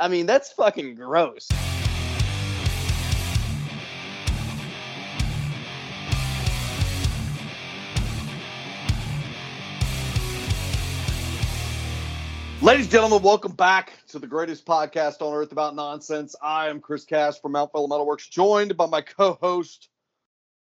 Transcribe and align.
I 0.00 0.06
mean, 0.06 0.26
that's 0.26 0.52
fucking 0.52 0.94
gross. 0.94 1.48
Ladies 12.60 12.86
and 12.86 12.92
gentlemen, 12.92 13.22
welcome 13.22 13.52
back 13.52 13.92
to 14.08 14.18
the 14.18 14.26
greatest 14.26 14.66
podcast 14.66 15.20
on 15.20 15.34
earth 15.34 15.50
about 15.50 15.74
nonsense. 15.74 16.36
I 16.40 16.68
am 16.68 16.80
Chris 16.80 17.04
Cash 17.04 17.40
from 17.40 17.52
Mount 17.52 17.72
Fellow 17.72 17.88
Metalworks, 17.88 18.28
joined 18.30 18.76
by 18.76 18.86
my 18.86 19.00
co-host 19.00 19.88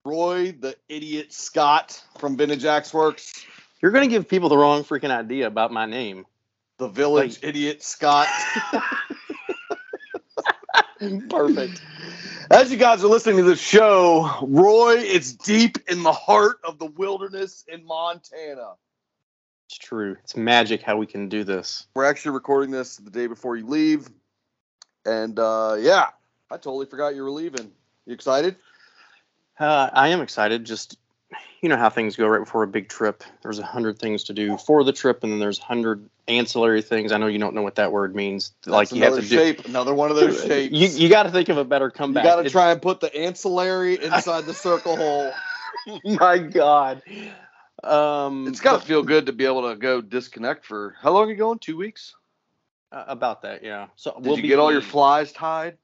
Roy, 0.03 0.51
the 0.51 0.75
idiot 0.87 1.33
Scott 1.33 2.03
from 2.19 2.37
Vintage 2.37 2.65
Axe 2.65 2.93
Works, 2.93 3.43
You're 3.81 3.91
gonna 3.91 4.07
give 4.07 4.27
people 4.27 4.49
the 4.49 4.57
wrong 4.57 4.83
freaking 4.83 5.09
idea 5.09 5.47
about 5.47 5.71
my 5.71 5.87
name. 5.87 6.25
The 6.77 6.87
village 6.87 7.39
idiot 7.41 7.83
Scott. 7.83 8.27
Perfect. 11.29 11.81
As 12.51 12.71
you 12.71 12.77
guys 12.77 13.03
are 13.03 13.07
listening 13.07 13.37
to 13.37 13.43
this 13.43 13.59
show, 13.59 14.29
Roy 14.41 14.97
is 14.97 15.33
deep 15.33 15.77
in 15.89 16.03
the 16.03 16.11
heart 16.11 16.57
of 16.63 16.79
the 16.79 16.85
wilderness 16.85 17.63
in 17.67 17.85
Montana. 17.85 18.73
It's 19.67 19.77
true. 19.77 20.15
It's 20.23 20.35
magic 20.35 20.81
how 20.81 20.97
we 20.97 21.07
can 21.07 21.27
do 21.27 21.43
this. 21.43 21.87
We're 21.95 22.05
actually 22.05 22.33
recording 22.33 22.71
this 22.71 22.97
the 22.97 23.09
day 23.09 23.27
before 23.27 23.55
you 23.55 23.65
leave. 23.65 24.07
And 25.05 25.37
uh, 25.39 25.77
yeah, 25.79 26.09
I 26.51 26.57
totally 26.57 26.85
forgot 26.85 27.15
you 27.15 27.23
were 27.23 27.31
leaving. 27.31 27.71
You 28.05 28.13
excited? 28.13 28.57
Uh, 29.59 29.89
I 29.91 30.09
am 30.09 30.21
excited. 30.21 30.65
Just 30.65 30.97
you 31.61 31.69
know 31.69 31.77
how 31.77 31.89
things 31.89 32.15
go 32.15 32.27
right 32.27 32.39
before 32.39 32.63
a 32.63 32.67
big 32.67 32.89
trip. 32.89 33.23
There's 33.43 33.59
a 33.59 33.65
hundred 33.65 33.99
things 33.99 34.25
to 34.25 34.33
do 34.33 34.57
for 34.57 34.83
the 34.83 34.93
trip, 34.93 35.23
and 35.23 35.31
then 35.31 35.39
there's 35.39 35.59
a 35.59 35.63
hundred 35.63 36.09
ancillary 36.27 36.81
things. 36.81 37.11
I 37.11 37.17
know 37.17 37.27
you 37.27 37.39
don't 37.39 37.55
know 37.55 37.61
what 37.63 37.75
that 37.75 37.91
word 37.91 38.15
means. 38.15 38.53
like 38.65 38.91
you 38.91 39.01
have 39.03 39.15
to 39.15 39.21
do. 39.21 39.35
another 39.65 39.93
one 39.93 40.11
of 40.11 40.17
those 40.17 40.43
shapes. 40.47 40.73
You 40.73 40.87
you 41.05 41.09
got 41.09 41.23
to 41.23 41.31
think 41.31 41.49
of 41.49 41.57
a 41.57 41.65
better 41.65 41.89
comeback. 41.91 42.23
You 42.23 42.29
got 42.29 42.43
to 42.43 42.49
try 42.49 42.71
and 42.71 42.81
put 42.81 42.99
the 42.99 43.15
ancillary 43.15 43.95
inside 43.95 44.45
the 44.45 44.53
circle 44.53 44.95
hole. 44.95 45.33
My 46.03 46.37
God. 46.39 47.01
Um, 47.83 48.47
It's 48.47 48.61
got 48.61 48.79
to 48.81 48.85
feel 48.87 49.03
good 49.03 49.27
to 49.27 49.33
be 49.33 49.45
able 49.45 49.69
to 49.69 49.75
go 49.75 50.01
disconnect 50.01 50.65
for 50.65 50.95
how 51.01 51.11
long 51.11 51.27
are 51.27 51.31
you 51.31 51.37
going? 51.37 51.59
Two 51.59 51.77
weeks? 51.77 52.15
uh, 52.91 53.05
about 53.07 53.43
that. 53.43 53.63
Yeah. 53.63 53.87
So 53.95 54.13
Did 54.15 54.25
we'll 54.25 54.37
you 54.37 54.43
get 54.43 54.59
all 54.59 54.71
your 54.71 54.81
flies 54.81 55.31
tied? 55.31 55.77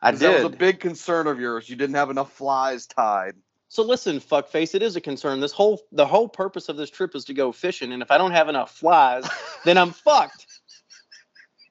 I 0.00 0.10
'Cause 0.12 0.20
That 0.20 0.32
was 0.34 0.44
a 0.44 0.48
big 0.50 0.80
concern 0.80 1.26
of 1.26 1.40
yours. 1.40 1.68
You 1.68 1.76
didn't 1.76 1.96
have 1.96 2.10
enough 2.10 2.32
flies 2.32 2.86
tied. 2.86 3.34
So 3.70 3.82
listen, 3.82 4.18
fuckface, 4.18 4.74
it 4.74 4.82
is 4.82 4.96
a 4.96 5.00
concern. 5.00 5.40
This 5.40 5.52
whole 5.52 5.82
the 5.92 6.06
whole 6.06 6.28
purpose 6.28 6.68
of 6.68 6.76
this 6.76 6.88
trip 6.90 7.14
is 7.14 7.24
to 7.26 7.34
go 7.34 7.52
fishing, 7.52 7.92
and 7.92 8.02
if 8.02 8.10
I 8.10 8.16
don't 8.18 8.32
have 8.32 8.48
enough 8.48 8.70
flies, 8.72 9.28
then 9.64 9.76
I'm 9.76 9.90
fucked. 10.06 10.46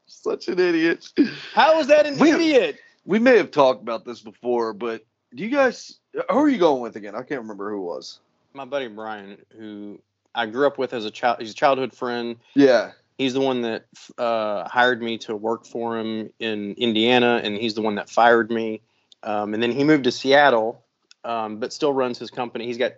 Such 0.05 0.47
an 0.47 0.59
idiot. 0.59 1.09
How 1.53 1.79
is 1.79 1.87
that 1.87 2.05
an 2.05 2.17
We- 2.19 2.31
idiot? 2.31 2.79
We 3.05 3.19
may 3.19 3.37
have 3.37 3.51
talked 3.51 3.81
about 3.81 4.03
this 4.03 4.21
before, 4.21 4.73
but 4.73 5.05
do 5.33 5.43
you 5.43 5.49
guys? 5.49 5.99
Who 6.29 6.37
are 6.39 6.49
you 6.49 6.57
going 6.57 6.81
with 6.81 6.95
again? 6.97 7.15
I 7.15 7.19
can't 7.23 7.41
remember 7.41 7.69
who 7.71 7.77
it 7.77 7.85
was. 7.85 8.19
My 8.53 8.65
buddy 8.65 8.87
Brian, 8.87 9.37
who 9.57 9.99
I 10.35 10.45
grew 10.45 10.67
up 10.67 10.77
with 10.77 10.93
as 10.93 11.05
a 11.05 11.11
child, 11.11 11.37
he's 11.39 11.51
a 11.51 11.55
childhood 11.55 11.93
friend. 11.93 12.35
Yeah. 12.53 12.91
He's 13.17 13.33
the 13.33 13.39
one 13.41 13.61
that 13.61 13.85
uh, 14.17 14.67
hired 14.67 15.01
me 15.01 15.17
to 15.19 15.35
work 15.35 15.65
for 15.65 15.97
him 15.97 16.31
in 16.39 16.73
Indiana, 16.73 17.39
and 17.43 17.55
he's 17.57 17.73
the 17.75 17.81
one 17.81 17.95
that 17.95 18.09
fired 18.09 18.51
me. 18.51 18.81
Um, 19.23 19.53
and 19.53 19.63
then 19.63 19.71
he 19.71 19.83
moved 19.83 20.03
to 20.03 20.11
Seattle, 20.11 20.83
um, 21.27 21.57
but 21.57 21.73
still 21.73 21.93
runs 21.93 22.17
his 22.17 22.31
company. 22.31 22.65
He's 22.65 22.77
got 22.77 22.93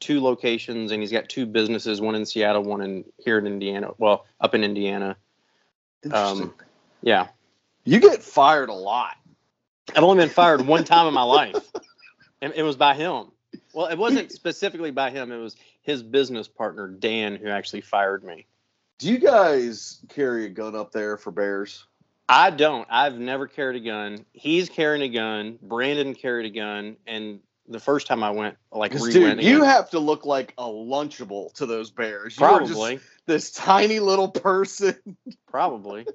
two 0.00 0.20
locations, 0.20 0.90
and 0.90 1.00
he's 1.00 1.12
got 1.12 1.28
two 1.28 1.46
businesses: 1.46 2.00
one 2.00 2.14
in 2.14 2.26
Seattle, 2.26 2.64
one 2.64 2.82
in 2.82 3.04
here 3.18 3.38
in 3.38 3.46
Indiana. 3.46 3.92
Well, 3.96 4.26
up 4.40 4.54
in 4.54 4.64
Indiana. 4.64 5.16
Interesting. 6.02 6.42
Um, 6.42 6.54
yeah, 7.02 7.28
you 7.84 8.00
get 8.00 8.22
fired 8.22 8.68
a 8.68 8.74
lot. 8.74 9.16
I've 9.94 10.02
only 10.02 10.24
been 10.24 10.28
fired 10.28 10.66
one 10.66 10.84
time 10.84 11.06
in 11.06 11.14
my 11.14 11.22
life, 11.22 11.70
and 12.42 12.52
it 12.54 12.64
was 12.64 12.76
by 12.76 12.94
him. 12.94 13.28
Well, 13.72 13.86
it 13.86 13.96
wasn't 13.96 14.32
specifically 14.40 14.90
by 14.90 15.10
him; 15.10 15.30
it 15.30 15.38
was 15.38 15.56
his 15.82 16.02
business 16.02 16.48
partner 16.48 16.88
Dan 16.88 17.36
who 17.36 17.48
actually 17.48 17.82
fired 17.82 18.24
me. 18.24 18.46
Do 18.98 19.08
you 19.08 19.18
guys 19.18 20.00
carry 20.08 20.46
a 20.46 20.48
gun 20.48 20.74
up 20.74 20.92
there 20.92 21.16
for 21.16 21.30
bears? 21.30 21.86
I 22.28 22.50
don't. 22.50 22.86
I've 22.90 23.18
never 23.18 23.46
carried 23.46 23.76
a 23.76 23.84
gun. 23.84 24.24
He's 24.32 24.68
carrying 24.68 25.02
a 25.02 25.08
gun. 25.08 25.58
Brandon 25.60 26.14
carried 26.14 26.46
a 26.46 26.54
gun, 26.54 26.96
and 27.06 27.40
the 27.68 27.80
first 27.80 28.06
time 28.06 28.22
I 28.22 28.30
went, 28.30 28.56
like 28.70 28.92
re-went 28.94 29.12
dude, 29.12 29.44
you 29.44 29.58
again. 29.58 29.68
have 29.68 29.90
to 29.90 29.98
look 29.98 30.26
like 30.26 30.54
a 30.58 30.64
lunchable 30.64 31.52
to 31.54 31.66
those 31.66 31.90
bears. 31.90 32.36
You 32.36 32.46
probably, 32.46 33.00
this 33.26 33.50
tiny 33.50 34.00
little 34.00 34.28
person. 34.28 34.96
probably. 35.48 36.06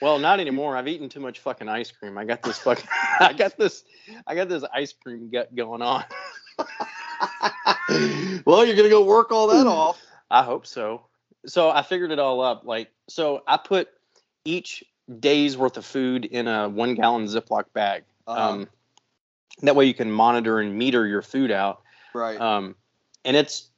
Well, 0.00 0.18
not 0.18 0.40
anymore. 0.40 0.76
I've 0.76 0.88
eaten 0.88 1.08
too 1.08 1.20
much 1.20 1.38
fucking 1.40 1.68
ice 1.68 1.90
cream. 1.90 2.18
I 2.18 2.24
got 2.24 2.42
this 2.42 2.58
fucking. 2.58 2.86
I 3.20 3.32
got 3.32 3.56
this. 3.56 3.84
I 4.26 4.34
got 4.34 4.48
this 4.48 4.64
ice 4.72 4.92
cream 4.92 5.30
gut 5.30 5.54
going 5.54 5.82
on. 5.82 6.04
well, 8.44 8.64
you're 8.64 8.76
gonna 8.76 8.88
go 8.88 9.04
work 9.04 9.32
all 9.32 9.48
that 9.48 9.66
off. 9.66 10.00
I 10.30 10.42
hope 10.42 10.66
so. 10.66 11.06
So 11.46 11.70
I 11.70 11.82
figured 11.82 12.10
it 12.10 12.18
all 12.18 12.40
up. 12.40 12.64
Like, 12.64 12.90
so 13.08 13.42
I 13.46 13.56
put 13.56 13.88
each 14.44 14.84
day's 15.20 15.56
worth 15.56 15.76
of 15.76 15.86
food 15.86 16.24
in 16.24 16.48
a 16.48 16.68
one 16.68 16.94
gallon 16.94 17.26
Ziploc 17.26 17.64
bag. 17.72 18.04
Uh-huh. 18.26 18.50
Um, 18.50 18.68
that 19.62 19.74
way 19.76 19.86
you 19.86 19.94
can 19.94 20.10
monitor 20.10 20.58
and 20.60 20.76
meter 20.76 21.06
your 21.06 21.22
food 21.22 21.50
out. 21.50 21.82
right. 22.14 22.40
Um, 22.40 22.74
and 23.24 23.36
it's 23.36 23.70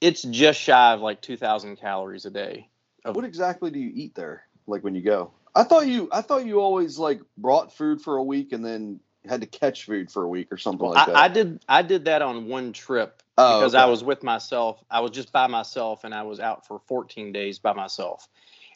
it's 0.00 0.22
just 0.22 0.60
shy 0.60 0.92
of 0.94 1.00
like 1.00 1.20
2,000 1.22 1.76
calories 1.76 2.26
a 2.26 2.30
day. 2.30 2.68
what 3.04 3.24
exactly 3.24 3.70
do 3.70 3.78
you 3.78 3.90
eat 3.94 4.14
there? 4.14 4.44
Like 4.66 4.82
when 4.84 4.94
you 4.94 5.02
go? 5.02 5.32
I 5.54 5.64
thought 5.64 5.86
you 5.86 6.08
I 6.12 6.22
thought 6.22 6.46
you 6.46 6.60
always 6.60 6.98
like 6.98 7.20
brought 7.36 7.72
food 7.76 8.00
for 8.00 8.16
a 8.16 8.22
week 8.22 8.52
and 8.52 8.64
then 8.64 9.00
had 9.28 9.40
to 9.42 9.46
catch 9.46 9.84
food 9.84 10.10
for 10.10 10.24
a 10.24 10.28
week 10.28 10.48
or 10.50 10.56
something 10.56 10.88
like 10.88 11.06
that. 11.06 11.16
I, 11.16 11.24
I 11.24 11.28
did 11.28 11.64
I 11.68 11.82
did 11.82 12.04
that 12.06 12.22
on 12.22 12.46
one 12.48 12.72
trip 12.72 13.22
Oh, 13.38 13.54
because 13.54 13.74
okay. 13.74 13.82
I 13.82 13.86
was 13.86 14.04
with 14.04 14.22
myself. 14.22 14.82
I 14.90 15.00
was 15.00 15.10
just 15.12 15.32
by 15.32 15.46
myself, 15.46 16.04
and 16.04 16.14
I 16.14 16.22
was 16.22 16.38
out 16.38 16.66
for 16.66 16.80
14 16.86 17.32
days 17.32 17.58
by 17.58 17.72
myself. 17.72 18.28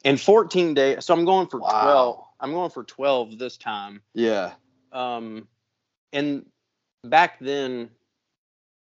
And 0.05 0.19
14 0.21 0.73
days, 0.75 1.05
so 1.05 1.13
I'm 1.15 1.25
going 1.27 1.47
for 1.49 1.61
Wow. 1.61 1.83
12. 1.83 2.25
I'm 2.41 2.53
going 2.53 2.71
for 2.71 2.85
12 2.85 3.39
this 3.39 3.57
time. 3.59 4.01
Yeah. 4.15 4.53
um 4.93 5.47
and 6.17 6.47
back 7.05 7.39
then 7.41 7.91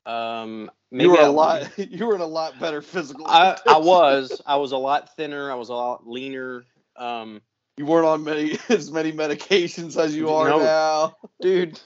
um 0.06 0.70
maybe 0.90 1.04
you 1.04 1.12
were 1.12 1.18
I, 1.20 1.26
a 1.26 1.30
lot 1.30 1.78
you 1.78 2.06
were 2.06 2.14
in 2.14 2.20
a 2.20 2.26
lot 2.26 2.58
better 2.58 2.80
physical 2.82 3.26
I, 3.28 3.58
I 3.66 3.78
was. 3.78 4.40
I 4.46 4.56
was 4.56 4.72
a 4.72 4.76
lot 4.76 5.14
thinner. 5.16 5.50
I 5.50 5.54
was 5.54 5.68
a 5.68 5.74
lot 5.74 6.08
leaner. 6.08 6.64
Um 6.96 7.40
You 7.76 7.86
weren't 7.86 8.06
on 8.06 8.24
many 8.24 8.58
as 8.68 8.90
many 8.90 9.12
medications 9.12 9.96
as 9.96 10.16
you 10.16 10.30
are 10.30 10.48
No. 10.48 10.58
now. 10.58 11.16
dude. 11.40 11.78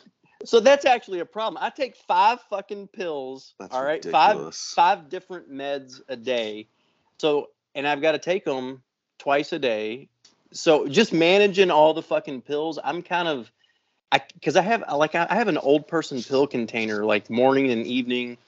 So 0.45 0.59
that's 0.61 0.85
actually 0.85 1.21
a 1.21 1.25
problem. 1.25 1.63
I 1.63 1.71
take 1.71 1.97
five 1.97 2.41
fucking 2.51 2.89
pills 2.89 3.55
That's 3.61 3.75
all 3.75 3.85
right? 3.85 4.05
Ridiculous. 4.05 4.73
five 4.75 5.01
five 5.01 5.09
different 5.09 5.51
meds 5.53 6.01
a 6.09 6.17
day. 6.17 6.69
So 7.21 7.49
and 7.75 7.87
i've 7.87 8.03
got 8.03 8.13
to 8.13 8.19
take 8.19 8.45
them 8.45 8.83
twice 9.19 9.53
a 9.53 9.59
day. 9.59 10.09
So 10.53 10.87
just 10.87 11.13
managing 11.13 11.71
all 11.71 11.95
the 11.95 12.03
fucking 12.03 12.43
pills 12.43 12.79
i'm 12.85 13.03
kind 13.03 13.27
of 13.29 13.51
i 14.13 14.21
because 14.35 14.55
i 14.57 14.63
have 14.63 14.85
like 14.95 15.15
I, 15.17 15.27
I 15.29 15.35
have 15.35 15.49
an 15.49 15.59
old 15.59 15.89
person 15.89 16.23
pill 16.23 16.47
container 16.47 17.05
like 17.05 17.29
morning 17.29 17.71
and 17.73 17.85
evening 17.87 18.39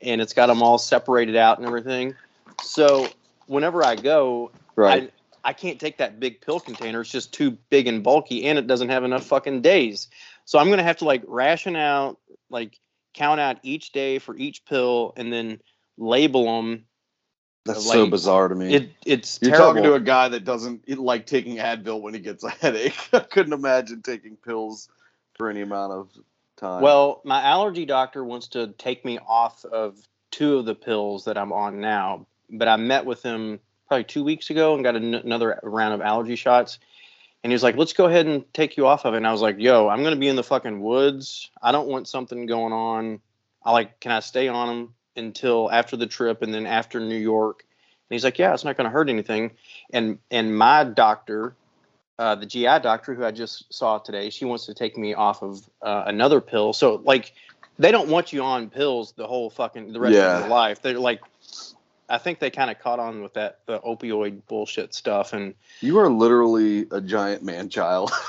and 0.00 0.20
it's 0.20 0.32
got 0.32 0.46
them 0.46 0.62
all 0.62 0.78
separated 0.78 1.34
out 1.34 1.58
and 1.58 1.66
everything 1.66 2.14
so 2.62 3.08
whenever 3.46 3.84
i 3.84 3.96
go 3.96 4.52
Right. 4.76 5.10
I, 5.44 5.50
I 5.50 5.52
can't 5.52 5.78
take 5.78 5.98
that 5.98 6.18
big 6.18 6.40
pill 6.40 6.60
container. 6.60 7.00
It's 7.02 7.10
just 7.10 7.32
too 7.32 7.52
big 7.70 7.86
and 7.86 8.02
bulky, 8.02 8.46
and 8.46 8.58
it 8.58 8.66
doesn't 8.66 8.88
have 8.88 9.04
enough 9.04 9.24
fucking 9.24 9.60
days. 9.62 10.08
So 10.44 10.58
I'm 10.58 10.70
gonna 10.70 10.82
have 10.82 10.98
to 10.98 11.04
like 11.04 11.22
ration 11.26 11.76
out, 11.76 12.18
like 12.50 12.78
count 13.12 13.40
out 13.40 13.58
each 13.62 13.92
day 13.92 14.18
for 14.18 14.36
each 14.36 14.64
pill, 14.64 15.12
and 15.16 15.32
then 15.32 15.60
label 15.96 16.44
them. 16.44 16.86
That's 17.66 17.86
like, 17.86 17.94
so 17.94 18.06
bizarre 18.06 18.48
to 18.48 18.54
me. 18.54 18.74
It 18.74 18.90
it's 19.06 19.38
You're 19.40 19.52
terrible. 19.52 19.68
talking 19.68 19.82
to 19.84 19.94
a 19.94 20.00
guy 20.00 20.28
that 20.28 20.44
doesn't 20.44 20.88
like 20.98 21.26
taking 21.26 21.56
Advil 21.56 22.00
when 22.00 22.14
he 22.14 22.20
gets 22.20 22.42
a 22.44 22.50
headache. 22.50 22.96
I 23.12 23.20
couldn't 23.20 23.52
imagine 23.52 24.02
taking 24.02 24.36
pills 24.36 24.88
for 25.36 25.50
any 25.50 25.60
amount 25.60 25.92
of 25.92 26.08
time. 26.56 26.82
well, 26.82 27.20
my 27.24 27.42
allergy 27.42 27.84
doctor 27.84 28.24
wants 28.24 28.48
to 28.48 28.68
take 28.78 29.04
me 29.04 29.18
off 29.26 29.64
of 29.64 29.96
two 30.30 30.58
of 30.58 30.64
the 30.64 30.74
pills 30.74 31.24
that 31.26 31.38
I'm 31.38 31.52
on 31.52 31.80
now, 31.80 32.26
but 32.50 32.68
I 32.68 32.76
met 32.76 33.04
with 33.04 33.22
him 33.22 33.60
probably 33.88 34.04
two 34.04 34.24
weeks 34.24 34.50
ago 34.50 34.74
and 34.74 34.82
got 34.82 34.96
an- 34.96 35.14
another 35.14 35.60
round 35.62 35.94
of 35.94 36.00
allergy 36.00 36.36
shots. 36.36 36.78
And 37.42 37.52
he 37.52 37.54
was 37.54 37.62
like, 37.62 37.76
let's 37.76 37.92
go 37.92 38.06
ahead 38.06 38.26
and 38.26 38.52
take 38.54 38.76
you 38.76 38.86
off 38.86 39.04
of 39.04 39.14
it. 39.14 39.18
And 39.18 39.26
I 39.26 39.32
was 39.32 39.42
like, 39.42 39.58
yo, 39.58 39.88
I'm 39.88 40.00
going 40.00 40.14
to 40.14 40.20
be 40.20 40.28
in 40.28 40.36
the 40.36 40.42
fucking 40.42 40.80
woods. 40.80 41.50
I 41.62 41.72
don't 41.72 41.88
want 41.88 42.08
something 42.08 42.46
going 42.46 42.72
on. 42.72 43.20
I 43.62 43.70
like, 43.72 44.00
can 44.00 44.12
I 44.12 44.20
stay 44.20 44.48
on 44.48 44.68
them 44.68 44.94
until 45.14 45.70
after 45.70 45.96
the 45.96 46.06
trip 46.06 46.42
and 46.42 46.54
then 46.54 46.66
after 46.66 47.00
New 47.00 47.18
York? 47.18 47.64
And 48.08 48.14
he's 48.14 48.24
like, 48.24 48.38
yeah, 48.38 48.54
it's 48.54 48.64
not 48.64 48.76
going 48.76 48.86
to 48.86 48.90
hurt 48.90 49.10
anything. 49.10 49.52
And, 49.92 50.18
and 50.30 50.56
my 50.56 50.84
doctor, 50.84 51.54
uh, 52.18 52.34
the 52.34 52.46
GI 52.46 52.80
doctor 52.80 53.14
who 53.14 53.24
I 53.24 53.30
just 53.30 53.72
saw 53.72 53.98
today, 53.98 54.30
she 54.30 54.44
wants 54.44 54.66
to 54.66 54.74
take 54.74 54.96
me 54.96 55.14
off 55.14 55.42
of 55.42 55.68
uh, 55.82 56.04
another 56.06 56.40
pill. 56.40 56.72
So 56.72 57.00
like, 57.04 57.32
they 57.78 57.90
don't 57.90 58.08
want 58.08 58.32
you 58.32 58.42
on 58.42 58.70
pills 58.70 59.12
the 59.12 59.26
whole 59.26 59.50
fucking, 59.50 59.92
the 59.92 60.00
rest 60.00 60.14
Yeah. 60.14 60.36
of 60.36 60.40
your 60.42 60.50
life. 60.50 60.80
They're 60.80 60.98
like, 60.98 61.20
I 62.08 62.18
think 62.18 62.38
they 62.38 62.50
kind 62.50 62.70
of 62.70 62.78
caught 62.78 62.98
on 63.00 63.22
with 63.22 63.34
that 63.34 63.60
the 63.66 63.80
opioid 63.80 64.42
bullshit 64.46 64.94
stuff, 64.94 65.32
and 65.32 65.54
You 65.80 65.98
are 65.98 66.08
literally 66.10 66.86
a 66.90 67.00
giant 67.00 67.42
man 67.42 67.68
child. 67.68 68.12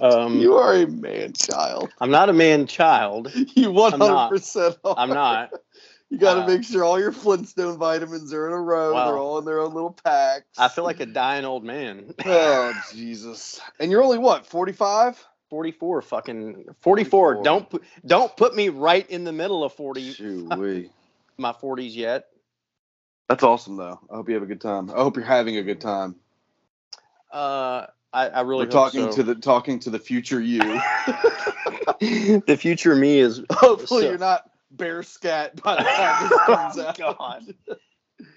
Um, 0.00 0.40
you 0.40 0.54
are 0.54 0.74
a 0.74 0.86
man 0.86 1.32
child. 1.34 1.92
I'm 2.00 2.10
not 2.10 2.28
a 2.28 2.32
man 2.32 2.66
child. 2.66 3.32
You 3.54 3.70
100% 3.70 3.98
not. 3.98 4.32
are. 4.84 4.94
I'm 4.96 5.10
not. 5.10 5.52
You 6.12 6.18
got 6.18 6.34
to 6.34 6.42
Uh, 6.42 6.46
make 6.46 6.62
sure 6.62 6.84
all 6.84 7.00
your 7.00 7.10
Flintstone 7.10 7.78
vitamins 7.78 8.34
are 8.34 8.46
in 8.46 8.52
a 8.52 8.60
row. 8.60 8.92
Wow. 8.92 9.06
They're 9.06 9.16
all 9.16 9.38
in 9.38 9.46
their 9.46 9.60
own 9.60 9.72
little 9.72 9.96
packs. 10.04 10.58
I 10.58 10.68
feel 10.68 10.84
like 10.84 11.00
a 11.00 11.06
dying 11.06 11.46
old 11.46 11.64
man. 11.64 12.12
oh 12.26 12.74
Jesus! 12.92 13.62
And 13.80 13.90
you're 13.90 14.02
only 14.02 14.18
what? 14.18 14.44
45? 14.44 15.26
44, 15.48 16.02
fucking 16.02 16.64
44. 16.82 17.36
44. 17.36 17.42
Don't 17.42 17.70
put 17.70 17.82
don't 18.04 18.36
put 18.36 18.54
me 18.54 18.68
right 18.68 19.08
in 19.08 19.24
the 19.24 19.32
middle 19.32 19.64
of 19.64 19.72
40 19.72 20.12
Shoo-wee. 20.12 20.90
my 21.38 21.52
40s 21.52 21.96
yet. 21.96 22.26
That's 23.30 23.42
awesome 23.42 23.78
though. 23.78 23.98
I 24.10 24.16
hope 24.16 24.28
you 24.28 24.34
have 24.34 24.42
a 24.42 24.46
good 24.46 24.60
time. 24.60 24.90
I 24.90 24.96
hope 24.96 25.16
you're 25.16 25.24
having 25.24 25.56
a 25.56 25.62
good 25.62 25.80
time. 25.80 26.16
Uh, 27.32 27.86
I, 28.12 28.28
I 28.28 28.40
really 28.42 28.66
We're 28.66 28.70
talking 28.72 29.10
so. 29.10 29.16
to 29.16 29.22
the 29.22 29.34
talking 29.36 29.78
to 29.78 29.88
the 29.88 29.98
future 29.98 30.42
you. 30.42 30.58
the 32.00 32.56
future 32.60 32.94
me 32.94 33.18
is 33.20 33.40
Hopefully 33.50 34.02
So- 34.02 34.08
you're 34.10 34.18
not 34.18 34.50
bear 34.72 35.02
scat 35.02 35.62
by 35.62 35.76
the 35.76 35.82
time 35.96 36.28
this 36.28 36.40
comes 36.40 36.78
Oh, 36.78 36.82
out. 36.86 36.96
God. 36.98 37.54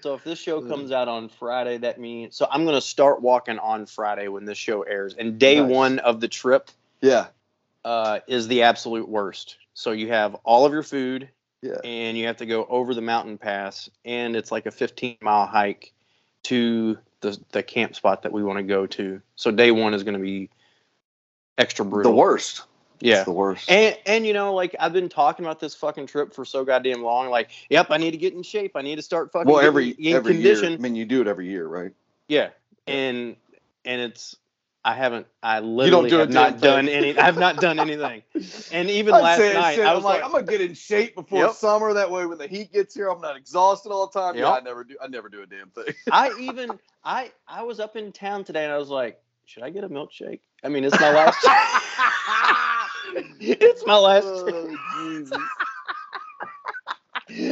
So 0.02 0.14
if 0.14 0.24
this 0.24 0.38
show 0.38 0.60
comes 0.60 0.92
out 0.92 1.08
on 1.08 1.28
Friday, 1.28 1.78
that 1.78 1.98
means 2.00 2.36
so 2.36 2.46
I'm 2.50 2.64
gonna 2.64 2.80
start 2.80 3.22
walking 3.22 3.58
on 3.58 3.86
Friday 3.86 4.28
when 4.28 4.44
this 4.44 4.58
show 4.58 4.82
airs. 4.82 5.14
And 5.14 5.38
day 5.38 5.60
Nice. 5.60 5.70
one 5.70 5.98
of 6.00 6.20
the 6.20 6.28
trip 6.28 6.70
Yeah. 7.00 7.28
uh, 7.84 8.20
is 8.26 8.48
the 8.48 8.62
absolute 8.62 9.08
worst. 9.08 9.56
So 9.74 9.92
you 9.92 10.08
have 10.08 10.34
all 10.44 10.64
of 10.66 10.72
your 10.72 10.82
food, 10.82 11.28
Yeah. 11.62 11.78
and 11.84 12.16
you 12.16 12.26
have 12.26 12.38
to 12.38 12.46
go 12.46 12.64
over 12.66 12.94
the 12.94 13.00
mountain 13.02 13.38
pass, 13.38 13.88
and 14.04 14.34
it's 14.36 14.50
like 14.50 14.66
a 14.66 14.70
15 14.70 15.18
mile 15.20 15.46
hike 15.46 15.92
to 16.44 16.98
the 17.20 17.38
the 17.52 17.62
camp 17.62 17.94
spot 17.96 18.22
that 18.22 18.32
we 18.32 18.42
want 18.42 18.58
to 18.58 18.62
go 18.62 18.86
to. 18.86 19.20
So 19.36 19.50
day 19.50 19.70
one 19.70 19.94
is 19.94 20.02
gonna 20.02 20.18
be 20.18 20.50
extra 21.58 21.84
brutal. 21.84 22.12
The 22.12 22.16
worst. 22.16 22.62
Yeah. 23.00 23.16
It's 23.16 23.24
the 23.24 23.32
worst. 23.32 23.68
And 23.70 23.96
and 24.06 24.26
you 24.26 24.32
know, 24.32 24.54
like 24.54 24.74
I've 24.78 24.92
been 24.92 25.08
talking 25.08 25.44
about 25.44 25.60
this 25.60 25.74
fucking 25.74 26.06
trip 26.06 26.34
for 26.34 26.44
so 26.44 26.64
goddamn 26.64 27.02
long. 27.02 27.30
Like, 27.30 27.50
yep, 27.68 27.88
I 27.90 27.98
need 27.98 28.12
to 28.12 28.16
get 28.16 28.34
in 28.34 28.42
shape. 28.42 28.72
I 28.74 28.82
need 28.82 28.96
to 28.96 29.02
start 29.02 29.32
fucking 29.32 29.52
well, 29.52 29.60
every 29.60 29.90
in 29.90 30.16
every 30.16 30.32
condition. 30.34 30.72
year. 30.72 30.78
I 30.78 30.82
mean, 30.82 30.96
you 30.96 31.04
do 31.04 31.20
it 31.20 31.26
every 31.28 31.46
year, 31.48 31.66
right? 31.66 31.92
Yeah, 32.28 32.50
and 32.86 33.36
and 33.84 34.00
it's 34.00 34.36
I 34.84 34.94
haven't 34.94 35.26
I 35.42 35.60
literally 35.60 36.10
do 36.10 36.18
have 36.18 36.30
not 36.30 36.60
done 36.60 36.88
any. 36.88 37.18
I've 37.18 37.38
not 37.38 37.58
done 37.60 37.78
anything. 37.78 38.22
And 38.72 38.90
even 38.90 39.14
I'd 39.14 39.22
last 39.22 39.38
night, 39.52 39.78
I 39.80 39.90
I'm 39.90 39.96
was 39.96 40.04
like, 40.04 40.22
like, 40.22 40.24
I'm 40.24 40.32
gonna 40.32 40.44
get 40.44 40.60
in 40.60 40.74
shape 40.74 41.14
before 41.14 41.40
Yep. 41.40 41.54
summer. 41.54 41.92
That 41.92 42.10
way, 42.10 42.26
when 42.26 42.38
the 42.38 42.46
heat 42.46 42.72
gets 42.72 42.94
here, 42.94 43.08
I'm 43.08 43.20
not 43.20 43.36
exhausted 43.36 43.90
all 43.90 44.06
the 44.08 44.18
time. 44.18 44.36
Yeah, 44.36 44.50
I 44.50 44.60
never 44.60 44.84
do. 44.84 44.96
I 45.02 45.08
never 45.08 45.28
do 45.28 45.42
a 45.42 45.46
damn 45.46 45.70
thing. 45.70 45.94
I 46.10 46.32
even 46.38 46.78
I 47.04 47.32
I 47.48 47.62
was 47.62 47.80
up 47.80 47.96
in 47.96 48.12
town 48.12 48.44
today, 48.44 48.64
and 48.64 48.72
I 48.72 48.78
was 48.78 48.88
like, 48.88 49.20
should 49.44 49.62
I 49.62 49.70
get 49.70 49.84
a 49.84 49.88
milkshake? 49.88 50.40
I 50.64 50.68
mean, 50.68 50.84
it's 50.84 50.98
my 51.00 51.10
last. 51.12 51.38
it's 53.40 53.86
my 53.86 53.96
last. 53.96 54.44
oh, 54.48 54.76
Jesus. 54.88 55.50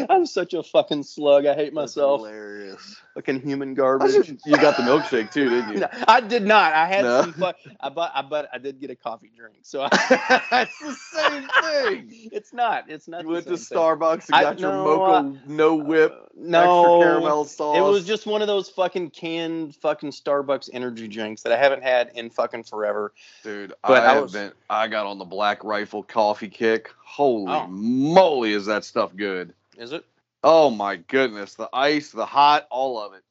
I'm 0.09 0.27
such 0.27 0.55
a 0.55 0.63
fucking 0.63 1.03
slug. 1.03 1.47
I 1.47 1.55
hate 1.55 1.65
That's 1.67 1.97
myself. 1.97 2.21
hilarious. 2.21 2.97
Fucking 3.15 3.41
human 3.43 3.75
garbage. 3.75 4.29
you 4.45 4.57
got 4.57 4.77
the 4.77 4.83
milkshake 4.83 5.33
too, 5.33 5.49
didn't 5.51 5.75
you? 5.75 5.79
No, 5.81 5.89
I 6.09 6.21
did 6.21 6.45
not. 6.45 6.73
I 6.73 6.87
had 6.87 7.05
No? 7.05 7.23
some. 7.23 7.45
I 7.81 7.89
but 7.89 8.11
I 8.15 8.23
but 8.23 8.49
I 8.53 8.59
did 8.59 8.81
get 8.81 8.91
a 8.91 8.97
coffee 8.97 9.31
drink. 9.37 9.57
So 9.63 9.83
I, 9.83 9.89
That's 10.51 10.79
the 10.81 10.93
same 10.95 11.49
thing. 12.11 12.31
it's 12.33 12.53
not. 12.53 12.91
It's 12.91 13.07
not. 13.07 13.23
You 13.23 13.29
went 13.29 13.47
to 13.47 13.57
same 13.57 13.77
thing. 13.77 13.79
Starbucks 13.79 14.27
and 14.27 14.35
I- 14.37 14.43
got 14.43 14.59
your 14.59 14.73
no, 14.73 14.85
mocha 14.99 15.41
no 15.47 15.75
whip 15.77 16.13
Uh, 16.13 16.27
no 16.37 17.01
caramel 17.01 17.45
sauce. 17.45 17.77
It 17.77 17.83
was 17.83 18.05
just 18.05 18.27
one 18.27 18.43
of 18.43 18.49
those 18.49 18.69
fucking 18.71 19.11
canned 19.11 19.77
fucking 19.77 20.11
Starbucks 20.11 20.71
energy 20.73 21.07
drinks 21.07 21.43
that 21.43 21.53
I 21.53 21.57
haven't 21.57 21.83
had 21.85 22.11
in 22.17 22.31
fucking 22.31 22.65
forever. 22.65 23.13
Dude, 23.45 23.75
But 23.83 24.03
I, 24.03 24.11
I 24.11 24.15
have 24.15 24.23
was- 24.25 24.33
been. 24.33 24.53
I 24.69 24.89
got 24.89 25.07
on 25.07 25.19
the 25.19 25.25
Black 25.25 25.63
Rifle 25.63 26.03
coffee 26.03 26.49
kick. 26.49 26.91
Holy 27.05 27.53
Oh. 27.53 27.67
moly, 27.69 28.53
is 28.53 28.67
that 28.67 28.85
stuff 28.85 29.15
good? 29.15 29.55
Is 29.77 29.93
it? 29.93 30.05
Oh 30.43 30.71
my 30.71 30.97
goodness, 30.97 31.55
the 31.55 31.69
ice, 31.73 32.11
the 32.11 32.27
hot, 32.27 32.67
all 32.71 33.01
of 33.01 33.13
it. 33.15 33.23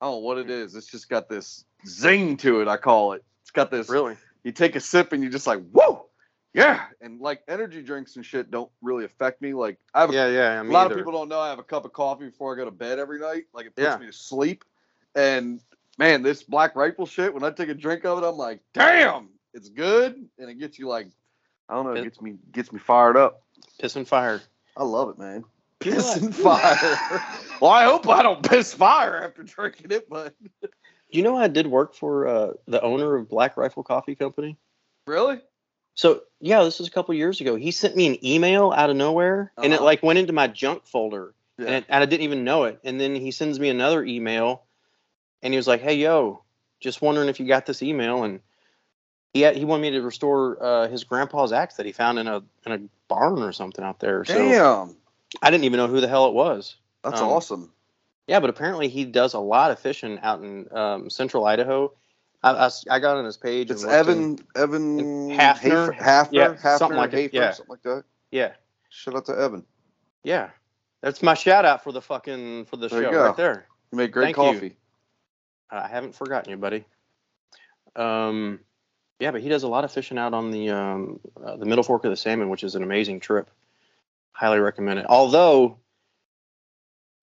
Oh, 0.00 0.18
what 0.18 0.38
it 0.38 0.46
hmm. 0.46 0.52
is. 0.52 0.74
It's 0.74 0.86
just 0.86 1.08
got 1.08 1.28
this 1.28 1.64
zing 1.86 2.36
to 2.38 2.60
it. 2.60 2.68
I 2.68 2.76
call 2.76 3.12
it. 3.12 3.24
It's 3.42 3.50
got 3.50 3.70
this. 3.70 3.88
Really? 3.88 4.16
You 4.42 4.52
take 4.52 4.76
a 4.76 4.80
sip 4.80 5.12
and 5.12 5.22
you're 5.22 5.32
just 5.32 5.46
like, 5.46 5.62
whoa, 5.70 6.06
yeah. 6.52 6.84
And 7.00 7.20
like 7.20 7.42
energy 7.48 7.82
drinks 7.82 8.16
and 8.16 8.24
shit 8.24 8.50
don't 8.50 8.70
really 8.82 9.04
affect 9.04 9.42
me. 9.42 9.54
Like 9.54 9.78
I 9.94 10.02
have 10.02 10.10
a 10.10 10.12
Yeah, 10.12 10.28
yeah. 10.28 10.60
I 10.60 10.64
a 10.64 10.70
lot 10.70 10.90
of 10.90 10.96
people 10.96 11.12
don't 11.12 11.28
know 11.28 11.40
I 11.40 11.48
have 11.48 11.58
a 11.58 11.64
cup 11.64 11.84
of 11.84 11.92
coffee 11.92 12.26
before 12.26 12.54
I 12.54 12.56
go 12.56 12.64
to 12.64 12.70
bed 12.70 12.98
every 12.98 13.18
night. 13.20 13.44
Like 13.52 13.66
it 13.66 13.74
puts 13.74 13.84
Yeah. 13.84 13.96
me 13.96 14.06
to 14.06 14.12
sleep. 14.12 14.64
And 15.14 15.60
man, 15.98 16.22
this 16.22 16.42
black 16.42 16.76
rifle 16.76 17.06
shit, 17.06 17.32
when 17.32 17.42
I 17.42 17.50
take 17.50 17.68
a 17.68 17.74
drink 17.74 18.04
of 18.04 18.22
it, 18.22 18.26
I'm 18.26 18.36
like, 18.36 18.60
damn, 18.72 19.30
it's 19.52 19.68
good. 19.68 20.28
And 20.38 20.50
it 20.50 20.58
gets 20.58 20.78
you 20.78 20.88
like, 20.88 21.08
I 21.68 21.74
don't 21.74 21.84
know, 21.86 21.92
it 21.92 21.98
It- 22.00 22.04
gets 22.04 22.20
me 22.20 22.36
gets 22.52 22.72
me 22.72 22.78
fired 22.78 23.16
up. 23.16 23.42
piss 23.78 23.96
and 23.96 24.06
fire. 24.06 24.40
I 24.76 24.84
love 24.84 25.08
it, 25.10 25.18
man. 25.18 25.44
You 25.84 25.92
Piss 25.92 26.16
and 26.16 26.34
fire. 26.34 26.78
well, 27.60 27.70
I 27.70 27.84
hope 27.84 28.08
I 28.08 28.22
don't 28.22 28.42
piss 28.48 28.72
fire 28.74 29.22
after 29.22 29.42
drinking 29.42 29.90
it, 29.90 30.08
but 30.08 30.34
You 31.10 31.22
know, 31.22 31.36
I 31.36 31.46
did 31.48 31.66
work 31.68 31.94
for 31.94 32.26
uh, 32.26 32.52
the 32.66 32.80
owner 32.82 33.14
of 33.16 33.28
Black 33.28 33.56
Rifle 33.56 33.82
Coffee 33.84 34.14
Company. 34.14 34.56
really? 35.06 35.40
So 35.94 36.22
yeah, 36.40 36.64
this 36.64 36.78
was 36.80 36.88
a 36.88 36.90
couple 36.90 37.14
years 37.14 37.40
ago. 37.40 37.54
He 37.54 37.70
sent 37.70 37.94
me 37.94 38.06
an 38.08 38.24
email 38.24 38.72
out 38.72 38.90
of 38.90 38.96
nowhere, 38.96 39.52
and 39.58 39.72
it 39.72 39.76
Uh-huh. 39.76 39.84
like 39.84 40.02
went 40.02 40.18
into 40.18 40.32
my 40.32 40.48
junk 40.48 40.86
folder, 40.86 41.34
Yeah. 41.58 41.66
and, 41.66 41.74
it, 41.76 41.84
and 41.88 42.02
I 42.02 42.06
didn't 42.06 42.24
even 42.24 42.42
know 42.44 42.64
it. 42.64 42.80
And 42.82 43.00
then 43.00 43.14
he 43.14 43.30
sends 43.30 43.60
me 43.60 43.68
another 43.68 44.04
email, 44.04 44.64
and 45.42 45.52
he 45.52 45.56
was 45.56 45.68
like, 45.68 45.82
"Hey, 45.82 45.94
yo, 45.94 46.42
just 46.80 47.00
wondering 47.00 47.28
if 47.28 47.38
you 47.38 47.46
got 47.46 47.64
this 47.66 47.80
email." 47.82 48.24
And 48.24 48.40
he 49.34 49.42
had, 49.42 49.56
he 49.56 49.64
wanted 49.66 49.82
me 49.82 49.90
to 49.90 50.00
restore 50.00 50.56
uh, 50.62 50.88
his 50.88 51.04
grandpa's 51.04 51.52
axe 51.52 51.74
that 51.74 51.84
he 51.86 51.92
found 51.92 52.18
in 52.18 52.26
a 52.26 52.42
in 52.64 52.72
a 52.72 52.78
barn 53.08 53.42
or 53.42 53.52
something 53.52 53.84
out 53.84 54.00
there. 54.00 54.24
So 54.24 54.34
Damn. 54.34 54.96
I 55.42 55.50
didn't 55.50 55.64
even 55.64 55.76
know 55.78 55.88
who 55.88 56.00
the 56.00 56.08
hell 56.08 56.26
it 56.28 56.34
was. 56.34 56.76
That's 57.02 57.20
Um, 57.20 57.28
awesome. 57.28 57.72
Yeah, 58.26 58.40
but 58.40 58.48
apparently 58.48 58.88
he 58.88 59.04
does 59.04 59.34
a 59.34 59.38
lot 59.38 59.70
of 59.70 59.78
fishing 59.78 60.18
out 60.22 60.40
in 60.42 60.66
um, 60.74 61.10
central 61.10 61.44
Idaho. 61.44 61.92
I 62.42 62.70
I 62.90 62.98
got 63.00 63.16
on 63.16 63.24
his 63.24 63.36
page. 63.36 63.70
It's 63.70 63.84
Evan 63.84 64.22
and- 64.22 64.44
Evan 64.54 65.30
Hafner? 65.30 65.56
Hafer, 65.58 65.92
Hafner, 65.98 66.28
Yeah, 66.32 66.54
Hafner, 66.54 66.78
something 66.78 66.96
like 66.96 67.12
Hafer, 67.12 67.36
yeah. 67.36 67.50
something 67.52 67.70
like 67.72 67.82
that. 67.82 68.04
yeah, 68.30 68.52
Shout 68.88 69.16
out 69.16 69.26
to 69.26 69.32
Evan. 69.38 69.64
yeah. 70.22 70.50
That's 71.02 71.22
my 71.22 71.34
shout 71.34 71.66
out 71.66 71.82
for 71.84 71.92
the 71.92 72.00
fucking 72.00 72.64
for 72.64 72.76
the 72.78 72.88
There 72.88 73.02
you 73.02 73.10
show 73.12 73.24
right 73.26 73.36
there. 73.36 73.66
You 73.92 73.98
make 73.98 74.10
great 74.12 74.34
Thank 74.34 74.36
you. 74.38 74.42
coffee. 74.54 74.76
I 75.70 75.86
haven't 75.88 76.14
forgotten 76.14 76.50
you, 76.50 76.56
buddy. 76.56 76.84
Um, 77.96 78.60
yeah, 79.20 79.30
but 79.30 79.40
he 79.42 79.48
does 79.48 79.62
a 79.62 79.68
lot 79.68 79.84
of 79.84 79.92
fishing 79.92 80.18
out 80.18 80.34
on 80.34 80.50
the 80.50 80.70
um, 80.70 81.20
uh, 81.44 81.56
the 81.56 81.66
Middle 81.66 81.84
Fork 81.84 82.04
of 82.04 82.10
the 82.10 82.16
Salmon, 82.16 82.48
which 82.50 82.64
is 82.64 82.74
an 82.74 82.82
amazing 82.82 83.20
trip. 83.20 83.50
Highly 84.32 84.58
recommend 84.58 84.98
it. 84.98 85.06
Although 85.08 85.78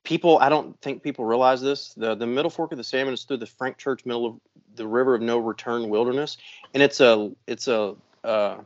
people, 0.04 0.38
I 0.40 0.50
don't 0.50 0.80
think 0.82 1.04
people 1.04 1.26
realize 1.26 1.62
this. 1.62 1.94
the 1.96 2.16
The 2.16 2.26
Middle 2.28 2.50
Fork 2.50 2.72
of 2.72 2.78
the 2.78 2.84
Salmon 2.84 3.14
is 3.14 3.24
through 3.24 3.38
the 3.38 3.46
Frank 3.46 3.78
Church 3.78 4.06
middle 4.06 4.26
of 4.26 4.36
the 4.76 4.88
River 4.88 5.16
of 5.16 5.22
No 5.22 5.38
Return 5.38 5.90
Wilderness, 5.90 6.38
and 6.74 6.82
it's 6.82 7.02
a 7.02 7.32
it's 7.48 7.68
a 7.68 7.96
uh, 8.24 8.58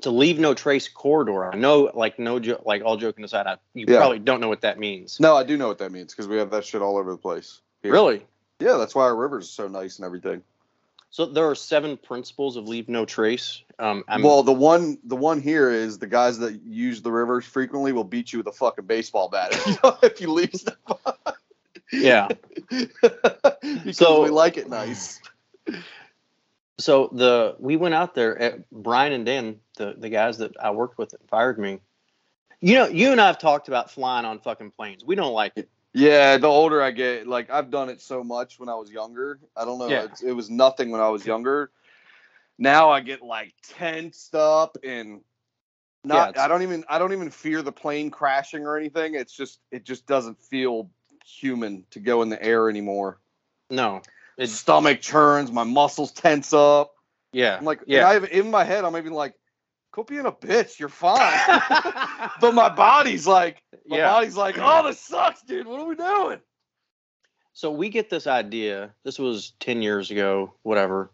to 0.00 0.10
leave 0.10 0.38
no 0.38 0.54
trace 0.54 0.88
corridor. 0.88 1.52
I 1.52 1.56
know, 1.56 1.90
like 1.94 2.18
no 2.18 2.38
jo- 2.40 2.62
like 2.66 2.82
all 2.84 2.96
joking 2.96 3.24
aside, 3.24 3.46
I, 3.46 3.56
you 3.74 3.86
Yeah. 3.88 3.98
probably 3.98 4.18
don't 4.18 4.40
know 4.40 4.48
what 4.48 4.60
that 4.62 4.78
means. 4.78 5.20
No, 5.20 5.36
I 5.36 5.44
do 5.44 5.56
know 5.56 5.68
what 5.68 5.78
that 5.78 5.92
means 5.92 6.12
because 6.12 6.26
we 6.28 6.36
have 6.38 6.50
that 6.50 6.64
shit 6.64 6.82
all 6.82 6.96
over 6.98 7.12
the 7.12 7.16
place. 7.18 7.60
here. 7.82 7.92
Really? 7.92 8.26
Yeah, 8.58 8.76
that's 8.78 8.94
why 8.94 9.04
our 9.04 9.14
rivers 9.16 9.44
are 9.44 9.52
so 9.52 9.68
nice 9.68 9.98
and 9.98 10.06
everything. 10.06 10.42
So 11.10 11.26
there 11.26 11.48
are 11.48 11.54
seven 11.54 11.96
principles 11.96 12.56
of 12.56 12.68
leave 12.68 12.88
no 12.88 13.04
trace. 13.04 13.62
Um, 13.78 14.04
well, 14.20 14.42
the 14.42 14.52
one 14.52 14.98
the 15.04 15.16
one 15.16 15.40
here 15.40 15.70
is 15.70 15.98
the 15.98 16.06
guys 16.06 16.38
that 16.38 16.62
use 16.62 17.02
the 17.02 17.12
rivers 17.12 17.44
frequently 17.44 17.92
will 17.92 18.04
beat 18.04 18.32
you 18.32 18.38
with 18.40 18.48
a 18.48 18.52
fucking 18.52 18.86
baseball 18.86 19.28
bat 19.28 19.52
if 19.52 19.66
you, 19.66 19.92
if 20.02 20.20
you 20.20 20.32
leave 20.32 20.54
stuff. 20.54 20.76
yeah. 21.92 22.28
because 22.70 23.96
So- 23.96 24.24
we 24.24 24.30
like 24.30 24.56
it 24.56 24.68
nice. 24.68 25.20
So 26.78 27.08
the 27.12 27.56
we 27.58 27.76
went 27.76 27.94
out 27.94 28.14
there 28.14 28.38
at 28.38 28.68
Brian 28.70 29.12
and 29.12 29.24
Dan, 29.24 29.60
the 29.76 29.94
the 29.96 30.10
guys 30.10 30.38
that 30.38 30.52
I 30.60 30.72
worked 30.72 30.98
with 30.98 31.10
that 31.10 31.26
fired 31.28 31.58
me. 31.58 31.80
You 32.60 32.74
know, 32.74 32.86
you 32.88 33.12
and 33.12 33.20
I 33.20 33.26
have 33.28 33.38
talked 33.38 33.68
about 33.68 33.90
flying 33.90 34.26
on 34.26 34.40
fucking 34.40 34.72
planes. 34.72 35.04
We 35.04 35.14
don't 35.14 35.32
like 35.32 35.52
it. 35.56 35.68
Yeah, 35.96 36.36
the 36.36 36.46
older 36.46 36.82
I 36.82 36.90
get, 36.90 37.26
like 37.26 37.50
I've 37.50 37.70
done 37.70 37.88
it 37.88 38.00
so 38.02 38.22
much 38.22 38.60
when 38.60 38.68
I 38.68 38.74
was 38.74 38.90
younger. 38.90 39.38
I 39.56 39.64
don't 39.64 39.78
know. 39.78 39.88
Yeah. 39.88 40.08
It 40.22 40.32
was 40.32 40.50
nothing 40.50 40.90
when 40.90 41.00
I 41.00 41.08
was 41.08 41.24
younger. 41.24 41.70
Now 42.58 42.90
I 42.90 43.00
get 43.00 43.22
like 43.22 43.54
tensed 43.62 44.34
up 44.34 44.76
and 44.84 45.22
not. 46.04 46.30
it's- 46.30 46.44
I 46.44 46.48
don't 46.48 46.62
even. 46.62 46.84
I 46.88 46.98
don't 46.98 47.12
even 47.12 47.30
fear 47.30 47.62
the 47.62 47.72
plane 47.72 48.10
crashing 48.10 48.66
or 48.66 48.76
anything. 48.76 49.14
It's 49.14 49.32
just. 49.32 49.60
It 49.70 49.84
just 49.84 50.06
doesn't 50.06 50.40
feel 50.42 50.90
human 51.24 51.84
to 51.90 51.98
go 52.00 52.22
in 52.22 52.28
the 52.28 52.42
air 52.42 52.68
anymore. 52.68 53.18
No. 53.70 54.02
It's 54.38 54.52
Stomach 54.52 55.00
churns. 55.00 55.50
My 55.50 55.64
muscles 55.64 56.12
tense 56.12 56.52
up. 56.52 56.92
yeah. 57.32 57.56
I'm 57.56 57.64
like, 57.64 57.80
yeah. 57.86 58.00
yeah. 58.00 58.08
I 58.08 58.12
have, 58.14 58.24
in 58.24 58.50
my 58.50 58.64
head, 58.64 58.84
I'm 58.84 58.96
even 58.96 59.12
like, 59.14 59.34
quit 59.96 60.06
being 60.08 60.26
a 60.26 60.32
bitch. 60.32 60.78
You're 60.78 60.88
fine. 60.90 61.32
but 62.40 62.52
my 62.54 62.68
body's 62.68 63.26
like, 63.26 63.62
my 63.86 63.96
Yeah. 63.96 64.10
body's 64.12 64.36
like, 64.36 64.56
oh, 64.58 64.86
this 64.86 65.00
sucks, 65.00 65.40
dude. 65.42 65.66
What 65.66 65.80
are 65.80 65.86
we 65.86 65.94
doing? 65.96 66.38
So 67.54 67.70
we 67.70 67.88
get 67.88 68.10
this 68.10 68.26
idea. 68.26 68.92
This 69.04 69.18
was 69.18 69.52
ten 69.58 69.80
years 69.80 70.10
ago, 70.10 70.52
whatever. 70.62 71.10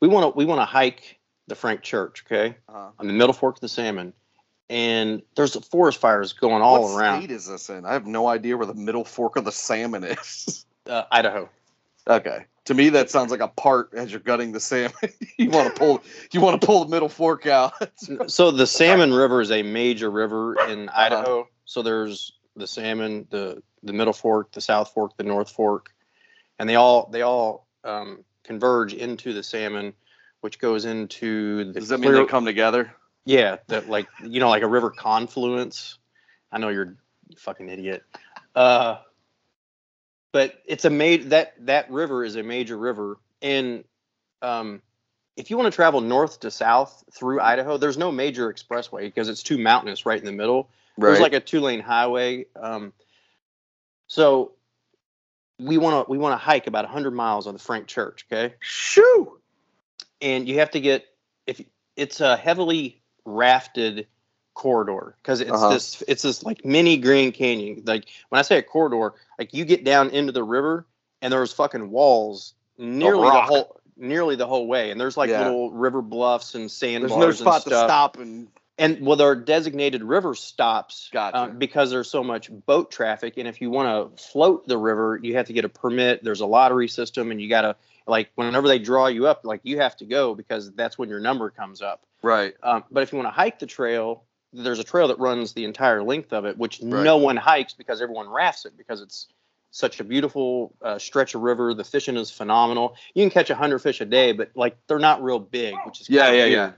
We 0.00 0.08
want 0.08 0.32
to 0.34 0.36
we 0.36 0.44
want 0.44 0.60
to 0.60 0.66
hike 0.66 1.18
the 1.46 1.54
Frank 1.54 1.80
Church, 1.80 2.24
okay, 2.26 2.56
Uh, 2.68 2.90
on 2.98 3.06
the 3.06 3.14
Middle 3.14 3.32
Fork 3.32 3.56
of 3.56 3.60
the 3.62 3.68
Salmon, 3.70 4.12
and 4.68 5.22
there's 5.34 5.56
forest 5.68 5.98
fires 5.98 6.34
going 6.34 6.60
all 6.60 6.82
what 6.82 6.98
around 7.00 7.22
state 7.22 7.30
is 7.30 7.46
this 7.46 7.70
in? 7.70 7.86
I 7.86 7.94
have 7.94 8.06
no 8.06 8.26
idea 8.28 8.58
where 8.58 8.66
the 8.66 8.74
middle 8.74 9.04
fork 9.06 9.36
of 9.36 9.46
the 9.46 9.52
salmon 9.52 10.04
is. 10.04 10.66
uh, 10.86 11.04
Idaho. 11.10 11.48
okay. 12.06 12.44
To 12.68 12.74
me, 12.74 12.90
that 12.90 13.08
sounds 13.08 13.30
like 13.30 13.40
a 13.40 13.48
part 13.48 13.94
as 13.94 14.10
you're 14.10 14.20
gutting 14.20 14.52
the 14.52 14.60
salmon. 14.60 14.92
you 15.38 15.48
want 15.48 15.74
to 15.74 15.78
pull, 15.80 16.02
you 16.32 16.42
want 16.42 16.60
to 16.60 16.66
pull 16.66 16.84
the 16.84 16.90
middle 16.90 17.08
fork 17.08 17.46
out. 17.46 17.72
So 18.26 18.50
the 18.50 18.66
Salmon 18.66 19.14
River 19.14 19.40
is 19.40 19.50
a 19.50 19.62
major 19.62 20.10
river 20.10 20.54
in 20.68 20.90
Uh-huh. 20.90 21.00
Idaho. 21.00 21.48
So 21.64 21.80
there's 21.80 22.32
the 22.56 22.66
Salmon, 22.66 23.26
the 23.30 23.62
the 23.82 23.94
Middle 23.94 24.12
Fork, 24.12 24.52
the 24.52 24.60
South 24.60 24.92
Fork, 24.92 25.16
the 25.16 25.24
North 25.24 25.50
Fork, 25.50 25.94
and 26.58 26.68
they 26.68 26.74
all 26.74 27.08
they 27.10 27.22
all 27.22 27.66
um, 27.84 28.22
converge 28.44 28.92
into 28.92 29.32
the 29.32 29.42
Salmon, 29.42 29.94
which 30.42 30.58
goes 30.58 30.84
into 30.84 31.72
the. 31.72 31.80
Does 31.80 31.88
that 31.88 32.00
mean 32.00 32.12
they 32.12 32.26
come 32.26 32.44
together? 32.44 32.92
Yeah, 33.24 33.56
that 33.68 33.88
like 33.88 34.08
you 34.22 34.40
know 34.40 34.50
like 34.50 34.62
a 34.62 34.68
river 34.68 34.90
confluence. 34.90 35.96
I 36.52 36.58
know 36.58 36.68
you're 36.68 36.96
fucking 37.38 37.70
idiot. 37.70 38.02
Uh, 38.54 38.98
but 40.32 40.62
it's 40.66 40.84
a 40.84 40.90
made 40.90 41.30
that 41.30 41.54
that 41.66 41.90
river 41.90 42.24
is 42.24 42.36
a 42.36 42.42
major 42.42 42.76
river, 42.76 43.18
and 43.42 43.84
um, 44.42 44.82
if 45.36 45.50
you 45.50 45.56
want 45.56 45.72
to 45.72 45.74
travel 45.74 46.00
north 46.00 46.40
to 46.40 46.50
south 46.50 47.04
through 47.12 47.40
Idaho, 47.40 47.76
there's 47.76 47.96
no 47.96 48.10
major 48.10 48.52
expressway 48.52 49.02
because 49.02 49.28
it's 49.28 49.42
too 49.42 49.58
mountainous 49.58 50.04
right 50.04 50.18
in 50.18 50.26
the 50.26 50.32
middle. 50.32 50.68
There's 50.98 51.20
like 51.20 51.32
a 51.32 51.40
two 51.40 51.60
lane 51.60 51.80
highway. 51.80 52.46
Um, 52.60 52.92
so 54.08 54.52
we 55.60 55.78
want 55.78 56.06
to 56.06 56.10
we 56.10 56.18
want 56.18 56.32
to 56.32 56.44
hike 56.44 56.66
about 56.66 56.84
100 56.84 57.12
miles 57.12 57.46
on 57.46 57.54
the 57.54 57.60
Frank 57.60 57.86
Church. 57.86 58.26
Okay 58.30 58.54
shoo. 58.60 59.38
and 60.20 60.48
you 60.48 60.58
have 60.58 60.70
to 60.72 60.80
get 60.80 61.06
if 61.46 61.60
it's 61.96 62.20
a 62.20 62.36
heavily 62.36 63.00
rafted 63.24 64.06
corridor 64.58 65.14
because 65.22 65.40
it's 65.40 65.50
Uh-huh. 65.52 65.68
this 65.74 66.02
it's 66.08 66.22
this 66.22 66.42
like 66.42 66.64
mini 66.64 66.96
Grand 66.98 67.32
Canyon. 67.34 67.82
Like 67.86 68.06
when 68.28 68.40
I 68.40 68.42
say 68.42 68.58
a 68.58 68.62
corridor, 68.62 69.14
like 69.38 69.54
you 69.54 69.64
get 69.64 69.84
down 69.84 70.10
into 70.10 70.32
the 70.32 70.42
river 70.42 70.84
and 71.22 71.32
there's 71.32 71.52
fucking 71.52 71.90
walls 71.90 72.54
nearly 72.76 73.30
the 73.30 73.42
whole 73.42 73.80
nearly 73.96 74.36
the 74.36 74.46
whole 74.46 74.66
way, 74.66 74.90
and 74.90 75.00
there's 75.00 75.16
like 75.16 75.30
Yeah. 75.30 75.44
little 75.44 75.70
river 75.70 76.02
bluffs 76.02 76.54
and 76.54 76.70
sand. 76.70 77.04
There's 77.04 77.16
no 77.16 77.30
spot 77.30 77.62
to 77.64 77.70
stop 77.70 78.16
and 78.18 78.48
And 78.80 79.04
well, 79.04 79.16
there 79.16 79.28
are 79.28 79.34
designated 79.36 80.02
river 80.04 80.34
stops 80.36 81.08
Gotcha. 81.12 81.36
uh, 81.36 81.46
because 81.48 81.90
there's 81.90 82.08
so 82.10 82.22
much 82.22 82.48
boat 82.66 82.90
traffic. 82.92 83.34
And 83.36 83.48
if 83.48 83.60
you 83.60 83.70
want 83.70 84.16
to 84.16 84.22
float 84.22 84.68
the 84.68 84.78
river, 84.78 85.18
you 85.20 85.36
have 85.36 85.46
to 85.46 85.52
get 85.52 85.64
a 85.64 85.68
permit. 85.68 86.22
There's 86.22 86.40
a 86.42 86.46
lottery 86.46 86.86
system, 86.86 87.32
and 87.32 87.40
you 87.40 87.48
got 87.48 87.62
to 87.62 87.76
like 88.06 88.30
whenever 88.36 88.68
they 88.68 88.78
draw 88.78 89.08
you 89.08 89.26
up, 89.26 89.40
like 89.44 89.60
you 89.64 89.80
have 89.80 89.96
to 89.96 90.04
go 90.04 90.34
because 90.34 90.70
that's 90.72 90.96
when 90.96 91.08
your 91.08 91.18
number 91.20 91.50
comes 91.50 91.82
up. 91.82 92.02
right. 92.22 92.54
Um, 92.62 92.84
but 92.90 93.02
if 93.02 93.12
you 93.12 93.18
want 93.18 93.26
to 93.28 93.32
hike 93.32 93.58
the 93.58 93.66
trail, 93.66 94.22
there's 94.52 94.78
a 94.78 94.84
trail 94.84 95.08
that 95.08 95.18
runs 95.18 95.52
the 95.52 95.64
entire 95.64 96.02
length 96.02 96.32
of 96.32 96.44
it, 96.46 96.56
which 96.56 96.80
Right. 96.82 97.02
no 97.04 97.16
one 97.18 97.36
hikes 97.36 97.74
because 97.74 98.00
everyone 98.00 98.28
rafts 98.28 98.64
it 98.64 98.76
because 98.76 99.00
it's 99.00 99.28
such 99.70 100.00
a 100.00 100.04
beautiful 100.04 100.74
uh, 100.80 100.98
stretch 100.98 101.34
of 101.34 101.42
river. 101.42 101.74
The 101.74 101.84
fishing 101.84 102.16
is 102.16 102.30
phenomenal. 102.30 102.96
You 103.14 103.22
can 103.22 103.30
catch 103.30 103.50
a 103.50 103.54
hundred 103.54 103.80
fish 103.80 104.00
a 104.00 104.06
day, 104.06 104.32
but 104.32 104.50
like 104.54 104.76
they're 104.86 104.98
not 104.98 105.22
real 105.22 105.38
big, 105.38 105.74
which 105.84 106.00
is 106.00 106.08
Yeah, 106.08 106.30
yeah, 106.30 106.44
weird 106.44 106.52
yeah. 106.52 106.72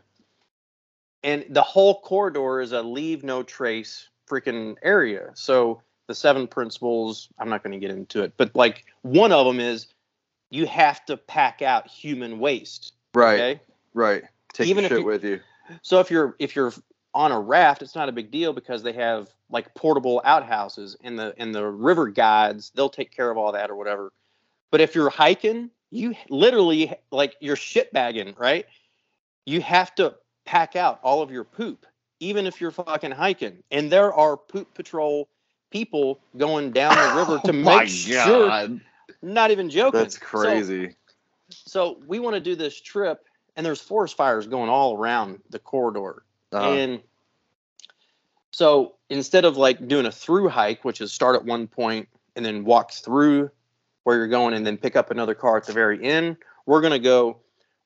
and 1.23 1.45
the 1.51 1.63
whole 1.63 2.01
corridor 2.01 2.61
is 2.61 2.73
a 2.73 2.83
leave 2.83 3.23
no 3.23 3.43
trace 3.43 4.09
freaking 4.29 4.77
area. 4.83 5.31
So 5.35 5.83
the 6.07 6.15
seven 6.15 6.47
principles, 6.49 7.29
I'm 7.39 7.49
not 7.49 7.63
going 7.63 7.73
to 7.73 7.79
get 7.79 7.91
into 7.97 8.23
it, 8.23 8.33
but 8.37 8.55
like 8.57 8.85
one 9.03 9.33
of 9.33 9.47
them 9.47 9.61
is 9.61 9.87
you 10.51 10.67
have 10.67 11.05
to 11.07 11.17
pack 11.17 11.63
out 11.63 11.87
human 11.87 12.39
waste. 12.41 12.95
Right. 13.15 13.35
Okay. 13.41 13.61
Right. 13.95 14.25
Take 14.53 14.67
Even 14.69 14.85
shit 14.85 14.99
you- 14.99 15.05
with 15.05 15.25
you. 15.25 15.41
So 15.83 16.01
if 16.01 16.11
you're 16.11 16.35
if 16.41 16.57
you're 16.57 16.73
on 17.15 17.33
a 17.33 17.41
raft, 17.41 17.83
it's 17.83 17.95
not 17.95 18.09
a 18.09 18.13
big 18.13 18.31
deal 18.31 18.53
because 18.53 18.83
they 18.83 18.93
have 18.93 19.29
like 19.51 19.75
portable 19.75 20.21
outhouses 20.25 20.97
and 21.03 21.19
the 21.19 21.35
and 21.39 21.55
the 21.55 21.67
river 21.67 22.09
guides, 22.09 22.71
they'll 22.75 22.89
take 22.89 23.11
care 23.11 23.31
of 23.31 23.37
all 23.37 23.53
that 23.53 23.71
or 23.71 23.77
whatever. 23.77 24.13
But 24.71 24.81
if 24.81 24.95
you're 24.95 25.11
hiking, 25.11 25.71
you 25.91 26.15
literally 26.29 26.95
like 27.11 27.35
you're 27.41 27.57
shit 27.57 27.93
bagging, 27.93 28.35
right? 28.39 28.67
You 29.45 29.61
have 29.63 29.95
to 29.97 30.15
pack 30.45 30.77
out 30.77 31.01
all 31.03 31.23
of 31.23 31.31
your 31.33 31.45
poop, 31.45 31.85
even 32.21 32.47
if 32.47 32.61
you're 32.61 32.71
fucking 32.71 33.11
hiking. 33.11 33.63
And 33.73 33.91
there 33.91 34.13
are 34.13 34.37
poop 34.37 34.73
patrol 34.75 35.29
people 35.71 36.21
going 36.37 36.71
down 36.71 36.95
the 36.97 37.19
river 37.19 37.41
oh 37.45 37.47
to 37.47 37.51
Oh 37.51 37.79
make 37.81 37.89
sure. 37.89 38.49
God. 38.49 38.81
Not 39.23 39.51
even 39.51 39.69
joking. 39.69 40.01
That's 40.01 40.15
So- 40.19 40.25
crazy. 40.25 40.95
so 41.49 41.99
we 42.07 42.21
want 42.21 42.35
to 42.35 42.41
do 42.41 42.55
this 42.55 42.81
trip 42.81 43.25
and 43.57 43.67
there's 43.67 43.81
forest 43.81 44.17
fires 44.17 44.47
going 44.47 44.71
all 44.71 44.97
around 44.97 45.41
the 45.51 45.59
corridor 45.59 46.23
Uh-huh. 46.53 46.73
and 46.73 47.01
so 48.51 48.97
instead 49.09 49.45
of 49.45 49.57
like 49.57 49.87
doing 49.87 50.07
a 50.07 50.13
through 50.13 50.49
hike 50.49 50.85
which 50.85 51.01
is 51.01 51.13
start 51.13 51.37
at 51.37 51.45
one 51.45 51.67
point 51.67 52.09
and 52.37 52.45
then 52.45 52.65
walk 52.65 52.93
through 52.93 53.51
where 54.05 54.17
you're 54.17 54.29
going 54.29 54.55
and 54.55 54.67
then 54.67 54.77
pick 54.77 54.97
up 54.97 55.11
another 55.11 55.35
car 55.35 55.57
at 55.57 55.67
the 55.67 55.73
very 55.73 56.03
end 56.05 56.37
we're 56.67 56.81
going 56.81 56.93
to 56.93 56.99
go 56.99 57.39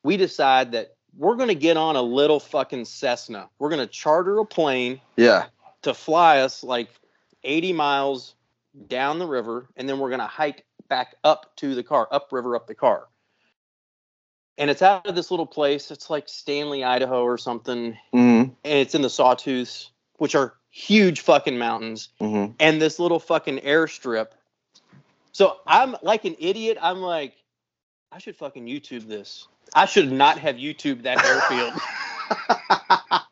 we 0.02 0.16
decide 0.16 0.72
that 0.72 0.94
we're 1.16 1.36
going 1.36 1.48
to 1.48 1.54
get 1.54 1.76
on 1.76 1.96
a 1.96 2.02
little 2.02 2.40
fucking 2.40 2.84
cessna 2.84 3.48
we're 3.58 3.68
going 3.68 3.80
to 3.80 3.92
charter 3.92 4.38
a 4.38 4.44
plane 4.44 5.00
yeah. 5.16 5.46
to 5.82 5.92
fly 5.92 6.40
us 6.40 6.62
like 6.64 6.88
80 7.42 7.72
miles 7.74 8.34
down 8.88 9.18
the 9.18 9.26
river 9.26 9.68
and 9.76 9.88
then 9.88 9.98
we're 9.98 10.08
going 10.08 10.20
to 10.20 10.26
hike 10.26 10.64
back 10.88 11.16
up 11.24 11.54
to 11.56 11.74
the 11.74 11.82
car 11.82 12.08
upriver 12.10 12.56
up 12.56 12.66
the 12.66 12.74
car 12.74 13.08
and 14.58 14.70
it's 14.70 14.82
out 14.82 15.06
of 15.06 15.14
this 15.14 15.30
little 15.30 15.46
place 15.46 15.90
it's 15.90 16.10
like 16.10 16.28
stanley 16.28 16.84
idaho 16.84 17.22
or 17.22 17.36
something 17.38 17.92
Mm-hmm. 18.14 18.50
and 18.50 18.54
it's 18.64 18.94
in 18.94 19.02
the 19.02 19.08
sawtooths 19.08 19.90
which 20.18 20.34
are 20.34 20.54
huge 20.70 21.20
fucking 21.20 21.58
mountains 21.58 22.08
Mm-hmm. 22.20 22.52
and 22.60 22.80
this 22.82 22.98
little 22.98 23.20
fucking 23.20 23.58
airstrip 23.58 24.28
so 25.32 25.56
i'm 25.66 25.96
like 26.02 26.24
an 26.24 26.36
idiot 26.38 26.78
i'm 26.80 26.98
like 26.98 27.34
i 28.12 28.18
should 28.18 28.36
fucking 28.36 28.66
youtube 28.66 29.06
this 29.08 29.48
i 29.74 29.86
should 29.86 30.10
not 30.12 30.38
have 30.38 30.56
youtube 30.56 31.02
that 31.02 31.24
airfield 31.24 31.72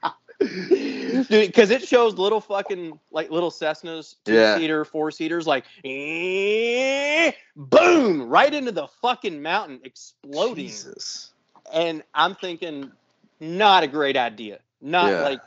Dude, 1.29 1.47
because 1.49 1.71
it 1.71 1.87
shows 1.87 2.15
little 2.15 2.41
fucking 2.41 2.99
like 3.11 3.31
little 3.31 3.51
Cessnas, 3.51 4.17
two 4.25 4.35
Yeah. 4.35 4.55
seater, 4.55 4.85
four 4.85 5.11
seaters, 5.11 5.47
like 5.47 5.65
eh, 5.85 7.33
boom, 7.57 8.29
right 8.29 8.53
into 8.53 8.73
the 8.73 8.87
fucking 8.89 9.41
mountain, 9.43 9.81
exploding. 9.85 10.67
Jesus. 10.67 11.33
And 11.73 12.03
I'm 12.15 12.35
thinking, 12.35 12.93
not 13.41 13.83
a 13.83 13.87
great 13.87 14.17
idea. 14.17 14.61
Not 14.81 15.13
Yeah. 15.13 15.23
like, 15.23 15.41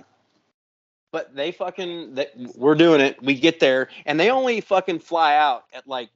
but 1.12 1.36
they 1.36 1.52
fucking, 1.52 2.16
they, 2.16 2.28
we're 2.56 2.76
doing 2.76 3.02
it. 3.02 3.22
We 3.22 3.36
get 3.36 3.60
there, 3.60 3.90
and 4.06 4.20
they 4.20 4.30
only 4.32 4.62
fucking 4.62 5.00
fly 5.00 5.36
out 5.36 5.66
at 5.74 5.88
like, 5.88 6.10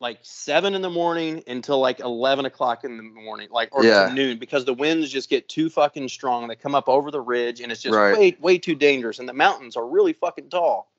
like 0.00 0.18
seven 0.22 0.74
in 0.74 0.82
the 0.82 0.90
morning 0.90 1.42
until 1.46 1.80
like 1.80 2.00
eleven 2.00 2.44
o'clock 2.44 2.84
in 2.84 2.96
the 2.96 3.02
morning, 3.02 3.48
like 3.50 3.70
or 3.72 3.84
Yeah. 3.84 4.12
noon, 4.12 4.38
because 4.38 4.64
the 4.64 4.74
winds 4.74 5.10
just 5.10 5.28
get 5.28 5.48
too 5.48 5.68
fucking 5.68 6.08
strong. 6.08 6.46
They 6.46 6.56
come 6.56 6.74
up 6.74 6.88
over 6.88 7.10
the 7.10 7.20
ridge, 7.20 7.60
and 7.60 7.72
it's 7.72 7.82
just 7.82 7.94
Right. 7.94 8.16
way, 8.16 8.36
way 8.40 8.58
too 8.58 8.74
dangerous. 8.74 9.18
And 9.18 9.28
the 9.28 9.32
mountains 9.32 9.76
are 9.76 9.86
really 9.86 10.12
fucking 10.12 10.50
tall. 10.50 10.90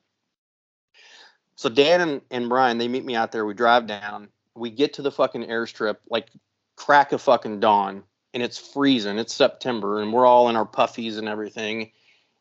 So 1.56 1.68
Dan 1.68 2.00
and, 2.00 2.22
and 2.30 2.48
Brian, 2.48 2.78
they 2.78 2.88
meet 2.88 3.04
me 3.04 3.14
out 3.14 3.32
there. 3.32 3.44
We 3.44 3.54
drive 3.54 3.86
down. 3.86 4.28
We 4.54 4.70
get 4.70 4.94
to 4.94 5.02
the 5.02 5.12
fucking 5.12 5.44
airstrip, 5.44 5.96
like 6.08 6.28
crack 6.76 7.12
of 7.12 7.22
fucking 7.22 7.60
dawn, 7.60 8.04
and 8.34 8.42
it's 8.42 8.58
freezing. 8.58 9.18
It's 9.18 9.34
September, 9.34 10.00
and 10.00 10.12
we're 10.12 10.26
all 10.26 10.48
in 10.48 10.56
our 10.56 10.66
puffies 10.66 11.18
and 11.18 11.28
everything. 11.28 11.92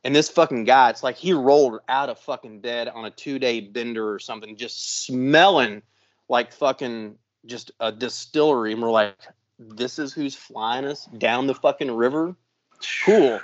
And 0.03 0.15
this 0.15 0.29
fucking 0.29 0.63
guy, 0.63 0.89
it's 0.89 1.03
like 1.03 1.17
he 1.17 1.33
rolled 1.33 1.79
out 1.89 2.09
of 2.09 2.19
fucking 2.19 2.61
bed 2.61 2.87
on 2.87 3.05
a 3.05 3.11
two 3.11 3.39
day 3.39 3.59
bender 3.59 4.13
or 4.13 4.19
something, 4.19 4.55
just 4.55 5.05
smelling 5.05 5.81
like 6.29 6.53
fucking 6.53 7.15
just 7.45 7.71
a 7.79 7.91
distillery. 7.91 8.73
And 8.73 8.81
we're 8.81 8.91
like, 8.91 9.15
this 9.57 9.99
is 9.99 10.13
who's 10.13 10.35
flying 10.35 10.85
us 10.85 11.05
down 11.17 11.47
the 11.47 11.55
fucking 11.55 11.91
river? 11.91 12.35
Cool. 13.03 13.41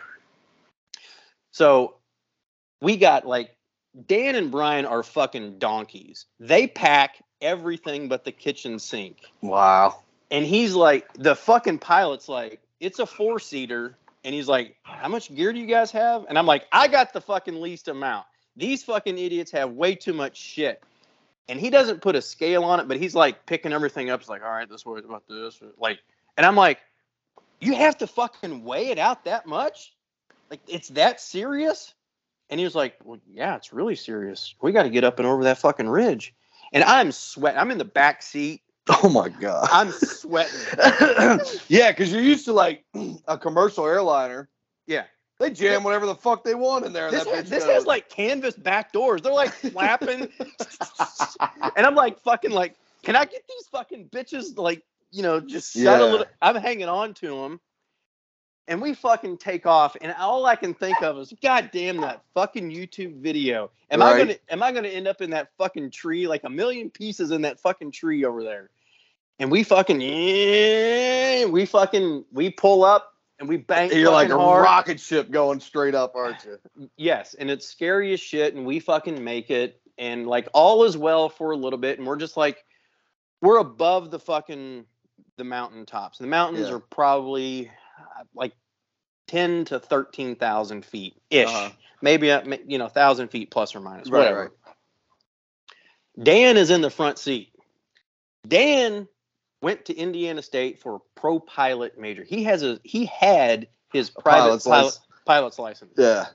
So 1.51 1.96
we 2.82 2.98
got 2.98 3.27
like 3.27 3.56
Dan 4.08 4.36
and 4.36 4.51
Brian 4.51 4.86
are 4.86 5.04
fucking 5.04 5.60
donkeys. 5.60 6.25
They 6.39 6.68
pack 6.68 7.24
everything 7.42 8.08
but 8.08 8.24
the 8.24 8.32
kitchen 8.32 8.80
sink. 8.80 9.18
Wow. 9.42 10.01
And 10.32 10.46
he's 10.46 10.74
like, 10.74 11.12
the 11.13 11.36
fucking 11.36 11.80
pilot's 11.80 12.27
like, 12.27 12.60
it's 12.80 13.00
a 13.00 13.06
four 13.06 13.39
seater. 13.39 13.96
And 14.24 14.34
he's 14.34 14.48
like, 14.48 14.75
how 14.84 15.08
much 15.08 15.34
gear 15.34 15.54
do 15.54 15.60
you 15.60 15.68
guys 15.68 15.92
have? 15.92 16.25
And 16.27 16.38
I'm 16.38 16.48
like, 16.48 16.65
I 16.72 16.88
got 16.88 17.13
the 17.13 17.22
fucking 17.22 17.62
least 17.62 17.88
amount. 17.88 18.25
These 18.58 18.84
fucking 18.84 19.18
idiots 19.18 19.51
have 19.51 19.72
way 19.72 19.96
too 19.96 20.13
much 20.13 20.38
shit. 20.38 20.82
And 21.48 21.60
he 21.60 21.70
doesn't 21.70 22.02
put 22.02 22.16
a 22.16 22.22
scale 22.22 22.64
on 22.64 22.80
it, 22.80 22.88
but 22.88 22.98
he's 22.98 23.14
like 23.16 23.46
picking 23.46 23.72
everything 23.72 24.10
up. 24.10 24.20
It's 24.20 24.30
like, 24.30 24.44
all 24.44 24.50
right, 24.50 24.70
this 24.70 24.86
worries 24.86 25.06
about 25.06 25.28
this. 25.28 25.62
Like, 25.78 26.00
and 26.38 26.46
I'm 26.46 26.56
like, 26.56 26.80
You 27.62 27.75
have 27.75 27.98
to 28.00 28.08
fucking 28.08 28.64
weigh 28.64 28.88
it 28.88 28.98
out 28.98 29.25
that 29.25 29.46
much? 29.46 29.94
Like 30.50 30.62
it's 30.68 30.90
that 30.90 31.22
serious? 31.22 31.94
And 32.50 32.60
he 32.60 32.64
was 32.64 32.75
like, 32.75 32.96
Well, 33.04 33.20
yeah, 33.32 33.56
it's 33.56 33.74
really 33.74 33.96
serious. 33.96 34.56
We 34.62 34.72
got 34.72 34.84
to 34.84 34.90
get 34.90 35.04
up 35.04 35.20
and 35.20 35.28
over 35.28 35.44
that 35.44 35.58
fucking 35.60 35.88
ridge. 35.90 36.34
And 36.74 36.84
I'm 36.84 37.12
sweating. 37.12 37.60
I'm 37.60 37.72
in 37.72 37.78
the 37.78 37.86
back 37.86 38.22
seat. 38.22 38.62
Oh 39.04 39.10
my 39.10 39.30
god. 39.30 39.68
I'm 39.72 39.92
sweating. 39.92 40.60
yeah, 41.70 41.92
because 41.92 42.14
you're 42.14 42.22
used 42.22 42.46
to 42.46 42.54
like 42.54 42.86
a 43.28 43.36
commercial 43.36 43.84
airliner. 43.84 44.48
Yeah. 44.86 45.06
They 45.39 45.50
jam 45.50 45.84
whatever 45.84 46.06
the 46.06 46.15
fuck 46.15 46.44
they 46.44 46.56
want 46.56 46.86
in 46.86 46.94
there. 46.94 47.12
This, 47.12 47.25
has, 47.25 47.50
this 47.50 47.65
has 47.65 47.86
like 47.86 48.10
canvas 48.10 48.56
back 48.56 48.94
doors. 48.94 49.22
They're 49.22 49.34
like 49.34 49.51
flapping. 49.51 50.30
and 51.75 51.86
I'm 51.86 51.96
like 51.96 52.20
fucking 52.22 52.51
like, 52.51 52.75
can 53.04 53.15
I 53.15 53.25
get 53.25 53.44
these 53.48 53.68
fucking 53.68 54.10
bitches 54.10 54.58
like, 54.58 54.84
you 55.12 55.24
know, 55.24 55.42
just 55.42 55.74
shut 55.74 56.00
Yeah. 56.00 56.06
a 56.06 56.10
little? 56.10 56.25
I'm 56.42 56.56
hanging 56.56 56.88
on 56.88 57.13
to 57.15 57.42
them. 57.42 57.60
And 58.68 58.82
we 58.82 58.96
fucking 58.96 59.38
take 59.38 59.68
off, 59.68 59.96
and 60.01 60.12
all 60.18 60.48
I 60.48 60.56
can 60.56 60.74
think 60.74 61.04
of 61.04 61.20
is, 61.20 61.32
God 61.44 61.70
damn 61.72 62.01
that 62.01 62.24
fucking 62.34 62.72
YouTube 62.72 63.18
video. 63.18 63.70
Am 63.92 64.01
I 64.01 64.18
gonna 64.18 64.36
am 64.50 64.63
I 64.63 64.72
gonna 64.72 64.88
end 64.88 65.08
up 65.08 65.22
in 65.22 65.30
that 65.30 65.50
fucking 65.60 65.92
tree, 65.92 66.27
like 66.27 66.44
a 66.46 66.50
million 66.50 66.89
pieces 66.89 67.30
in 67.30 67.44
that 67.44 67.60
fucking 67.60 67.92
tree 67.92 68.25
over 68.25 68.44
there? 68.44 68.72
And 69.38 69.51
we 69.51 69.62
fucking 69.62 70.00
we 71.51 71.65
fucking 71.68 72.25
we 72.32 72.50
pull 72.50 72.84
up 72.84 73.14
and 73.39 73.50
we 73.50 73.58
bang. 73.58 73.92
You're 73.92 74.12
like 74.12 74.30
a 74.30 74.38
hard. 74.38 74.63
rocket 74.63 75.00
ship 75.00 75.30
going 75.32 75.60
straight 75.60 75.96
up, 75.96 76.15
aren't 76.15 76.44
you? 76.46 76.58
Yes, 76.98 77.34
and 77.34 77.50
it's 77.50 77.68
scary 77.68 78.13
as 78.13 78.20
shit, 78.20 78.56
and 78.56 78.65
we 78.65 78.80
fucking 78.80 79.24
make 79.24 79.50
it, 79.51 79.82
and 79.98 80.25
like 80.27 80.48
all 80.54 80.84
is 80.84 80.98
well 80.98 81.30
for 81.30 81.51
a 81.51 81.58
little 81.58 81.80
bit, 81.80 81.98
and 82.00 82.08
we're 82.08 82.15
just 82.18 82.38
like 82.38 82.63
we're 83.42 83.58
above 83.60 84.12
the 84.12 84.20
fucking 84.20 84.86
the 85.38 85.44
mountain 85.44 85.86
tops. 85.86 86.18
The 86.18 86.27
mountains 86.27 86.70
Yeah. 86.70 86.75
are 86.75 86.80
probably 86.80 87.68
uh, 88.00 88.24
like 88.34 88.54
ten 89.27 89.65
to 89.65 89.80
thirteen 89.80 90.36
thousand 90.36 90.86
feet 90.86 91.15
ish, 91.30 91.48
Uh-huh. 91.50 91.72
maybe 92.01 92.32
uh, 92.32 92.42
you 92.68 92.77
know 92.77 92.88
thousand 92.88 93.27
feet 93.30 93.51
plus 93.51 93.75
or 93.75 93.82
minus, 93.82 94.10
Right, 94.10 94.20
whatever. 94.20 94.51
Dan 96.22 96.56
is 96.56 96.70
in 96.70 96.80
the 96.82 96.89
front 96.89 97.20
seat. 97.20 97.51
Dan 98.48 99.08
went 99.62 99.85
to 99.85 99.95
Indiana 99.95 100.41
State 100.41 100.79
for 100.79 100.95
a 100.95 101.00
pro 101.19 101.39
pilot 101.39 101.97
major. 102.00 102.24
He 102.24 102.43
has 102.43 102.63
a 102.63 102.79
he 102.83 103.05
had 103.05 103.67
his 103.91 104.12
A 104.15 104.21
private 104.21 104.39
pilot's 104.41 104.63
pilot, 104.65 104.83
license. 104.85 105.05
pilot's 105.25 105.59
license 105.59 105.93
Yeah. 105.97 106.25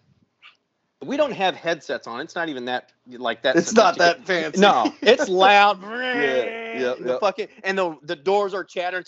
we 1.05 1.17
don't 1.17 1.33
have 1.33 1.55
headsets 1.55 2.07
on. 2.07 2.21
It's 2.21 2.35
not 2.35 2.49
even 2.49 2.65
that 2.67 2.93
like 3.07 3.43
that. 3.43 3.57
It's 3.57 3.73
not 3.75 3.99
that 3.99 4.25
fancy. 4.27 4.61
No, 4.61 4.93
it's 5.03 5.29
loud. 5.29 5.81
yep, 5.83 6.99
the 6.99 7.05
yep. 7.07 7.21
fucking 7.21 7.49
and 7.65 7.77
the 7.79 7.97
the 8.03 8.17
doors 8.17 8.55
are 8.55 8.65
chattering. 8.65 9.05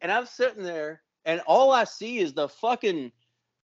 And 0.00 0.12
I'm 0.12 0.26
sitting 0.26 0.62
there, 0.62 1.02
and 1.24 1.40
all 1.46 1.72
I 1.72 1.84
see 1.84 2.18
is 2.18 2.32
the 2.32 2.48
fucking 2.48 3.12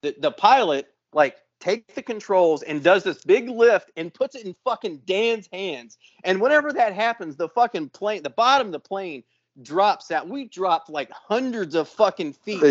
the, 0.02 0.14
the 0.18 0.30
pilot 0.32 0.86
like 1.12 1.36
take 1.62 1.94
the 1.94 2.02
controls 2.02 2.62
and 2.62 2.82
does 2.82 3.04
this 3.04 3.22
big 3.24 3.48
lift 3.48 3.90
and 3.96 4.12
puts 4.12 4.34
it 4.34 4.44
in 4.44 4.54
fucking 4.64 5.00
Dan's 5.06 5.48
hands. 5.52 5.96
And 6.24 6.40
whenever 6.40 6.72
that 6.72 6.92
happens, 6.92 7.36
the 7.36 7.48
fucking 7.48 7.90
plane, 7.90 8.22
the 8.22 8.30
bottom 8.30 8.66
of 8.68 8.72
the 8.72 8.80
plane 8.80 9.22
drops 9.62 10.10
out. 10.10 10.28
We 10.28 10.46
dropped 10.46 10.90
like 10.90 11.10
hundreds 11.12 11.74
of 11.74 11.88
fucking 11.88 12.32
feet. 12.32 12.62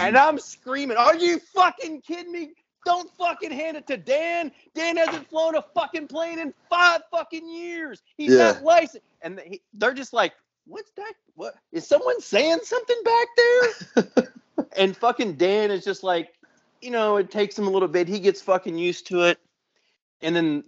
And 0.00 0.16
I'm 0.16 0.38
screaming, 0.38 0.96
Are 0.96 1.16
you 1.16 1.38
fucking 1.40 2.02
kidding 2.02 2.32
me? 2.32 2.52
Don't 2.84 3.10
fucking 3.18 3.50
hand 3.50 3.76
it 3.76 3.86
to 3.88 3.96
Dan. 3.96 4.52
Dan 4.74 4.96
hasn't 4.96 5.28
flown 5.28 5.56
a 5.56 5.62
fucking 5.74 6.06
plane 6.06 6.38
in 6.38 6.54
five 6.70 7.00
fucking 7.10 7.48
years. 7.48 8.02
He's 8.16 8.32
Yeah. 8.32 8.52
not 8.52 8.62
licensed. 8.62 9.06
And 9.22 9.40
he, 9.44 9.60
they're 9.74 9.94
just 9.94 10.12
like, 10.12 10.32
What's 10.68 10.90
that? 10.96 11.12
What 11.34 11.54
is 11.72 11.86
someone 11.86 12.20
saying 12.20 12.58
something 12.62 12.96
back 13.04 13.26
there? 13.36 14.32
and 14.76 14.96
fucking 14.96 15.34
Dan 15.34 15.70
is 15.70 15.84
just 15.84 16.02
like, 16.02 16.30
you 16.86 16.92
know, 16.92 17.16
it 17.16 17.32
takes 17.32 17.58
him 17.58 17.66
a 17.66 17.70
little 17.70 17.88
bit. 17.88 18.06
He 18.06 18.20
gets 18.20 18.40
fucking 18.40 18.78
used 18.78 19.08
to 19.08 19.22
it. 19.22 19.40
And 20.22 20.36
then 20.36 20.62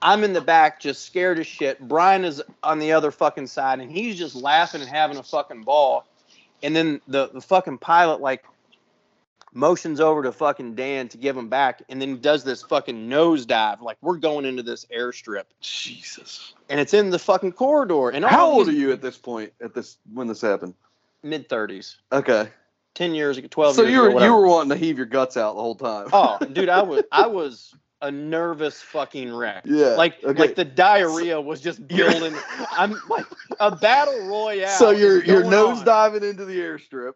I'm 0.00 0.22
in 0.22 0.32
the 0.32 0.40
back 0.40 0.78
just 0.78 1.04
scared 1.04 1.40
as 1.40 1.48
shit. 1.48 1.80
Brian 1.80 2.24
is 2.24 2.40
on 2.62 2.78
the 2.78 2.92
other 2.92 3.10
fucking 3.10 3.48
side 3.48 3.80
and 3.80 3.90
he's 3.90 4.16
just 4.16 4.36
laughing 4.36 4.80
and 4.80 4.88
having 4.88 5.16
a 5.16 5.22
fucking 5.24 5.62
ball. 5.62 6.06
And 6.62 6.76
then 6.76 7.00
the, 7.08 7.28
the 7.34 7.40
fucking 7.40 7.78
pilot 7.78 8.20
like 8.20 8.44
motions 9.52 9.98
over 9.98 10.22
to 10.22 10.30
fucking 10.30 10.76
Dan 10.76 11.08
to 11.08 11.18
give 11.18 11.36
him 11.36 11.48
back 11.48 11.82
and 11.88 12.00
then 12.00 12.20
does 12.20 12.44
this 12.44 12.62
fucking 12.62 13.08
nosedive 13.08 13.80
like 13.82 13.96
we're 14.00 14.16
going 14.16 14.44
into 14.44 14.62
this 14.62 14.86
airstrip 14.96 15.42
Jesus. 15.60 16.54
and 16.68 16.78
it's 16.78 16.94
in 16.94 17.10
the 17.10 17.18
fucking 17.18 17.50
corridor 17.50 18.10
and 18.10 18.24
How 18.24 18.48
old 18.48 18.68
are 18.68 18.72
you 18.72 18.92
at 18.92 19.02
this 19.02 19.18
point? 19.18 19.52
At 19.60 19.74
this 19.74 19.96
when 20.12 20.28
this 20.28 20.40
happened? 20.40 20.74
mid 21.24 21.48
30s 21.48 21.96
Okay. 22.12 22.48
10 22.94 23.14
years 23.14 23.38
ago 23.38 23.46
12 23.50 23.74
So 23.76 23.82
years 23.82 23.92
you 23.92 24.04
ago, 24.06 24.14
were 24.16 24.24
you 24.24 24.32
were 24.34 24.46
wanting 24.46 24.70
to 24.70 24.76
heave 24.76 24.96
your 24.96 25.06
guts 25.06 25.36
out 25.36 25.54
the 25.54 25.60
whole 25.60 25.74
time. 25.76 26.08
oh 26.12 26.38
dude 26.52 26.68
I 26.68 26.82
was 26.82 27.02
I 27.12 27.26
was 27.26 27.74
a 28.02 28.10
nervous 28.10 28.80
fucking 28.80 29.32
wreck 29.32 29.62
yeah. 29.66 29.88
like 29.88 30.22
okay. 30.24 30.38
like 30.40 30.54
the 30.56 30.64
diarrhea 30.64 31.40
was 31.40 31.60
just 31.60 31.86
building 31.88 32.34
I'm 32.72 33.00
like 33.08 33.26
a 33.60 33.74
battle 33.76 34.26
royale 34.26 34.68
so 34.70 34.90
you're 34.90 35.22
you're 35.24 35.44
nose 35.44 35.80
on. 35.80 35.84
diving 35.84 36.24
into 36.24 36.44
the 36.46 36.58
airstrip. 36.58 37.12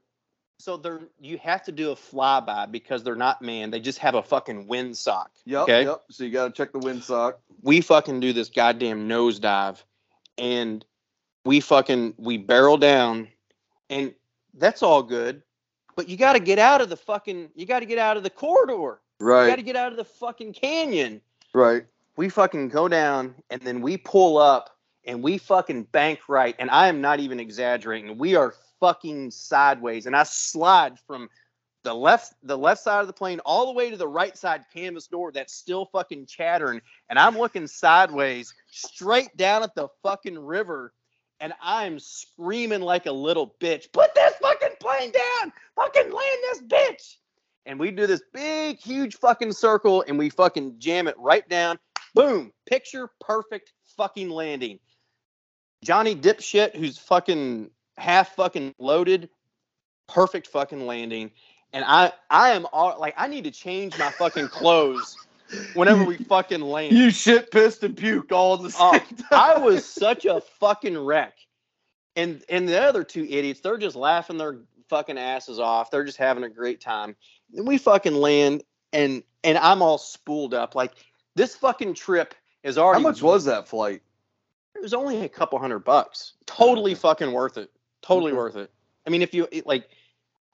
so 0.59 0.77
they're 0.77 1.01
you 1.21 1.39
have 1.39 1.63
to 1.65 1.73
do 1.73 1.91
a 1.91 1.97
flyby 1.97 2.71
because 2.71 3.03
they're 3.03 3.17
not 3.17 3.41
manned 3.43 3.73
they 3.73 3.81
just 3.81 3.99
have 3.99 4.15
a 4.15 4.23
fucking 4.23 4.69
windsock 4.69 5.29
Yep. 5.47 5.63
okay 5.63 5.85
Yep. 5.85 6.03
So 6.11 6.25
you 6.25 6.31
got 6.31 6.45
to 6.47 6.53
check 6.53 6.73
the 6.73 6.81
windsock. 6.81 7.35
we 7.63 7.81
fucking 7.81 8.21
do 8.21 8.33
this 8.35 8.51
goddamn 8.51 9.09
nosedive 9.09 9.83
and 10.39 10.85
we 11.47 11.61
fucking 11.61 12.15
we 12.19 12.37
barrel 12.39 12.77
down 12.77 13.29
and 13.91 14.15
that's 14.57 14.83
all 14.83 15.03
good 15.03 15.43
but 15.97 16.09
you 16.09 16.17
got 16.17 16.35
to 16.35 16.41
get 16.41 16.59
out 16.59 16.81
of 16.81 16.89
the 16.89 16.97
fucking 16.97 17.51
you 17.55 17.67
got 17.67 17.81
to 17.81 17.87
get 17.87 17.99
out 17.99 18.17
of 18.17 18.23
the 18.23 18.31
corridor 18.31 19.01
Right. 19.21 19.45
you 19.45 19.51
got 19.51 19.57
to 19.57 19.63
get 19.63 19.77
out 19.77 19.93
of 19.93 19.97
the 19.97 20.05
fucking 20.05 20.53
canyon 20.55 21.21
Right. 21.53 21.85
we 22.17 22.29
fucking 22.29 22.69
go 22.69 22.89
down 22.89 23.35
and 23.51 23.61
then 23.63 23.81
we 23.81 23.97
pull 23.97 24.39
up 24.39 24.71
and 25.07 25.23
we 25.23 25.39
fucking 25.39 25.85
bank 25.85 26.21
right 26.29 26.55
and 26.59 26.71
i 26.71 26.89
am 26.89 27.01
not 27.01 27.21
even 27.21 27.39
exaggerating 27.41 28.17
we 28.19 28.35
are 28.35 28.55
fucking 28.81 29.31
sideways 29.31 30.07
and 30.07 30.17
i 30.17 30.23
slide 30.25 30.99
from 30.99 31.29
the 31.85 31.95
left 31.95 32.35
the 32.43 32.57
left 32.57 32.83
side 32.83 33.01
of 33.03 33.07
the 33.07 33.13
plane 33.13 33.39
all 33.41 33.67
the 33.67 33.73
way 33.73 33.91
to 33.91 33.97
the 33.97 34.09
right 34.09 34.37
side 34.37 34.65
canvas 34.73 35.07
door 35.07 35.31
that's 35.31 35.55
still 35.55 35.87
fucking 35.93 36.25
chattering 36.27 36.81
and 37.11 37.19
i'm 37.19 37.37
looking 37.39 37.67
sideways 37.67 38.53
straight 38.71 39.35
down 39.37 39.63
at 39.63 39.75
the 39.75 39.87
fucking 40.03 40.39
river 40.39 40.93
and 41.41 41.53
i'm 41.63 41.99
screaming 41.99 42.81
like 42.81 43.05
a 43.07 43.13
little 43.13 43.55
bitch 43.61 43.93
put 43.93 44.15
this 44.15 44.33
fucking 44.41 44.63
plane 44.85 45.12
down. 45.12 45.53
Fucking 45.77 46.12
land 46.12 46.38
this 46.42 46.62
bitch. 46.62 47.16
And 47.66 47.79
we 47.79 47.90
do 47.90 48.07
this 48.07 48.23
big 48.33 48.79
huge 48.79 49.16
fucking 49.16 49.53
circle 49.53 50.05
and 50.07 50.18
we 50.18 50.29
fucking 50.29 50.75
jam 50.79 51.09
it 51.09 51.14
right 51.18 51.49
down. 51.49 51.79
Boom. 52.14 52.53
Picture 52.66 53.09
perfect 53.20 53.73
fucking 53.97 54.29
landing. 54.29 54.79
Johnny 55.83 56.14
dipshit 56.14 56.77
who's 56.77 56.99
fucking 56.99 57.70
half 57.97 58.35
fucking 58.37 58.75
loaded 58.79 59.31
perfect 60.09 60.47
fucking 60.49 60.87
landing. 60.87 61.31
And 61.73 61.85
i 61.87 62.12
i 62.31 62.51
am 62.51 62.66
all 62.73 62.99
like 63.01 63.14
i 63.16 63.27
need 63.27 63.44
to 63.44 63.51
change 63.51 63.99
my 63.99 64.11
fucking 64.11 64.49
clothes 64.49 65.16
whenever 65.75 66.05
we 66.05 66.16
fucking 66.29 66.61
land. 66.61 66.97
You 66.97 67.11
shit, 67.11 67.51
pissed, 67.51 67.83
and 67.83 67.97
puked 67.97 68.33
all 68.33 68.57
the 68.57 68.75
oh, 68.79 68.92
same 68.92 69.01
Oh, 69.11 69.16
time. 69.16 69.57
I 69.57 69.59
was 69.59 69.85
such 69.85 70.25
a 70.25 70.40
fucking 70.61 70.99
wreck. 70.99 71.35
And 72.16 72.42
and 72.49 72.68
the 72.68 72.81
other 72.81 73.03
two 73.03 73.25
idiots, 73.25 73.61
they're 73.61 73.79
just 73.79 73.97
laughing 73.97 74.38
their 74.38 74.61
fucking 74.88 75.18
asses 75.18 75.59
off. 75.59 75.90
They're 75.90 76.05
just 76.05 76.18
having 76.18 76.44
a 76.44 76.49
great 76.49 76.81
time. 76.81 77.16
And 77.55 77.66
we 77.66 77.79
fucking 77.79 78.14
land 78.14 78.62
and 78.92 79.23
and 79.42 79.59
I'm 79.59 79.83
all 79.83 79.99
spooled 79.99 80.55
up. 80.55 80.75
Like 80.75 80.92
this 81.35 81.55
fucking 81.57 81.94
trip 81.94 82.35
is 82.62 82.79
already. 82.79 83.03
How 83.03 83.09
much 83.09 83.23
was 83.23 83.44
that 83.47 83.68
flight? 83.68 84.03
it 84.77 84.83
was 84.83 84.92
only 84.94 85.20
a 85.25 85.29
couple 85.29 85.57
hundred 85.59 85.81
bucks. 85.81 86.33
Totally 86.47 86.94
fucking 86.97 87.31
worth 87.33 87.59
it. 87.59 87.70
Totally 88.03 88.33
Okay. 88.33 88.37
worth 88.38 88.57
it. 88.57 88.73
I 89.07 89.11
mean, 89.11 89.23
if 89.23 89.33
you 89.35 89.47
like 89.64 89.88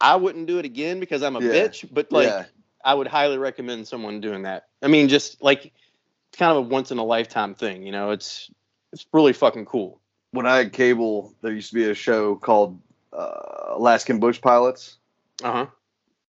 I 0.01 0.17
wouldn't 0.17 0.47
do 0.47 0.59
it 0.59 0.65
again 0.65 1.01
because 1.01 1.23
I'm 1.23 1.37
a 1.37 1.41
Yeah. 1.41 1.53
bitch, 1.53 1.89
but 1.91 2.11
like 2.13 2.29
yeah. 2.29 2.45
I 2.85 2.95
would 2.95 3.07
highly 3.07 3.39
recommend 3.39 3.87
someone 3.89 4.21
doing 4.21 4.43
that. 4.43 4.69
I 4.83 4.89
mean, 4.89 5.09
just 5.09 5.43
like 5.43 5.67
it's 5.67 6.39
kind 6.39 6.51
of 6.53 6.59
a 6.59 6.61
once 6.63 6.91
in 6.91 6.99
a 6.99 7.05
lifetime 7.05 7.55
thing, 7.55 7.83
you 7.85 7.93
know. 7.93 8.11
It's 8.11 8.51
it's 8.93 9.07
really 9.13 9.33
fucking 9.33 9.67
cool. 9.67 10.01
When 10.33 10.47
I 10.47 10.59
had 10.59 10.73
cable, 10.73 11.35
there 11.43 11.53
used 11.53 11.71
to 11.71 11.75
be 11.75 11.91
a 11.91 11.95
show 11.95 12.37
called 12.37 12.81
uh, 13.13 13.75
Alaskan 13.77 14.21
Bush 14.21 14.41
Pilots. 14.41 14.99
Uh 15.43 15.53
huh. 15.53 15.67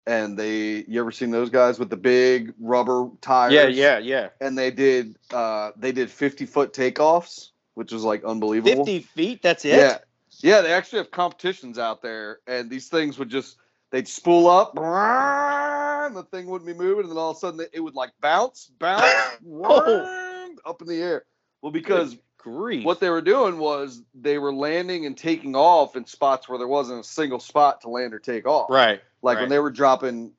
and 0.06 0.38
they 0.38 0.84
you 0.88 1.00
ever 1.00 1.12
seen 1.12 1.32
those 1.32 1.50
guys 1.50 1.80
with 1.80 1.90
the 1.90 1.96
big 1.98 2.54
rubber 2.60 3.10
tires 3.22 3.54
Yeah, 3.54 3.68
yeah, 3.68 3.98
yeah. 4.00 4.30
and 4.42 4.58
they 4.58 4.70
did 4.72 5.16
uh 5.34 5.72
they 5.78 5.94
did 5.94 6.12
50 6.12 6.46
foot 6.46 6.74
takeoffs 6.74 7.52
which 7.76 7.92
was 7.94 8.04
like 8.04 8.24
unbelievable 8.26 8.86
Fifty 8.86 9.00
feet. 9.00 9.42
That's 9.42 9.64
it. 9.64 9.78
yeah 9.78 9.98
yeah 10.42 10.60
they 10.62 10.74
actually 10.74 10.98
have 11.00 11.10
competitions 11.12 11.80
out 11.80 12.02
there 12.02 12.40
and 12.48 12.70
these 12.70 12.90
things 12.90 13.18
would 13.18 13.30
just 13.30 13.56
they'd 13.92 14.08
spool 14.10 14.48
up 14.48 14.78
and 14.78 16.16
the 16.16 16.24
thing 16.24 16.48
wouldn't 16.48 16.68
be 16.68 16.74
moving 16.74 17.04
and 17.04 17.12
then 17.12 17.18
all 17.18 17.32
of 17.32 17.38
a 17.38 17.40
sudden 17.40 17.66
it 17.72 17.80
would 17.80 17.96
like 17.96 18.12
bounce 18.22 18.70
bounce 18.80 19.04
up 20.66 20.82
in 20.82 20.88
the 20.88 21.02
air 21.02 21.24
well 21.62 21.72
because 21.72 22.18
grief. 22.38 22.86
what 22.86 23.00
they 23.00 23.10
were 23.10 23.22
doing 23.22 23.58
was 23.58 24.02
they 24.14 24.38
were 24.38 24.54
landing 24.54 25.06
and 25.06 25.18
taking 25.18 25.56
off 25.56 25.96
in 25.96 26.06
spots 26.06 26.48
where 26.48 26.58
there 26.58 26.68
wasn't 26.68 27.00
a 27.00 27.04
single 27.04 27.40
spot 27.40 27.82
to 27.82 27.90
land 27.90 28.14
or 28.14 28.20
take 28.20 28.46
off. 28.48 28.70
right. 28.70 29.02
Like 29.22 29.36
right. 29.38 29.42
when 29.44 29.50
they 29.50 29.60
were 29.60 29.72
dropping 29.72 30.32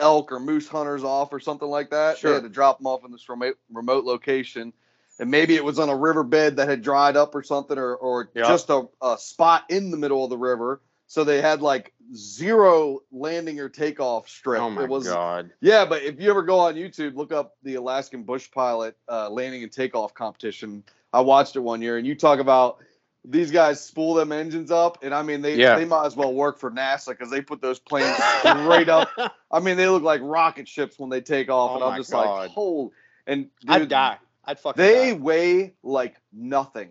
elk 0.00 0.32
or 0.32 0.40
moose 0.40 0.66
hunters 0.68 1.04
off 1.04 1.32
or 1.32 1.40
something 1.40 1.68
like 1.68 1.90
that, 1.90 2.18
Sure. 2.18 2.30
they 2.30 2.34
had 2.34 2.42
to 2.42 2.48
drop 2.48 2.78
them 2.78 2.86
off 2.86 3.04
in 3.04 3.12
this 3.12 3.28
remote 3.28 3.58
remote 3.70 4.04
location. 4.04 4.72
And 5.18 5.30
maybe 5.30 5.54
it 5.54 5.62
was 5.64 5.78
on 5.78 5.90
a 5.90 5.96
riverbed 5.96 6.56
that 6.56 6.68
had 6.68 6.80
dried 6.82 7.16
up 7.16 7.34
or 7.34 7.42
something, 7.42 7.76
or 7.78 7.94
or 7.94 8.30
Yeah. 8.34 8.44
just 8.48 8.70
a, 8.70 8.88
a 9.02 9.18
spot 9.18 9.64
in 9.68 9.90
the 9.90 9.96
middle 9.98 10.24
of 10.24 10.30
the 10.30 10.38
river. 10.38 10.80
So 11.06 11.24
they 11.24 11.40
had 11.42 11.60
like 11.60 11.92
zero 12.14 13.00
landing 13.12 13.58
or 13.60 13.68
takeoff 13.68 14.28
strip. 14.28 14.60
Oh 14.62 14.70
my 14.70 14.84
it 14.84 14.88
was 14.88 15.06
god. 15.08 15.50
yeah, 15.60 15.84
but 15.84 16.02
if 16.02 16.20
you 16.20 16.30
ever 16.30 16.42
go 16.42 16.58
on 16.60 16.74
YouTube, 16.76 17.14
look 17.16 17.32
up 17.32 17.56
the 17.62 17.74
Alaskan 17.74 18.22
Bush 18.22 18.50
Pilot 18.50 18.96
uh, 19.08 19.28
landing 19.28 19.62
and 19.62 19.70
takeoff 19.72 20.14
competition. 20.14 20.82
I 21.12 21.20
watched 21.20 21.56
it 21.56 21.60
one 21.60 21.82
year, 21.82 21.96
and 21.96 22.06
you 22.06 22.14
talk 22.14 22.38
about 22.38 22.78
these 23.24 23.50
guys 23.50 23.84
spool 23.84 24.14
them 24.14 24.32
engines 24.32 24.70
up, 24.70 24.98
and 25.02 25.12
I 25.14 25.22
mean 25.22 25.42
they 25.42 25.56
Yeah. 25.56 25.76
they 25.76 25.84
might 25.84 26.06
as 26.06 26.16
well 26.16 26.32
work 26.32 26.58
for 26.58 26.70
NASA 26.70 27.08
because 27.08 27.30
they 27.30 27.42
put 27.42 27.60
those 27.60 27.78
planes 27.78 28.14
straight 28.40 28.88
up. 28.88 29.10
I 29.50 29.60
mean 29.60 29.76
they 29.76 29.88
look 29.88 30.02
like 30.02 30.20
rocket 30.22 30.68
ships 30.68 30.98
when 30.98 31.10
they 31.10 31.20
take 31.20 31.50
off, 31.50 31.72
Oh 31.72 31.74
and 31.76 31.84
I'm 31.84 31.96
just 31.98 32.10
God. 32.10 32.24
like, 32.40 32.50
hold. 32.50 32.92
And 33.26 33.50
I'd 33.68 33.88
die. 33.88 34.18
I'd 34.44 34.58
fucking 34.58 34.82
They 34.82 35.10
die. 35.10 35.18
weigh 35.18 35.74
like 35.82 36.16
nothing, 36.32 36.90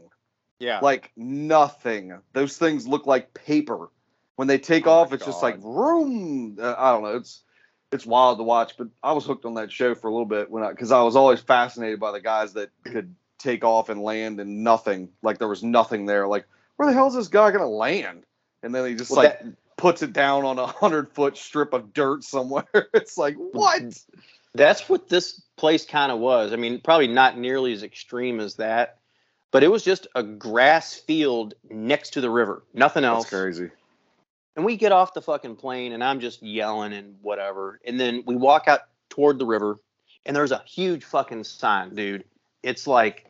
Yeah. 0.59 0.79
like 0.81 1.11
nothing. 1.17 2.19
Those 2.33 2.57
things 2.57 2.87
look 2.87 3.07
like 3.07 3.33
paper. 3.33 3.89
When 4.35 4.47
they 4.47 4.59
take 4.59 4.85
Oh 4.87 4.91
off, 4.91 5.11
it's 5.13 5.25
just 5.25 5.41
like 5.41 5.57
room. 5.63 6.57
Uh, 6.61 6.75
I 6.77 6.91
don't 6.91 7.03
know. 7.03 7.15
It's 7.17 7.43
it's 7.91 8.05
wild 8.05 8.37
to 8.37 8.43
watch, 8.43 8.77
but 8.77 8.87
I 9.01 9.13
was 9.13 9.25
hooked 9.25 9.45
on 9.45 9.55
that 9.55 9.71
show 9.71 9.95
for 9.95 10.07
a 10.07 10.11
little 10.11 10.27
bit 10.27 10.51
when 10.51 10.63
I 10.63 10.69
because 10.69 10.91
I 10.91 11.01
was 11.01 11.15
always 11.15 11.39
fascinated 11.41 11.99
by 11.99 12.11
the 12.11 12.21
guys 12.21 12.53
that 12.53 12.69
could 12.85 13.15
take 13.39 13.63
off 13.63 13.89
and 13.89 14.01
land 14.01 14.39
and 14.39 14.63
nothing. 14.63 15.09
Like 15.23 15.39
there 15.39 15.47
was 15.47 15.63
nothing 15.63 16.05
there. 16.05 16.27
Like 16.27 16.45
where 16.75 16.87
the 16.87 16.93
hell 16.93 17.07
is 17.07 17.15
this 17.15 17.27
guy 17.27 17.51
gonna 17.51 17.67
land? 17.67 18.23
And 18.61 18.75
then 18.75 18.85
he 18.85 18.95
just 18.95 19.09
Well, 19.11 19.23
like 19.23 19.39
that- 19.39 19.53
puts 19.77 20.01
it 20.03 20.11
down 20.13 20.43
on 20.43 20.59
a 20.59 20.67
hundred 20.67 21.09
foot 21.13 21.37
strip 21.37 21.73
of 21.73 21.93
dirt 21.93 22.23
somewhere. 22.23 22.65
it's 22.93 23.17
like 23.17 23.35
what? 23.35 23.81
That's 24.53 24.89
what 24.89 25.07
this 25.09 25.41
place 25.57 25.85
kind 25.85 26.11
of 26.11 26.19
was. 26.19 26.51
I 26.53 26.55
mean, 26.57 26.81
probably 26.81 27.07
not 27.07 27.37
nearly 27.37 27.71
as 27.71 27.83
extreme 27.83 28.39
as 28.39 28.55
that, 28.55 28.97
but 29.51 29.63
it 29.63 29.69
was 29.69 29.83
just 29.83 30.07
a 30.15 30.23
grass 30.23 30.95
field 30.95 31.53
next 31.69 32.11
to 32.11 32.21
the 32.21 32.29
river. 32.29 32.63
Nothing 32.73 33.03
else. 33.03 33.25
That's 33.25 33.41
crazy. 33.41 33.69
And 34.55 34.65
we 34.65 34.75
get 34.75 34.91
off 34.91 35.13
the 35.13 35.21
fucking 35.21 35.55
plane 35.55 35.93
and 35.93 36.03
I'm 36.03 36.19
just 36.19 36.43
yelling 36.43 36.91
and 36.93 37.15
whatever. 37.21 37.79
And 37.85 37.97
then 37.99 38.23
we 38.25 38.35
walk 38.35 38.67
out 38.67 38.81
toward 39.07 39.39
the 39.39 39.45
river 39.45 39.79
and 40.25 40.35
there's 40.35 40.51
a 40.51 40.61
huge 40.65 41.05
fucking 41.05 41.45
sign, 41.45 41.95
dude. 41.95 42.25
It's 42.63 42.85
like 42.87 43.28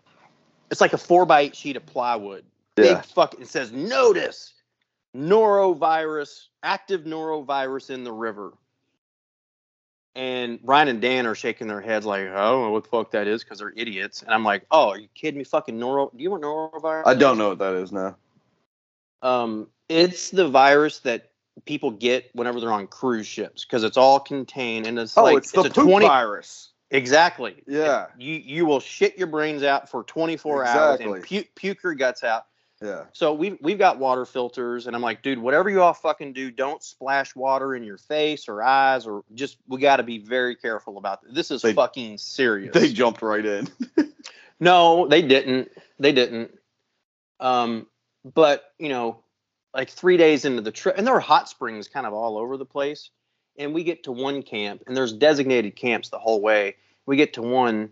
it's 0.72 0.82
like 0.82 0.94
a 0.94 0.98
four 0.98 1.26
by 1.26 1.42
eight 1.42 1.56
sheet 1.56 1.76
of 1.76 1.86
plywood. 1.86 2.44
Yeah. 2.78 2.96
Big 2.96 3.06
fucking 3.06 3.42
it 3.42 3.48
says 3.48 3.72
notice 3.72 4.54
norovirus, 5.16 6.48
active 6.64 7.02
norovirus 7.02 7.90
in 7.90 8.04
the 8.04 8.12
river. 8.12 8.54
And 10.16 10.62
Brian 10.62 10.88
and 10.88 11.02
Dan 11.02 11.26
are 11.28 11.36
shaking 11.36 11.68
their 11.68 11.82
heads 11.82 12.06
like, 12.06 12.22
I 12.22 12.50
don't 12.50 12.64
know 12.64 12.72
what 12.72 12.84
the 12.84 12.90
fuck 12.90 13.12
that 13.12 13.28
is 13.28 13.44
because 13.44 13.60
they're 13.60 13.74
idiots. 13.76 14.22
And 14.24 14.34
I'm 14.34 14.44
like, 14.44 14.66
oh, 14.72 14.90
are 14.90 15.00
you 15.00 15.08
kidding 15.14 15.38
me? 15.38 15.44
Fucking 15.44 15.80
noro. 15.80 16.16
Do 16.16 16.22
you 16.22 16.32
want 16.32 16.44
norovirus? 16.44 17.04
I 17.06 17.14
don't 17.14 17.38
know 17.38 17.50
what 17.50 17.60
that 17.60 17.76
is 17.76 17.92
now. 17.92 18.18
Um, 19.22 19.68
it's 19.88 20.30
the 20.32 20.48
virus 20.48 21.00
that 21.00 21.32
people 21.66 21.92
get 21.92 22.30
whenever 22.34 22.60
they're 22.60 22.72
on 22.72 22.88
cruise 22.88 23.28
ships 23.28 23.66
because 23.66 23.84
it's 23.84 23.98
all 23.98 24.20
contained 24.20 24.88
and 24.88 24.98
it's 24.98 25.18
Oh, 25.18 25.24
like 25.24 25.38
it's 25.38 25.52
the 25.52 25.62
a 25.62 25.70
poop 25.70 26.02
virus. 26.02 26.70
Exactly. 26.92 27.64
Yeah. 27.68 28.08
You 28.18 28.34
you 28.36 28.66
will 28.66 28.80
shit 28.80 29.18
your 29.18 29.28
brains 29.28 29.64
out 29.64 29.90
for 29.90 30.04
24 30.04 30.66
hours 30.66 31.00
and 31.00 31.10
Exactly. 31.16 31.44
pu- 31.44 31.50
puke 31.56 31.84
your 31.84 31.94
guts 31.96 32.24
out. 32.24 32.46
Yeah. 32.82 33.06
So 33.12 33.34
we've 33.34 33.58
we've 33.62 33.78
got 33.78 34.00
water 34.00 34.26
filters, 34.26 34.88
and 34.88 34.96
I'm 34.96 35.02
like, 35.02 35.22
dude, 35.22 35.38
whatever 35.38 35.70
you 35.70 35.82
all 35.82 35.94
fucking 35.94 36.32
do, 36.32 36.50
don't 36.50 36.82
splash 36.82 37.36
water 37.36 37.76
in 37.76 37.84
your 37.84 37.98
face 37.98 38.48
or 38.48 38.64
eyes, 38.64 39.06
or 39.06 39.24
just 39.34 39.58
we 39.68 39.82
got 39.82 39.98
to 39.98 40.04
be 40.04 40.18
very 40.20 40.56
careful 40.56 40.98
about 40.98 41.22
this. 41.22 41.34
This 41.34 41.52
is 41.52 41.62
They- 41.62 41.74
fucking 41.74 42.18
serious. 42.20 42.74
They 42.74 42.92
jumped 42.94 43.22
right 43.22 43.46
in. 43.46 43.68
no, 44.60 45.08
they 45.08 45.22
didn't. 45.22 45.70
They 46.00 46.14
didn't. 46.14 46.52
Um, 47.42 47.88
but 48.24 48.64
you 48.80 48.88
know, 48.90 49.20
like 49.74 49.90
three 49.90 50.16
days 50.18 50.46
into 50.46 50.62
the 50.62 50.72
trip, 50.72 50.98
and 50.98 51.06
there 51.06 51.14
were 51.14 51.20
hot 51.20 51.50
springs 51.50 51.90
kind 51.90 52.06
of 52.08 52.14
all 52.14 52.38
over 52.38 52.56
the 52.56 52.66
place. 52.66 53.10
And 53.60 53.74
we 53.74 53.84
get 53.84 54.04
to 54.04 54.12
one 54.12 54.42
camp, 54.42 54.84
and 54.88 54.98
there's 54.98 55.14
designated 55.14 55.76
camps 55.76 56.10
the 56.10 56.18
whole 56.18 56.42
way. 56.42 56.78
We 57.06 57.18
get 57.18 57.34
to 57.34 57.44
one, 57.44 57.90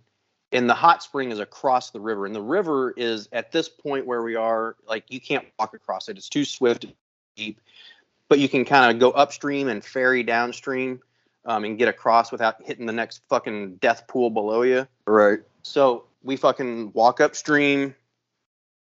and 0.52 0.68
the 0.68 0.74
hot 0.74 1.04
spring 1.04 1.32
is 1.32 1.40
across 1.40 1.92
the 1.92 2.00
river, 2.00 2.26
and 2.26 2.34
the 2.34 2.42
river 2.42 2.92
is 2.98 3.30
at 3.32 3.52
this 3.52 3.70
point 3.70 4.08
where 4.08 4.24
we 4.24 4.36
are, 4.36 4.76
like 4.88 5.04
you 5.10 5.22
can't 5.22 5.46
walk 5.60 5.76
across 5.76 6.08
it; 6.10 6.18
it's 6.18 6.30
too 6.30 6.46
swift, 6.46 6.86
and 6.86 6.94
deep. 7.36 7.62
But 8.30 8.40
you 8.40 8.50
can 8.50 8.66
kind 8.66 8.92
of 8.92 9.00
go 9.00 9.12
upstream 9.12 9.68
and 9.68 9.84
ferry 9.84 10.24
downstream, 10.24 11.02
um, 11.48 11.64
and 11.64 11.78
get 11.78 11.88
across 11.88 12.32
without 12.32 12.62
hitting 12.64 12.86
the 12.86 12.94
next 12.94 13.22
fucking 13.30 13.76
death 13.76 14.08
pool 14.08 14.30
below 14.30 14.62
you. 14.62 14.88
Right. 15.06 15.40
So 15.64 16.06
we 16.24 16.36
fucking 16.36 16.92
walk 16.94 17.22
upstream, 17.22 17.96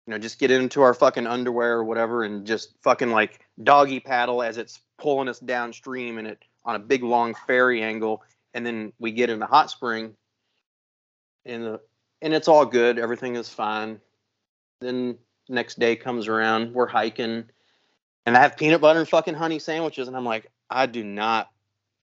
you 0.07 0.11
know, 0.11 0.17
just 0.17 0.39
get 0.39 0.51
into 0.51 0.81
our 0.81 0.93
fucking 0.93 1.27
underwear 1.27 1.73
or 1.73 1.83
whatever, 1.83 2.23
and 2.23 2.45
just 2.45 2.75
fucking 2.81 3.09
like 3.09 3.45
doggy 3.61 3.99
paddle 3.99 4.41
as 4.41 4.57
it's 4.57 4.79
pulling 4.97 5.27
us 5.27 5.39
downstream 5.39 6.17
and 6.17 6.27
it 6.27 6.43
on 6.65 6.75
a 6.75 6.79
big 6.79 7.03
long 7.03 7.35
ferry 7.47 7.81
angle, 7.81 8.23
and 8.53 8.65
then 8.65 8.93
we 8.99 9.11
get 9.11 9.29
in 9.29 9.39
the 9.39 9.45
hot 9.45 9.69
spring, 9.69 10.15
and 11.45 11.63
the 11.63 11.81
and 12.21 12.33
it's 12.33 12.47
all 12.47 12.65
good, 12.65 12.97
everything 12.97 13.35
is 13.35 13.49
fine. 13.49 13.99
Then 14.79 15.17
next 15.49 15.77
day 15.77 15.95
comes 15.95 16.27
around, 16.27 16.73
we're 16.73 16.87
hiking, 16.87 17.45
and 18.25 18.37
I 18.37 18.41
have 18.41 18.55
peanut 18.55 18.81
butter 18.81 18.99
and 18.99 19.09
fucking 19.09 19.33
honey 19.33 19.59
sandwiches, 19.59 20.07
and 20.07 20.15
I'm 20.15 20.25
like, 20.25 20.49
I 20.69 20.85
do 20.85 21.03
not 21.03 21.49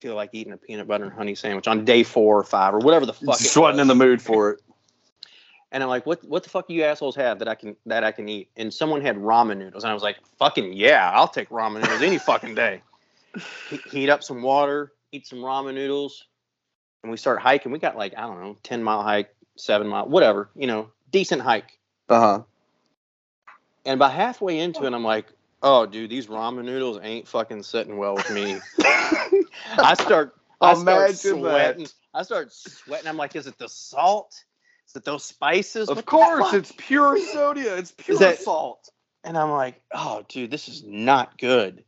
feel 0.01 0.15
like 0.15 0.31
eating 0.33 0.53
a 0.53 0.57
peanut 0.57 0.87
butter 0.87 1.05
and 1.05 1.13
honey 1.13 1.35
sandwich 1.35 1.67
on 1.67 1.85
day 1.85 2.03
four 2.03 2.39
or 2.39 2.45
five 2.45 2.75
or 2.75 2.79
whatever 2.79 3.07
the 3.07 3.13
fuck. 3.13 3.39
Just 3.39 3.57
wasn't 3.57 3.81
in 3.81 3.89
the 3.89 3.95
mood 3.95 4.23
for 4.23 4.53
it. 4.53 4.63
And 5.71 5.83
I'm 5.83 5.91
like, 5.91 6.07
what 6.07 6.25
what 6.25 6.45
the 6.45 6.49
fuck 6.49 6.67
do 6.67 6.73
you 6.73 6.83
assholes 6.85 7.15
have 7.17 7.41
that 7.41 7.49
I 7.49 7.55
can 7.55 7.77
that 7.85 8.03
I 8.03 8.11
can 8.11 8.27
eat? 8.27 8.49
And 8.57 8.73
someone 8.73 9.03
had 9.03 9.17
ramen 9.17 9.59
noodles, 9.59 9.85
and 9.85 9.91
I 9.91 9.95
was 9.95 10.03
like, 10.03 10.17
fucking 10.39 10.73
yeah, 10.73 11.13
I'll 11.15 11.29
take 11.29 11.51
ramen 11.51 11.83
noodles 11.83 12.01
any 12.01 12.17
fucking 12.17 12.55
day. 12.55 12.81
He- 13.71 13.77
Heat 13.91 14.11
up 14.11 14.23
some 14.23 14.43
water, 14.43 14.93
eat 15.13 15.27
some 15.27 15.39
ramen 15.41 15.75
noodles, 15.75 16.25
and 17.03 17.11
we 17.11 17.17
start 17.17 17.41
hiking. 17.41 17.73
We 17.73 17.79
got 17.79 17.97
like 17.97 18.15
I 18.17 18.23
don't 18.23 18.41
know, 18.41 18.57
ten 18.63 18.83
mile 18.83 19.03
hike, 19.03 19.35
seven 19.57 19.87
mile, 19.89 20.09
whatever, 20.09 20.51
you 20.55 20.67
know, 20.67 20.91
decent 21.11 21.43
hike. 21.43 21.79
Uh 22.09 22.21
huh. 22.21 22.43
And 23.85 23.95
about 23.95 24.13
halfway 24.13 24.59
into 24.59 24.85
it, 24.85 24.93
I'm 24.93 25.05
like, 25.05 25.27
oh 25.63 25.87
dude, 25.87 26.11
these 26.11 26.27
ramen 26.27 26.65
noodles 26.65 27.01
ain't 27.03 27.29
fucking 27.29 27.63
sitting 27.63 27.97
well 27.97 28.15
with 28.15 28.31
me. 28.31 28.57
I 29.79 29.95
start 29.95 30.35
I 30.61 30.75
start 30.75 30.79
Imagine 30.81 31.43
that. 31.43 31.51
sweating. 31.51 31.87
I 32.15 32.23
start 32.23 32.53
sweating. 32.53 33.07
I'm 33.09 33.17
like, 33.17 33.37
is 33.37 33.47
it 33.47 33.59
the 33.59 33.69
salt? 33.69 34.45
Is 34.89 34.97
it 34.97 35.05
those 35.05 35.25
spices? 35.25 35.89
Of 35.89 35.99
the 35.99 36.03
course, 36.03 36.53
it's 36.55 36.73
pure 36.77 37.19
sodium. 37.33 37.79
It's 37.79 37.93
pure 37.93 38.19
that- 38.19 38.39
salt. 38.41 38.89
And 39.25 39.37
I'm 39.37 39.51
like, 39.51 39.83
oh, 39.93 40.25
dude, 40.29 40.51
this 40.51 40.69
is 40.69 40.83
not 40.85 41.37
good. 41.39 41.85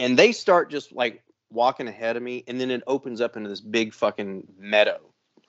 And 0.00 0.18
they 0.18 0.32
start 0.32 0.70
just 0.70 0.92
like 0.92 1.22
walking 1.52 1.88
ahead 1.88 2.16
of 2.16 2.22
me, 2.22 2.44
and 2.46 2.60
then 2.60 2.70
it 2.70 2.82
opens 2.86 3.20
up 3.20 3.36
into 3.36 3.48
this 3.48 3.60
big 3.60 3.92
fucking 3.94 4.46
meadow 4.58 4.98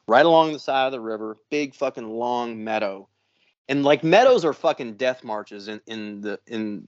right 0.07 0.25
along 0.25 0.51
the 0.53 0.59
side 0.59 0.87
of 0.87 0.91
the 0.91 0.99
river, 0.99 1.37
big 1.49 1.75
fucking 1.75 2.07
long 2.09 2.63
meadow. 2.63 3.07
And 3.69 3.83
like 3.83 4.03
meadows 4.03 4.43
are 4.43 4.53
fucking 4.53 4.95
death 4.95 5.23
marches 5.23 5.67
in, 5.67 5.79
in 5.87 6.21
the 6.21 6.39
in 6.47 6.87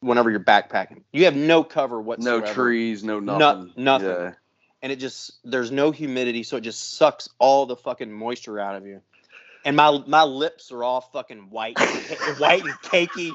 whenever 0.00 0.30
you're 0.30 0.40
backpacking. 0.40 1.02
You 1.12 1.26
have 1.26 1.36
no 1.36 1.62
cover 1.62 2.00
whatsoever. 2.00 2.46
No 2.46 2.52
trees, 2.52 3.04
no 3.04 3.20
No- 3.20 3.38
nothing. 3.38 3.72
nothing. 3.76 4.08
Yeah. 4.08 4.32
and 4.82 4.90
it 4.92 4.96
just 4.96 5.32
there's 5.44 5.70
no 5.70 5.90
humidity, 5.90 6.42
so 6.42 6.56
it 6.56 6.62
just 6.62 6.96
sucks 6.96 7.28
all 7.38 7.66
the 7.66 7.76
fucking 7.76 8.10
moisture 8.12 8.58
out 8.58 8.74
of 8.76 8.86
you. 8.86 9.00
And 9.64 9.76
my 9.76 10.02
my 10.06 10.22
lips 10.24 10.72
are 10.72 10.82
all 10.82 11.00
fucking 11.00 11.50
white, 11.50 11.78
white 12.38 12.62
and 12.62 12.72
cakey, 12.82 13.32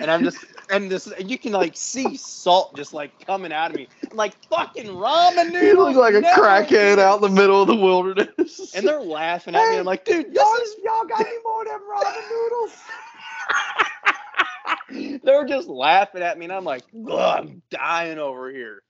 and 0.00 0.10
I'm 0.10 0.24
just 0.24 0.38
and 0.70 0.90
this 0.90 1.06
and 1.06 1.30
you 1.30 1.38
can 1.38 1.52
like 1.52 1.76
see 1.76 2.16
salt 2.16 2.74
just 2.76 2.92
like 2.94 3.24
coming 3.24 3.52
out 3.52 3.70
of 3.70 3.76
me. 3.76 3.86
I'm 4.10 4.16
like 4.16 4.34
fucking 4.48 4.86
ramen 4.86 5.52
noodles. 5.52 5.62
You 5.64 5.78
look 5.78 5.96
like 5.96 6.14
a 6.14 6.20
never 6.20 6.42
crackhead 6.42 6.98
out 6.98 7.22
in 7.22 7.34
the 7.34 7.40
middle 7.40 7.62
of 7.62 7.68
the 7.68 7.76
wilderness. 7.76 8.74
And 8.74 8.86
they're 8.86 9.00
laughing 9.00 9.54
at 9.54 9.70
me. 9.70 9.78
I'm 9.78 9.86
like, 9.86 10.04
dude, 10.04 10.34
y'all, 10.34 10.54
is 10.56 10.74
y'all 10.82 11.04
got 11.04 11.20
any 11.20 11.36
more 11.44 11.62
of 11.62 11.68
them 11.68 11.80
ramen 11.82 12.30
noodles? 12.30 12.72
they're 15.22 15.46
just 15.46 15.68
laughing 15.68 16.22
at 16.22 16.38
me, 16.38 16.46
and 16.46 16.52
I'm 16.52 16.64
like, 16.64 16.82
I'm 17.10 17.62
dying 17.70 18.18
over 18.18 18.50
here. 18.50 18.82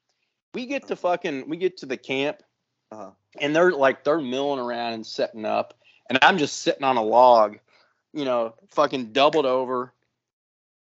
We 0.54 0.66
get 0.66 0.86
to 0.88 0.96
fucking, 0.96 1.48
we 1.48 1.56
get 1.56 1.76
to 1.78 1.86
the 1.86 1.96
camp, 1.96 2.42
Uh-huh. 2.90 3.10
and 3.40 3.54
they're 3.54 3.72
like, 3.72 4.04
they're 4.04 4.20
milling 4.20 4.60
around 4.60 4.94
and 4.94 5.06
setting 5.06 5.44
up, 5.44 5.74
and 6.08 6.18
I'm 6.22 6.38
just 6.38 6.62
sitting 6.62 6.84
on 6.84 6.96
a 6.96 7.02
log, 7.02 7.58
you 8.12 8.24
know, 8.24 8.54
fucking 8.70 9.12
doubled 9.12 9.46
over, 9.46 9.92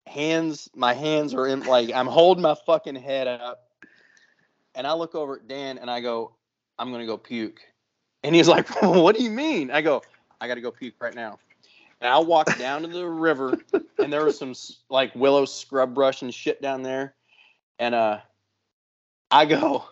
hands, 0.07 0.69
my 0.75 0.93
hands 0.93 1.33
are 1.33 1.47
in, 1.47 1.61
like, 1.61 1.91
I'm 1.93 2.07
holding 2.07 2.41
my 2.41 2.55
fucking 2.65 2.95
head 2.95 3.27
up, 3.27 3.69
and 4.73 4.85
I 4.85 4.93
look 4.93 5.15
over 5.15 5.37
at 5.37 5.47
Dan, 5.47 5.77
and 5.77 5.89
I 5.89 6.01
go, 6.01 6.35
I'm 6.77 6.91
gonna 6.91 7.05
go 7.05 7.17
puke, 7.17 7.61
and 8.23 8.35
he's 8.35 8.47
like, 8.47 8.69
what 8.81 9.15
do 9.15 9.23
you 9.23 9.31
mean? 9.31 9.71
I 9.71 9.81
go, 9.81 10.01
I 10.39 10.47
gotta 10.47 10.61
go 10.61 10.71
puke 10.71 10.95
right 10.99 11.15
now. 11.15 11.39
I 12.01 12.19
walked 12.19 12.59
down 12.59 12.83
to 12.83 12.87
the 12.87 13.07
river, 13.07 13.57
and 13.97 14.13
there 14.13 14.25
was 14.25 14.37
some 14.37 14.53
like 14.89 15.15
willow 15.15 15.45
scrub 15.45 15.95
brush 15.95 16.21
and 16.21 16.33
shit 16.33 16.61
down 16.61 16.83
there, 16.83 17.15
and 17.79 17.95
uh, 17.95 18.19
I 19.31 19.45
go, 19.45 19.85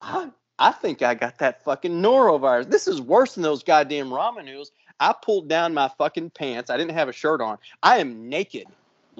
I, 0.00 0.30
I 0.58 0.72
think 0.72 1.02
I 1.02 1.14
got 1.14 1.38
that 1.38 1.64
fucking 1.64 2.02
norovirus. 2.02 2.70
This 2.70 2.88
is 2.88 3.00
worse 3.00 3.34
than 3.34 3.42
those 3.42 3.62
goddamn 3.62 4.10
ramen 4.10 4.44
noodles. 4.44 4.72
I 5.00 5.14
pulled 5.14 5.48
down 5.48 5.74
my 5.74 5.90
fucking 5.98 6.30
pants. 6.30 6.70
I 6.70 6.76
didn't 6.76 6.94
have 6.94 7.08
a 7.08 7.12
shirt 7.12 7.40
on. 7.40 7.58
I 7.82 7.98
am 7.98 8.28
naked, 8.28 8.66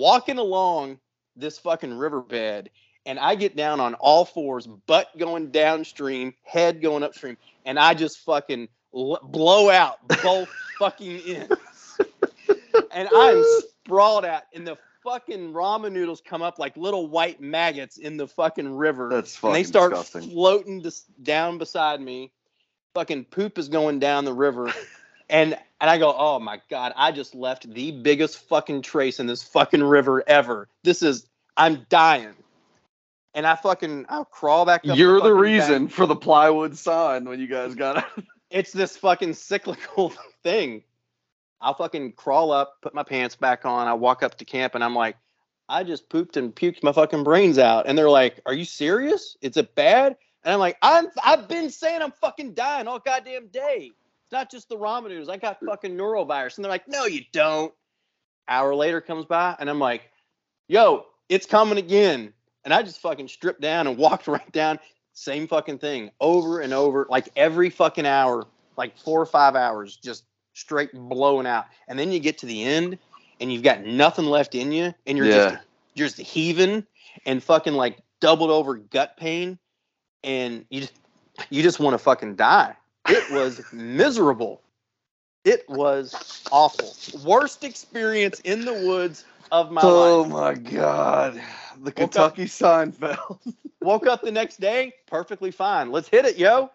walking 0.01 0.39
along 0.39 0.99
this 1.37 1.59
fucking 1.59 1.97
riverbed, 1.97 2.71
and 3.07 3.19
I 3.19 3.35
get 3.35 3.55
down 3.55 3.81
on 3.81 3.95
all 3.95 4.25
fours, 4.25 4.67
butt 4.67 5.09
going 5.19 5.51
downstream, 5.51 6.35
head 6.43 6.81
going 6.83 7.03
upstream, 7.03 7.37
and 7.65 7.79
I 7.79 7.95
just 7.95 8.21
fucking 8.21 8.69
l- 8.95 9.21
blow 9.23 9.71
out 9.71 9.99
both 10.23 10.49
fucking 10.79 11.21
ends. 11.21 11.53
And 12.93 13.09
I'm 13.15 13.45
sprawled 13.85 14.25
out, 14.25 14.43
and 14.53 14.67
the 14.67 14.77
fucking 15.05 15.53
ramen 15.53 15.93
noodles 15.93 16.21
come 16.21 16.43
up 16.43 16.59
like 16.59 16.77
little 16.77 17.07
white 17.09 17.41
maggots 17.41 17.99
in 17.99 18.17
the 18.17 18.27
fucking 18.27 18.77
river. 18.77 19.09
That's 19.09 19.37
fucking 19.37 19.55
and 19.55 19.57
they 19.57 19.69
start 19.69 19.93
disgusting. 19.93 20.31
floating 20.31 20.81
dis- 20.83 21.05
down 21.23 21.59
beside 21.59 22.01
me. 22.01 22.33
Fucking 22.95 23.27
poop 23.27 23.59
is 23.59 23.69
going 23.69 24.01
down 24.01 24.25
the 24.25 24.33
river. 24.33 24.73
And 25.31 25.57
and 25.81 25.89
I 25.89 25.97
go, 25.97 26.15
oh 26.17 26.39
my 26.39 26.61
god, 26.69 26.93
I 26.97 27.13
just 27.13 27.35
left 27.35 27.73
the 27.73 27.93
biggest 27.93 28.39
fucking 28.49 28.83
trace 28.83 29.21
in 29.21 29.27
this 29.27 29.43
fucking 29.43 29.83
river 29.83 30.23
ever. 30.29 30.69
This 30.83 31.03
is 31.03 31.27
I'm 31.57 31.87
dying. 31.89 32.35
And 33.35 33.47
I 33.47 33.55
fucking 33.55 34.07
I'll 34.09 34.25
crawl 34.25 34.67
back 34.67 34.87
up. 34.87 34.99
You're 34.99 35.15
the 35.15 35.21
fucking 35.21 35.37
reason 35.37 35.83
bank. 35.85 35.93
for 35.93 36.07
the 36.07 36.17
plywood 36.17 36.77
sign 36.77 37.25
when 37.25 37.41
you 37.41 37.47
guys 37.47 37.75
got 37.75 37.99
it. 37.99 38.25
It's 38.51 38.73
this 38.73 38.97
fucking 38.97 39.35
cyclical 39.35 40.13
thing. 40.43 40.83
I'll 41.61 41.75
fucking 41.75 42.15
crawl 42.15 42.51
up, 42.51 42.79
put 42.83 42.95
my 42.95 43.05
pants 43.05 43.37
back 43.37 43.65
on. 43.65 43.87
I 43.87 43.95
walk 43.95 44.25
up 44.25 44.37
to 44.39 44.45
camp 44.45 44.75
and 44.75 44.83
I'm 44.83 44.97
like, 44.97 45.17
I 45.69 45.85
just 45.85 46.09
pooped 46.09 46.37
and 46.37 46.53
puked 46.53 46.83
my 46.83 46.91
fucking 46.91 47.23
brains 47.23 47.59
out. 47.59 47.87
And 47.87 47.97
they're 47.97 48.11
like, 48.11 48.41
Are 48.47 48.53
you 48.53 48.65
serious? 48.65 49.37
Is 49.41 49.57
it 49.57 49.77
bad? 49.77 50.17
And 50.43 50.53
I'm 50.53 50.59
like, 50.59 50.79
I'm 50.83 51.07
I've 51.25 51.47
been 51.47 51.71
saying 51.71 52.03
I'm 52.03 52.13
fucking 52.13 52.55
dying 52.55 52.89
all 52.89 52.99
goddamn 52.99 53.49
day. 53.49 53.93
Not 54.33 54.51
just 54.51 54.69
the 54.69 54.77
ramen 54.77 55.09
noodles. 55.09 55.29
I 55.29 55.37
got 55.37 55.59
fucking 55.65 55.97
norovirus. 55.97 56.57
And 56.57 56.65
they're 56.65 56.71
like, 56.71 56.89
No, 56.89 57.07
you 57.07 57.23
don't. 57.33 57.73
Hour 58.49 58.75
later 58.75 59.01
comes 59.01 59.27
by 59.27 59.57
and 59.59 59.69
I'm 59.71 59.79
like, 59.79 60.11
Yo, 60.69 61.07
it's 61.29 61.47
coming 61.47 61.79
again. 61.79 62.33
And 62.65 62.75
I 62.75 62.83
just 62.83 63.01
fucking 63.01 63.29
stripped 63.29 63.61
down 63.61 63.87
and 63.87 63.97
walked 63.99 64.27
right 64.29 64.51
down. 64.53 64.79
Same 65.13 65.47
fucking 65.49 65.79
thing 65.79 66.11
over 66.21 66.61
and 66.61 66.73
over, 66.73 67.07
like 67.11 67.29
every 67.37 67.69
fucking 67.69 68.07
hour, 68.07 68.47
like 68.77 68.97
four 68.97 69.21
or 69.21 69.27
five 69.27 69.57
hours, 69.57 69.97
just 69.97 70.25
straight 70.55 70.93
blowing 70.93 71.47
out. 71.47 71.67
And 71.89 71.99
then 71.99 72.13
you 72.13 72.21
get 72.21 72.39
to 72.39 72.47
the 72.47 72.63
end 72.65 72.99
and 73.41 73.53
you've 73.53 73.63
got 73.63 73.85
nothing 73.85 74.27
left 74.27 74.55
in 74.55 74.73
you 74.73 74.95
and 75.07 75.19
you're 75.19 75.27
Yeah. 75.27 75.51
just 75.51 75.65
you're 75.95 76.09
just 76.09 76.21
heaving 76.21 76.87
and 77.27 77.43
fucking 77.43 77.75
like 77.75 77.99
doubled 78.21 78.51
over 78.51 78.77
gut 78.77 79.17
pain 79.17 79.59
and 80.23 80.65
you 80.71 80.83
just 80.83 80.95
you 81.51 81.63
just 81.63 81.81
want 81.81 81.95
to 81.95 81.99
fucking 81.99 82.37
die. 82.37 82.75
It 83.11 83.31
was 83.31 83.61
miserable. 83.73 84.63
It 85.45 85.69
was 85.69 86.45
awful. 86.53 86.95
Worst 87.25 87.65
experience 87.65 88.41
in 88.41 88.65
the 88.65 88.75
woods 88.75 89.25
of 89.51 89.71
my 89.71 89.83
oh 89.83 89.89
life. 89.89 90.11
Oh 90.11 90.25
my 90.27 90.55
god. 90.55 91.43
The 91.83 91.91
up- 91.91 91.97
Kentucky 91.97 92.45
Seinfeld. 92.45 93.39
Woke 93.83 94.07
up 94.07 94.21
the 94.23 94.31
next 94.31 94.61
day, 94.61 94.93
perfectly 95.07 95.51
fine. 95.51 95.91
Let's 95.91 96.09
hit 96.09 96.27
it, 96.27 96.37
yo. 96.37 96.71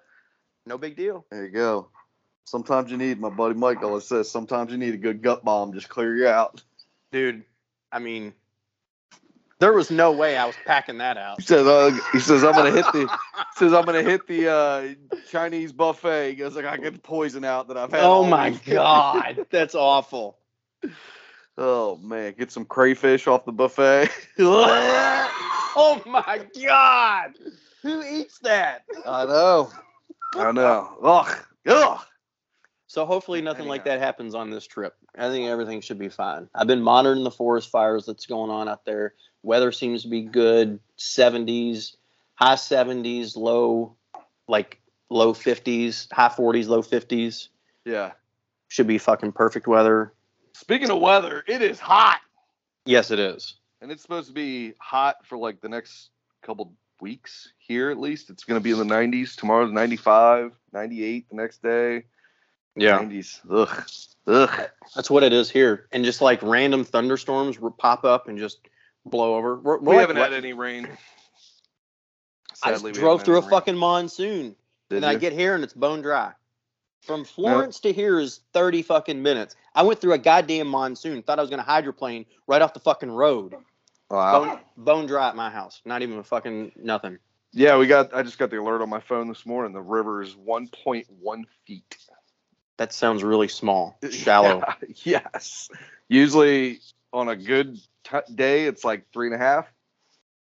No 0.66 0.78
big 0.78 0.96
deal. 0.96 1.26
There 1.30 1.46
you 1.46 1.52
go. 1.52 1.90
Sometimes 2.46 2.92
you 2.92 2.98
need, 2.98 3.20
my 3.20 3.30
buddy 3.30 3.54
Mike 3.54 3.84
always 3.84 4.06
says, 4.06 4.30
sometimes 4.30 4.72
you 4.72 4.78
need 4.78 4.94
a 4.96 4.98
good 4.98 5.22
gut 5.22 5.44
bomb, 5.44 5.74
just 5.74 5.90
clear 5.90 6.16
you 6.16 6.28
out. 6.28 6.64
Dude, 7.12 7.44
I 7.92 8.00
mean, 8.00 8.34
there 9.66 9.74
was 9.74 9.90
no 9.90 10.12
way 10.12 10.38
I 10.38 10.46
was 10.46 10.56
packing 10.64 11.00
that 11.00 11.18
out. 11.18 11.42
He 11.42 11.48
says, 11.48 11.66
uh, 11.66 11.98
he 12.12 12.20
says, 12.20 12.44
I'm 12.44 12.54
gonna 12.54 12.70
hit 12.70 12.86
the 12.94 13.00
he 13.00 13.58
says 13.58 13.74
I'm 13.74 13.84
gonna 13.84 14.04
hit 14.04 14.28
the 14.28 14.48
uh, 14.48 15.18
Chinese 15.28 15.72
buffet. 15.74 16.30
He 16.30 16.36
goes 16.36 16.56
like 16.56 16.66
I 16.66 16.78
get 16.78 16.94
the 16.94 17.00
poison 17.00 17.44
out 17.44 17.68
that 17.70 17.78
I've 17.78 17.90
had. 17.90 18.02
Oh 18.04 18.24
my 18.24 18.52
god, 18.52 19.48
that's 19.50 19.74
awful. 19.74 20.38
Oh 21.58 21.98
man, 21.98 22.36
get 22.38 22.52
some 22.52 22.66
crayfish 22.66 23.26
off 23.26 23.44
the 23.46 23.52
buffet. 23.52 24.12
oh 24.38 26.00
my 26.06 26.46
god. 26.64 27.32
Who 27.82 28.04
eats 28.04 28.38
that? 28.44 28.84
I 29.04 29.26
know. 29.26 29.72
I 30.36 30.52
know. 30.52 30.96
Ugh. 31.02 31.38
Ugh. 31.66 32.06
So 32.88 33.06
hopefully 33.06 33.42
nothing 33.42 33.68
like 33.68 33.84
that 33.86 34.00
happens 34.00 34.36
on 34.36 34.52
this 34.52 34.68
trip. 34.68 34.96
I 35.18 35.30
think 35.30 35.48
everything 35.48 35.82
should 35.82 35.98
be 35.98 36.10
fine. 36.10 36.48
I've 36.54 36.68
been 36.68 36.82
monitoring 36.82 37.24
the 37.24 37.32
forest 37.32 37.70
fires 37.70 38.06
that's 38.06 38.26
going 38.26 38.52
on 38.52 38.70
out 38.70 38.86
there. 38.86 39.16
Weather 39.46 39.72
seems 39.72 40.02
to 40.02 40.08
be 40.08 40.24
good. 40.24 40.80
70s, 40.98 41.96
high 42.34 42.56
70s, 42.56 43.38
low 43.38 43.96
like 44.48 44.82
low 45.10 45.34
50s, 45.34 46.12
high 46.12 46.30
40s, 46.30 46.68
low 46.68 46.82
50s. 46.82 47.50
Yeah. 47.86 48.14
Should 48.70 48.88
be 48.88 48.98
fucking 48.98 49.34
perfect 49.34 49.68
weather. 49.68 50.14
Speaking 50.54 50.90
of 50.90 51.00
weather, 51.00 51.44
it 51.48 51.62
is 51.62 51.80
hot. 51.80 52.22
Yes, 52.86 53.12
it 53.12 53.20
is. 53.20 53.56
And 53.82 53.92
it's 53.92 54.02
supposed 54.02 54.28
to 54.30 54.34
be 54.34 54.74
hot 54.80 55.18
for 55.24 55.38
like 55.38 55.62
the 55.62 55.70
next 55.70 56.10
couple 56.42 56.74
weeks 57.00 57.54
here 57.60 57.92
at 57.92 58.00
least. 58.00 58.32
It's 58.32 58.46
going 58.46 58.60
to 58.60 58.64
be 58.64 58.72
in 58.72 58.80
the 58.80 58.96
90s. 58.96 59.36
Tomorrow's 59.36 59.72
95, 59.72 60.54
98 60.74 61.30
the 61.30 61.36
next 61.36 61.62
day. 61.62 62.06
Yeah. 62.76 63.00
90s. 63.00 63.42
Ugh. 63.48 63.86
Ugh. 64.28 64.70
That's 64.96 65.12
what 65.12 65.22
it 65.22 65.34
is 65.34 65.52
here. 65.52 65.88
And 65.92 66.04
just 66.04 66.22
like 66.22 66.42
random 66.42 66.84
thunderstorms 66.84 67.60
pop 67.78 68.04
up 68.06 68.28
and 68.28 68.40
just 68.40 68.58
blow 69.06 69.36
over. 69.36 69.56
We're, 69.56 69.78
we're 69.78 69.80
We 69.80 69.88
like 69.98 70.02
haven't 70.02 70.18
had 70.18 70.34
any 70.34 70.54
rain. 70.54 70.88
I 72.64 72.72
just 72.72 72.94
drove 72.94 73.24
through 73.24 73.38
a 73.38 73.42
rain. 73.42 73.50
fucking 73.50 73.76
monsoon. 73.76 74.56
Did 74.90 74.98
and 74.98 75.06
I 75.06 75.16
get 75.16 75.34
here 75.34 75.56
and 75.56 75.64
it's 75.64 75.74
bone 75.74 76.02
dry. 76.02 76.34
From 77.02 77.24
Florence 77.24 77.80
to 77.82 77.94
here 77.94 78.20
is 78.20 78.42
30 78.54 78.82
fucking 78.82 79.22
minutes. 79.22 79.56
I 79.76 79.84
went 79.84 80.02
through 80.02 80.14
a 80.14 80.18
goddamn 80.18 80.68
monsoon. 80.68 81.22
Thought 81.22 81.38
I 81.38 81.42
was 81.42 81.50
going 81.50 81.60
to 81.60 81.66
hydroplane 81.66 82.26
right 82.48 82.62
off 82.62 82.74
the 82.74 82.80
fucking 82.80 83.12
road. 83.12 83.54
Wow. 84.10 84.46
Bone, 84.46 84.60
bone 84.78 85.06
dry 85.06 85.30
at 85.30 85.36
my 85.36 85.52
house. 85.52 85.82
Not 85.86 86.02
even 86.02 86.18
a 86.18 86.24
fucking 86.24 86.72
nothing. 86.76 87.20
Yeah, 87.52 87.78
we 87.78 87.88
got. 87.88 88.14
I 88.14 88.24
just 88.24 88.38
got 88.38 88.50
the 88.50 88.60
alert 88.60 88.82
on 88.82 88.90
my 88.90 89.00
phone 89.00 89.28
this 89.28 89.46
morning. 89.46 89.72
The 89.72 89.82
river 89.82 90.22
is 90.22 90.36
1.1 90.36 91.44
feet. 91.66 91.98
That 92.78 92.92
sounds 92.92 93.24
really 93.24 93.48
small, 93.48 93.98
shallow. 94.12 94.64
Yeah, 95.04 95.22
yes. 95.34 95.70
Usually 96.10 96.82
on 97.16 97.30
a 97.30 97.36
good 97.36 97.78
t- 98.04 98.34
day, 98.36 98.66
it's 98.66 98.84
like 98.84 99.06
three 99.12 99.28
and 99.28 99.36
a 99.36 99.40
half. 99.40 99.72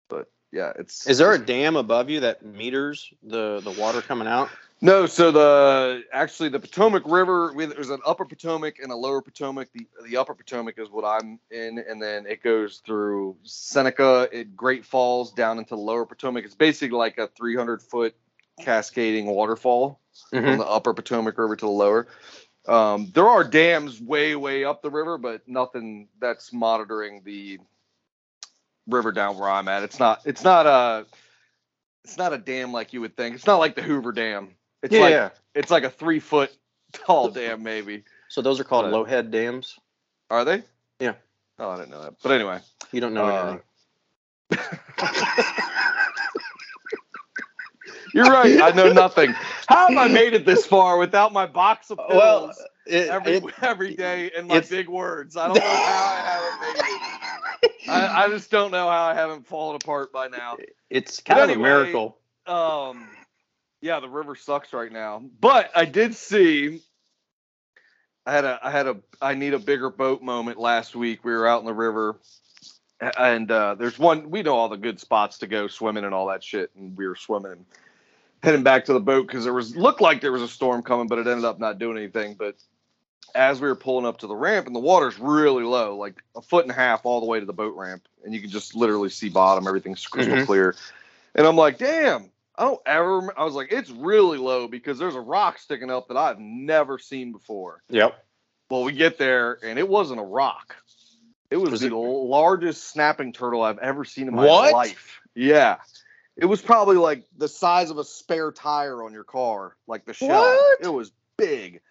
But 0.10 0.28
yeah, 0.52 0.74
it's. 0.78 1.08
Is 1.08 1.20
there 1.20 1.32
a 1.34 1.38
dam 1.40 1.76
above 1.76 2.10
you 2.10 2.22
that 2.22 2.44
meters 2.46 3.14
the, 3.24 3.62
the 3.64 3.72
water 3.72 4.02
coming 4.02 4.28
out? 4.28 4.50
No, 4.80 5.08
so 5.08 5.32
the 5.32 6.04
actually 6.14 6.50
the 6.50 6.60
Potomac 6.60 7.04
River, 7.06 7.52
we, 7.54 7.66
there's 7.66 7.90
an 7.90 8.00
upper 8.06 8.26
Potomac 8.26 8.78
and 8.80 8.92
a 8.92 8.96
lower 8.96 9.22
Potomac. 9.22 9.70
The 9.74 9.88
the 10.06 10.18
upper 10.18 10.36
Potomac 10.36 10.78
is 10.78 10.90
what 10.90 11.04
I'm 11.04 11.40
in, 11.50 11.80
and 11.80 12.00
then 12.02 12.28
it 12.28 12.44
goes 12.44 12.82
through 12.86 13.38
Seneca, 13.44 14.30
it 14.32 14.56
Great 14.56 14.86
Falls 14.86 15.34
down 15.34 15.58
into 15.58 15.72
the 15.76 15.82
lower 15.82 16.06
Potomac. 16.06 16.46
It's 16.46 16.54
basically 16.56 16.98
like 16.98 17.18
a 17.18 17.28
300 17.28 17.82
foot 17.82 18.16
cascading 18.60 19.26
waterfall 19.26 20.00
from 20.30 20.44
Mhm. 20.44 20.58
the 20.60 20.68
upper 20.68 20.94
Potomac 20.94 21.38
River 21.38 21.56
to 21.56 21.66
the 21.66 21.72
lower. 21.72 22.08
Um, 22.68 23.12
there 23.14 23.28
are 23.28 23.44
dams 23.44 24.02
way 24.02 24.36
way 24.36 24.64
up 24.66 24.82
the 24.82 24.90
river, 24.90 25.18
but 25.18 25.48
nothing 25.48 26.08
that's 26.20 26.52
monitoring 26.52 27.22
the 27.24 27.60
river 28.88 29.12
down 29.12 29.38
where 29.38 29.50
I'm 29.50 29.68
at. 29.68 29.84
It's 29.84 30.00
not 30.00 30.22
it's 30.26 30.44
not 30.44 30.66
a 30.66 31.06
it's 32.04 32.18
not 32.18 32.34
a 32.34 32.38
dam 32.38 32.72
like 32.74 32.94
you 32.94 33.02
would 33.02 33.16
think. 33.16 33.36
It's 33.36 33.46
not 33.48 33.58
like 33.58 33.76
the 33.76 33.82
Hoover 33.82 34.12
Dam. 34.12 34.50
It's 34.84 34.94
Yeah, 34.94 35.00
like 35.02 35.12
yeah. 35.12 35.30
it's 35.56 35.72
like 35.72 35.84
a 35.84 35.90
three 35.90 36.20
foot 36.20 36.52
tall 36.94 37.30
dam, 37.30 37.64
maybe. 37.64 38.04
So 38.30 38.42
those 38.42 38.60
are 38.60 38.64
called 38.64 38.86
But- 38.86 38.92
low 38.94 39.04
head 39.06 39.32
dams. 39.32 39.78
Are 40.30 40.44
they? 40.44 40.64
Yeah. 41.00 41.14
Oh, 41.60 41.70
I 41.70 41.78
didn't 41.78 41.92
know 41.92 42.02
that. 42.02 42.16
But 42.22 42.32
anyway. 42.34 42.60
You 42.92 43.00
don't 43.02 43.14
know 43.14 43.26
Uh, 43.26 43.58
anything. 44.52 44.78
You're 48.18 48.32
right. 48.32 48.60
I 48.60 48.72
know 48.72 48.92
nothing. 48.92 49.36
How 49.68 49.90
have 49.90 49.98
I 49.98 50.08
made 50.12 50.34
it 50.34 50.44
this 50.44 50.66
far 50.66 50.98
without 50.98 51.34
my 51.34 51.46
box 51.46 51.92
of 51.92 52.00
pills 52.00 52.10
Well, 52.18 52.54
it, 52.88 53.10
every 53.10 53.34
it- 53.34 53.44
every 53.62 53.96
day 53.96 54.32
and 54.36 54.48
my 54.48 54.60
big 54.62 54.90
words? 54.90 55.38
I 55.38 55.48
don't 55.48 55.58
know 55.58 55.62
how 55.62 55.68
I 55.70 56.22
haven't 56.26 56.78
made 57.62 57.70
it. 57.70 57.72
I, 57.90 58.26
I 58.26 58.30
just 58.30 58.50
don't 58.50 58.72
know 58.72 58.90
how 58.90 59.04
I 59.04 59.14
haven't 59.14 59.46
fallen 59.46 59.76
apart 59.76 60.12
by 60.12 60.30
now. 60.30 60.58
it's 60.90 61.20
kind 61.20 61.52
of 61.52 61.58
a 61.58 61.60
miracle. 61.60 62.18
Um, 62.48 63.08
yeah, 63.82 64.00
the 64.00 64.10
river 64.10 64.34
sucks 64.34 64.74
right 64.74 64.92
now. 64.92 65.22
But 65.40 65.70
I 65.76 65.86
did 65.86 66.16
see. 66.16 66.82
I 68.26 68.32
had 68.32 68.46
a 68.46 68.60
I 68.64 68.72
had 68.72 68.88
a 68.88 68.98
I 69.22 69.36
need 69.36 69.54
a 69.54 69.60
bigger 69.60 69.92
boat 69.92 70.24
moment 70.24 70.58
last 70.60 70.96
week. 70.96 71.24
We 71.24 71.34
were 71.34 71.48
out 71.48 71.60
in 71.60 71.68
the 71.68 71.74
river, 71.74 72.20
and 73.16 73.50
uh, 73.52 73.76
there's 73.76 74.00
one 74.00 74.32
we 74.32 74.42
know 74.42 74.56
all 74.56 74.70
the 74.70 74.76
good 74.78 75.00
spots 75.00 75.38
to 75.40 75.48
go 75.48 75.68
swimming 75.68 76.04
and 76.04 76.16
all 76.16 76.28
that 76.28 76.44
shit, 76.44 76.72
and 76.76 76.98
we 76.98 77.08
were 77.08 77.16
swimming 77.16 77.64
heading 78.44 78.64
back 78.64 78.86
to 78.86 78.94
the 78.94 79.00
boat 79.00 79.28
because 79.28 79.44
there 79.44 79.54
was 79.54 79.76
looked 79.76 80.02
like 80.02 80.22
there 80.22 80.32
was 80.32 80.42
a 80.42 80.48
storm 80.48 80.82
coming, 80.84 81.08
but 81.08 81.20
it 81.20 81.28
ended 81.28 81.46
up 81.46 81.60
not 81.60 81.80
doing 81.80 81.98
anything. 81.98 82.36
But 82.36 82.56
as 83.36 83.60
we 83.62 83.68
were 83.68 83.76
pulling 83.76 84.06
up 84.06 84.20
to 84.20 84.28
the 84.28 84.36
ramp, 84.36 84.68
and 84.68 84.76
the 84.76 84.80
water's 84.80 85.20
really 85.20 85.64
low, 85.64 85.98
like 85.98 86.24
a 86.36 86.42
foot 86.42 86.64
and 86.64 86.72
a 86.72 86.76
half 86.76 87.06
all 87.06 87.20
the 87.20 87.26
way 87.26 87.40
to 87.40 87.46
the 87.46 87.54
boat 87.54 87.76
ramp, 87.76 88.08
and 88.24 88.34
you 88.34 88.42
can 88.42 88.50
just 88.50 88.76
literally 88.76 89.10
see 89.10 89.30
bottom. 89.30 89.68
Everything's 89.68 90.06
crystal 90.06 90.36
Mhm. 90.38 90.46
clear. 90.46 90.76
And 91.36 91.46
I'm 91.46 91.56
like, 91.56 91.78
damn. 91.78 92.32
I 92.60 92.64
don't 92.64 92.82
ever. 92.88 93.38
I 93.40 93.44
was 93.44 93.54
like, 93.54 93.72
it's 93.72 93.92
really 93.92 94.40
low 94.40 94.68
because 94.68 94.98
there's 94.98 95.14
a 95.14 95.22
rock 95.22 95.60
sticking 95.60 95.92
up 95.92 96.08
that 96.08 96.18
I've 96.18 96.40
never 96.40 96.98
seen 96.98 97.32
before. 97.32 97.84
Yep. 97.90 98.16
Well, 98.72 98.84
we 98.84 98.94
get 98.94 99.20
there, 99.20 99.60
and 99.64 99.78
it 99.78 99.88
wasn't 99.88 100.20
a 100.20 100.24
rock. 100.24 100.76
It 101.52 101.58
was, 101.58 101.70
Was 101.70 101.82
the 101.82 101.88
it- 101.88 101.94
largest 101.94 102.86
snapping 102.90 103.32
turtle 103.32 103.62
I've 103.62 103.78
ever 103.78 104.04
seen 104.04 104.28
in 104.28 104.34
my 104.36 104.46
What? 104.46 104.74
life. 104.74 105.22
Yeah. 105.36 105.78
It 106.38 106.46
was 106.46 106.62
probably 106.62 106.98
like 106.98 107.26
the 107.38 107.48
size 107.48 107.90
of 107.90 107.98
a 107.98 108.04
spare 108.04 108.52
tire 108.52 109.04
on 109.04 109.12
your 109.12 109.24
car, 109.24 109.76
like 109.88 110.06
the 110.06 110.14
shell. 110.14 110.30
What? 110.30 110.80
It 110.82 110.94
was 110.94 111.12
big. 111.38 111.82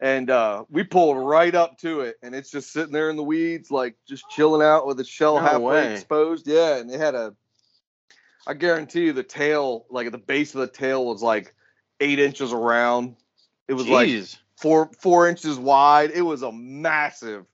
And 0.00 0.30
uh, 0.30 0.64
we 0.68 0.82
pulled 0.82 1.16
right 1.18 1.54
up 1.54 1.78
to 1.78 2.00
it, 2.00 2.16
and 2.22 2.34
it's 2.34 2.50
just 2.50 2.72
sitting 2.72 2.92
there 2.92 3.10
in 3.10 3.16
the 3.16 3.22
weeds, 3.22 3.70
like 3.70 3.96
just 4.08 4.24
chilling 4.30 4.62
out 4.62 4.86
with 4.86 4.98
its 4.98 5.08
shell 5.08 5.36
No 5.36 5.42
halfway 5.42 5.74
way. 5.74 5.92
exposed. 5.94 6.46
Yeah, 6.46 6.76
and 6.76 6.90
it 6.90 6.98
had 6.98 7.14
a, 7.14 7.34
I 8.46 8.54
guarantee 8.54 9.06
you, 9.06 9.12
the 9.12 9.22
tail, 9.22 9.86
like 9.90 10.06
at 10.06 10.12
the 10.12 10.18
base 10.18 10.54
of 10.54 10.60
the 10.60 10.66
tail, 10.66 11.06
was 11.06 11.22
like 11.22 11.54
eight 12.00 12.18
inches 12.18 12.52
around. 12.52 13.16
It 13.68 13.74
was 13.74 13.88
like 13.88 14.10
four 14.56 14.90
four 15.00 15.28
inches 15.28 15.56
wide. 15.58 16.10
It 16.10 16.22
was 16.22 16.42
a 16.42 16.50
massive 16.50 17.46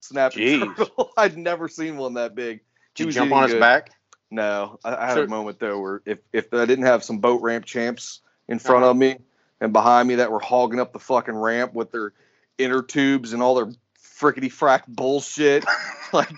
snapping 0.00 0.42
Jeez. 0.42 0.76
turtle. 0.76 1.10
I'd 1.16 1.38
never 1.38 1.68
seen 1.68 1.96
one 1.96 2.14
that 2.14 2.34
big. 2.34 2.60
Did 2.94 3.06
you 3.06 3.12
jump 3.12 3.32
on 3.32 3.44
its 3.44 3.54
good. 3.54 3.60
back? 3.60 3.90
No, 4.30 4.78
I, 4.84 4.96
I 4.96 5.06
had 5.06 5.14
Sure. 5.14 5.24
a 5.24 5.28
moment 5.28 5.58
though 5.60 5.78
where 5.80 6.02
if 6.06 6.18
if 6.32 6.52
I 6.52 6.64
didn't 6.66 6.86
have 6.86 7.04
some 7.04 7.18
boat 7.18 7.40
ramp 7.42 7.64
champs 7.64 8.20
in 8.48 8.58
front 8.58 8.82
Uh-huh. 8.82 8.90
of 8.90 8.96
me 8.96 9.18
and 9.60 9.72
behind 9.72 10.08
me 10.08 10.16
that 10.16 10.30
were 10.32 10.40
hogging 10.40 10.80
up 10.80 10.92
the 10.92 10.98
fucking 10.98 11.36
ramp 11.36 11.74
with 11.74 11.92
their 11.92 12.12
inner 12.58 12.82
tubes 12.82 13.32
and 13.32 13.42
all 13.42 13.54
their 13.54 13.72
frickety 14.00 14.50
frack 14.52 14.82
bullshit, 14.88 15.64
like 16.12 16.30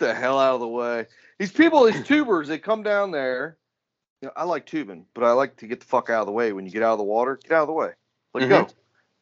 the 0.00 0.14
hell 0.14 0.38
out 0.38 0.54
of 0.54 0.60
the 0.60 0.68
way. 0.68 1.06
These 1.38 1.52
people, 1.52 1.84
these 1.84 2.04
tubers, 2.06 2.48
they 2.48 2.58
come 2.58 2.82
down 2.82 3.10
there. 3.10 3.56
You 4.22 4.28
know, 4.28 4.32
I 4.36 4.44
like 4.44 4.64
tubing, 4.66 5.04
but 5.14 5.24
I 5.24 5.32
like 5.32 5.56
to 5.56 5.66
get 5.66 5.80
the 5.80 5.86
fuck 5.86 6.08
out 6.08 6.20
of 6.20 6.26
the 6.26 6.32
way. 6.32 6.52
When 6.52 6.64
you 6.64 6.72
get 6.72 6.82
out 6.82 6.92
of 6.92 6.98
the 6.98 7.04
water, 7.04 7.38
get 7.42 7.52
out 7.52 7.62
of 7.62 7.66
the 7.68 7.74
way. 7.74 7.92
Let 8.32 8.48
go. 8.48 8.68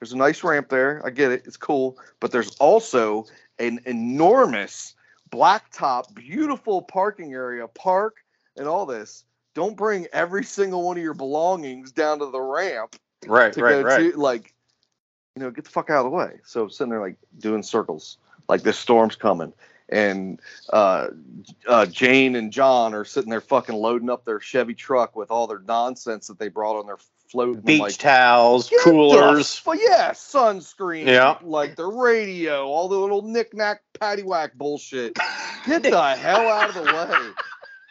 There's 0.00 0.12
a 0.12 0.16
nice 0.16 0.44
ramp 0.44 0.68
there. 0.68 1.02
I 1.04 1.10
get 1.10 1.32
it. 1.32 1.42
It's 1.46 1.56
cool. 1.56 1.98
But 2.20 2.30
there's 2.30 2.54
also 2.56 3.26
an 3.58 3.80
enormous 3.86 4.94
blacktop, 5.34 6.14
beautiful 6.14 6.82
parking 6.82 7.32
area, 7.32 7.66
park, 7.68 8.16
and 8.56 8.66
all 8.66 8.86
this. 8.86 9.24
Don't 9.54 9.76
bring 9.76 10.06
every 10.12 10.44
single 10.44 10.82
one 10.82 10.96
of 10.96 11.02
your 11.02 11.14
belongings 11.14 11.92
down 11.92 12.18
to 12.18 12.26
the 12.26 12.40
ramp 12.40 12.96
Right, 13.26 13.52
to 13.52 13.62
right, 13.62 13.70
go 13.70 13.82
right. 13.82 14.12
to 14.12 14.18
like 14.18 14.54
you 15.36 15.42
know, 15.42 15.50
get 15.50 15.64
the 15.64 15.70
fuck 15.70 15.90
out 15.90 16.04
of 16.04 16.12
the 16.12 16.16
way. 16.16 16.38
So 16.44 16.68
sitting 16.68 16.90
there 16.90 17.00
like 17.00 17.16
doing 17.38 17.62
circles, 17.62 18.18
like 18.48 18.62
this 18.62 18.78
storm's 18.78 19.16
coming. 19.16 19.52
And 19.88 20.40
uh, 20.72 21.08
uh, 21.68 21.86
Jane 21.86 22.36
and 22.36 22.52
John 22.52 22.94
are 22.94 23.04
sitting 23.04 23.30
there 23.30 23.40
fucking 23.40 23.74
loading 23.74 24.10
up 24.10 24.24
their 24.24 24.40
Chevy 24.40 24.74
truck 24.74 25.14
with 25.14 25.30
all 25.30 25.46
their 25.46 25.58
nonsense 25.60 26.26
that 26.28 26.38
they 26.38 26.48
brought 26.48 26.78
on 26.78 26.86
their 26.86 26.98
float. 27.34 27.64
Beach 27.64 27.80
like, 27.80 27.96
towels, 27.96 28.72
coolers. 28.84 29.56
fu- 29.56 29.76
yeah, 29.76 30.12
sunscreen. 30.12 31.06
Yeah. 31.06 31.36
Like 31.42 31.74
the 31.74 31.84
radio, 31.86 32.64
all 32.66 32.88
the 32.88 32.96
little 32.96 33.22
knick-knack, 33.22 33.82
paddywhack 34.00 34.54
bullshit. 34.54 35.18
Get 35.66 35.82
the 35.82 36.10
hell 36.14 36.48
out 36.48 36.68
of 36.68 36.74
the 36.76 36.82
way. 36.82 37.30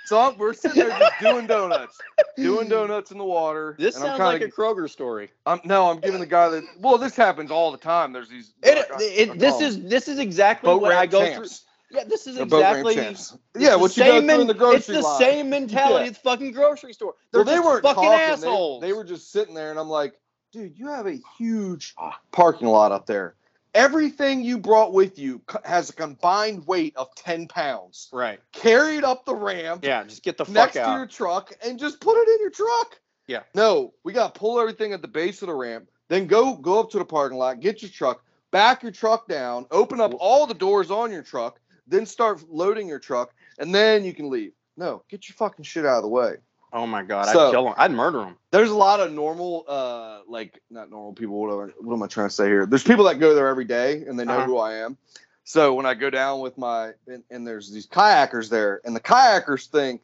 So 0.05 0.33
we're 0.37 0.53
sitting 0.53 0.85
there 0.87 0.97
just 0.97 1.19
doing 1.21 1.45
donuts, 1.47 1.97
doing 2.37 2.69
donuts 2.69 3.11
in 3.11 3.17
the 3.17 3.23
water. 3.23 3.75
This 3.79 3.95
sounds 3.95 4.11
kinda, 4.17 4.25
like 4.25 4.41
a 4.41 4.49
Kroger 4.49 4.89
story. 4.89 5.29
I'm, 5.45 5.59
no, 5.65 5.89
I'm 5.89 5.99
giving 5.99 6.19
the 6.19 6.25
guy 6.25 6.49
that. 6.49 6.63
Well, 6.79 6.97
this 6.97 7.15
happens 7.15 7.51
all 7.51 7.71
the 7.71 7.77
time. 7.77 8.11
There's 8.13 8.29
these. 8.29 8.53
It, 8.63 8.77
I- 8.77 8.95
I 8.95 8.97
it, 9.01 9.39
this 9.39 9.51
call 9.51 9.59
them 9.59 9.67
is 9.69 9.83
this 9.89 10.07
is 10.07 10.19
exactly 10.19 10.73
what 10.73 10.91
I 10.93 11.05
go 11.05 11.21
champs. 11.21 11.59
through. 11.59 11.72
Yeah, 11.93 12.03
this 12.05 12.25
is 12.27 12.35
They're 12.35 12.43
exactly. 12.45 12.95
it's 12.95 13.37
Yeah, 13.57 13.71
the 13.71 13.79
what 13.79 13.95
you 13.95 14.03
go 14.03 14.09
same 14.19 14.27
through 14.27 14.41
in 14.41 14.47
the 14.47 14.53
grocery 14.53 14.77
It's 14.77 14.87
the 14.87 15.01
line. 15.01 15.19
same 15.19 15.49
mentality 15.49 16.05
Yeah. 16.05 16.07
at 16.09 16.13
the 16.15 16.19
fucking 16.21 16.51
grocery 16.51 16.93
store. 16.93 17.13
They're 17.31 17.39
Well, 17.41 17.45
they 17.45 17.55
just 17.55 17.65
weren't 17.65 17.83
fucking 17.83 18.03
talking. 18.03 18.19
Assholes. 18.19 18.81
They, 18.81 18.93
were 18.93 19.03
just 19.03 19.31
sitting 19.31 19.53
there, 19.53 19.69
and 19.69 19.79
I'm 19.79 19.89
like, 19.89 20.19
dude, 20.51 20.77
you 20.77 20.87
have 20.89 21.05
a 21.07 21.19
huge 21.37 21.95
parking 22.31 22.67
lot 22.67 22.91
up 22.91 23.05
there. 23.05 23.35
Everything 23.75 24.43
you 24.43 24.59
brought 24.59 24.93
with 24.93 25.17
you 25.17 25.41
has 25.65 25.89
a 25.89 25.93
combined 25.93 26.65
weight 26.67 26.93
of 26.95 27.13
10 27.15 27.47
pounds. 27.47 28.07
right. 28.13 28.39
Carried 28.51 29.03
up 29.03 29.25
the 29.25 29.35
ramp 29.35 29.83
Yeah, 29.83 30.03
just 30.03 30.23
get 30.23 30.37
the 30.37 30.45
fuck 30.45 30.53
next 30.53 30.73
to 30.73 30.79
your 30.79 31.07
truck 31.07 31.51
and 31.65 31.79
just 31.79 31.99
put 31.99 32.15
it 32.21 32.29
in 32.29 32.39
your 32.39 32.51
truck. 32.51 32.99
Yeah. 33.27 33.41
No, 33.55 33.93
we 34.03 34.13
got 34.13 34.33
to 34.35 34.39
pull 34.39 34.59
everything 34.59 34.93
at 34.93 35.01
the 35.01 35.07
base 35.07 35.41
of 35.41 35.47
the 35.47 35.55
ramp, 35.55 35.89
then 36.09 36.27
go 36.27 36.55
go 36.55 36.79
up 36.81 36.91
to 36.91 36.99
the 36.99 37.05
parking 37.05 37.37
lot, 37.39 37.61
get 37.61 37.81
your 37.81 37.89
truck, 37.89 38.23
back 38.51 38.83
your 38.83 38.91
truck 38.91 39.27
down, 39.27 39.65
open 39.71 39.99
up 39.99 40.13
all 40.19 40.45
the 40.45 40.53
doors 40.53 40.91
on 40.91 41.11
your 41.11 41.23
truck, 41.23 41.59
then 41.87 42.05
start 42.05 42.43
loading 42.49 42.87
your 42.87 42.99
truck, 42.99 43.33
and 43.59 43.73
then 43.73 44.03
you 44.03 44.13
can 44.13 44.29
leave. 44.29 44.53
No, 44.77 45.03
get 45.09 45.27
your 45.29 45.35
fucking 45.35 45.65
shit 45.65 45.85
out 45.85 45.97
of 45.97 46.03
the 46.03 46.09
way. 46.09 46.35
Oh 46.71 46.87
my 46.87 47.03
god, 47.03 47.27
So- 47.27 47.47
I'd 47.47 47.51
kill 47.51 47.65
them. 47.65 47.73
I'd 47.77 47.91
murder 47.91 48.19
them. 48.19 48.35
there's 48.51 48.71
a 48.71 48.75
lot 48.75 48.99
of 48.99 49.11
normal 49.11 49.63
uh 49.67 50.19
like 50.27 50.59
not 50.71 50.89
normal 50.89 51.13
people 51.13 51.35
what, 51.39 51.51
am 51.53 51.59
I- 51.69 51.73
what 51.85 51.93
am 51.93 52.01
i 52.03 52.07
trying 52.07 52.29
to 52.29 52.33
say 52.33 52.47
here 52.47 52.65
there's 52.65 52.83
people 52.83 53.05
that 53.05 53.19
go 53.19 53.35
there 53.35 53.47
every 53.47 53.65
day 53.65 54.03
and 54.07 54.17
they 54.19 54.25
know 54.25 54.37
Uh-huh. 54.37 54.45
who 54.45 54.57
i 54.57 54.73
am 54.75 54.97
so 55.43 55.73
when 55.75 55.85
i 55.85 55.93
go 55.93 56.09
down 56.09 56.39
with 56.39 56.57
my 56.57 56.93
and, 57.07 57.23
and 57.29 57.45
there's 57.45 57.71
these 57.71 57.85
kayakers 57.87 58.49
there 58.49 58.81
and 58.85 58.95
the 58.95 58.99
kayakers 58.99 59.67
think 59.67 60.01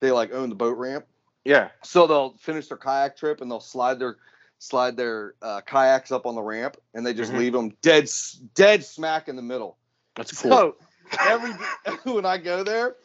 they 0.00 0.12
like 0.12 0.32
own 0.32 0.48
the 0.50 0.54
boat 0.54 0.76
ramp 0.78 1.04
Yeah. 1.44 1.70
so 1.82 2.06
they'll 2.06 2.34
finish 2.38 2.68
their 2.68 2.76
kayak 2.78 3.16
trip 3.16 3.40
and 3.40 3.50
they'll 3.50 3.58
slide 3.60 3.98
their 3.98 4.16
slide 4.58 4.96
their 4.96 5.34
uh, 5.42 5.62
kayaks 5.62 6.12
up 6.12 6.26
on 6.26 6.36
the 6.36 6.42
ramp 6.42 6.76
and 6.94 7.04
they 7.04 7.12
just 7.14 7.32
Mhm. 7.32 7.38
leave 7.38 7.52
them 7.52 7.70
dead 7.82 8.08
dead 8.54 8.84
smack 8.84 9.28
in 9.28 9.34
the 9.34 9.42
middle 9.42 9.76
That's 10.14 10.40
cool. 10.40 10.50
so 10.52 10.76
every 11.20 11.52
when 12.12 12.24
I 12.26 12.38
go 12.38 12.62
there, 12.64 12.96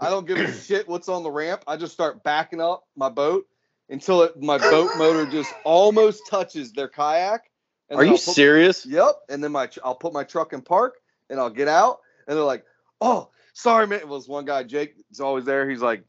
I 0.00 0.10
don't 0.10 0.26
give 0.26 0.38
a 0.38 0.52
shit 0.66 0.88
what's 0.88 1.08
on 1.08 1.22
the 1.22 1.30
ramp. 1.30 1.62
I 1.66 1.76
just 1.76 1.92
start 1.92 2.22
backing 2.22 2.60
up 2.60 2.84
my 2.96 3.08
boat 3.08 3.46
until 3.88 4.22
it, 4.22 4.40
my 4.42 4.58
boat 4.58 4.90
motor 4.96 5.26
just 5.30 5.52
almost 5.64 6.22
touches 6.28 6.72
their 6.72 6.88
kayak. 6.88 7.50
And 7.90 7.98
Are 7.98 8.04
you 8.04 8.12
put- 8.12 8.20
serious? 8.20 8.86
Yep. 8.86 9.14
And 9.28 9.42
then 9.44 9.52
my 9.52 9.68
I'll 9.84 9.94
put 9.94 10.12
my 10.12 10.24
truck 10.24 10.52
in 10.52 10.62
park 10.62 10.94
and 11.30 11.38
I'll 11.38 11.50
get 11.50 11.68
out 11.68 11.98
and 12.26 12.36
they're 12.36 12.44
like, 12.44 12.64
"Oh, 13.00 13.28
sorry, 13.52 13.86
man." 13.86 13.98
It 14.00 14.08
was 14.08 14.26
one 14.26 14.44
guy, 14.46 14.62
Jake. 14.62 14.94
He's 15.08 15.20
always 15.20 15.44
there. 15.44 15.68
He's 15.68 15.82
like, 15.82 16.02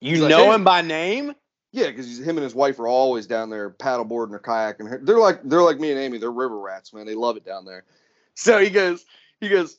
You 0.00 0.12
He's 0.12 0.20
like, 0.20 0.30
know 0.30 0.44
"Hey." 0.50 0.54
him 0.54 0.64
by 0.64 0.82
name? 0.82 1.34
"Yeah," 1.72 1.86
because 1.86 2.06
he's 2.06 2.18
him 2.20 2.36
and 2.36 2.44
his 2.44 2.54
wife 2.54 2.78
are 2.78 2.86
always 2.86 3.26
down 3.26 3.48
there 3.48 3.70
paddleboarding 3.70 4.32
or 4.32 4.38
kayaking. 4.40 5.06
They're 5.06 5.18
like 5.18 5.40
they're 5.42 5.62
like 5.62 5.80
me 5.80 5.90
and 5.90 5.98
Amy. 5.98 6.18
They're 6.18 6.30
river 6.30 6.58
rats, 6.60 6.92
man. 6.92 7.06
They 7.06 7.14
love 7.14 7.38
it 7.38 7.44
down 7.46 7.64
there. 7.64 7.84
So 8.34 8.58
he 8.58 8.68
goes, 8.68 9.06
he 9.40 9.48
goes, 9.48 9.78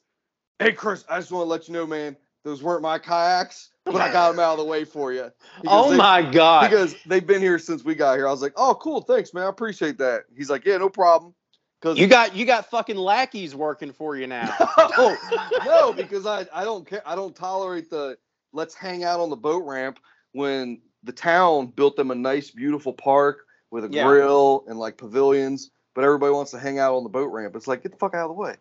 "Hey, 0.59 0.71
Chris, 0.73 1.05
I 1.09 1.19
just 1.19 1.31
want 1.31 1.45
to 1.45 1.49
let 1.49 1.67
you 1.67 1.73
know, 1.73 1.85
man." 1.87 2.17
Those 2.43 2.63
weren't 2.63 2.81
my 2.81 2.97
kayaks, 2.97 3.71
but 3.85 3.97
I 3.97 4.11
got 4.11 4.31
them 4.31 4.39
out 4.39 4.53
of 4.53 4.59
the 4.59 4.65
way 4.65 4.85
for 4.85 5.11
you. 5.11 5.31
Oh 5.67 5.91
"They- 5.91 5.97
my 5.97 6.21
god. 6.21 6.69
Because 6.69 6.95
they've 7.05 7.25
been 7.27 7.41
here 7.41 7.59
since 7.59 7.83
we 7.83 7.93
got 7.93 8.15
here. 8.17 8.27
I 8.27 8.31
was 8.31 8.41
like, 8.41 8.53
oh, 8.55 8.75
cool, 8.75 9.01
thanks, 9.01 9.33
man. 9.33 9.43
I 9.43 9.49
appreciate 9.49 9.97
that. 9.97 10.23
He's 10.35 10.49
like, 10.49 10.65
yeah, 10.65 10.77
no 10.77 10.89
problem. 10.89 11.33
Because 11.81 11.99
you 11.99 12.07
got 12.07 12.35
you 12.35 12.45
got 12.45 12.69
fucking 12.69 12.95
lackeys 12.95 13.53
working 13.55 13.91
for 13.91 14.15
you 14.15 14.27
now. 14.27 14.55
no, 14.97 15.17
no, 15.65 15.93
because 15.93 16.25
I, 16.25 16.45
I 16.53 16.63
don't 16.63 16.87
care. 16.87 17.03
I 17.05 17.15
don't 17.15 17.35
tolerate 17.35 17.89
the 17.89 18.17
let's 18.53 18.73
hang 18.73 19.03
out 19.03 19.19
on 19.19 19.29
the 19.29 19.35
boat 19.35 19.63
ramp 19.65 19.99
when 20.31 20.81
the 21.03 21.11
town 21.11 21.67
built 21.67 21.95
them 21.95 22.11
a 22.11 22.15
nice, 22.15 22.49
beautiful 22.49 22.93
park 22.93 23.45
with 23.71 23.83
a 23.85 23.89
Yeah. 23.89 24.03
grill 24.03 24.63
and 24.67 24.79
like 24.79 24.97
pavilions, 24.97 25.69
but 25.93 26.03
everybody 26.03 26.33
wants 26.33 26.51
to 26.51 26.59
hang 26.59 26.79
out 26.79 26.95
on 26.95 27.03
the 27.03 27.09
boat 27.09 27.31
ramp. 27.31 27.55
It's 27.55 27.67
like, 27.67 27.83
get 27.83 27.91
the 27.91 27.97
fuck 27.97 28.15
out 28.15 28.29
of 28.29 28.35
the 28.35 28.41
way. 28.41 28.55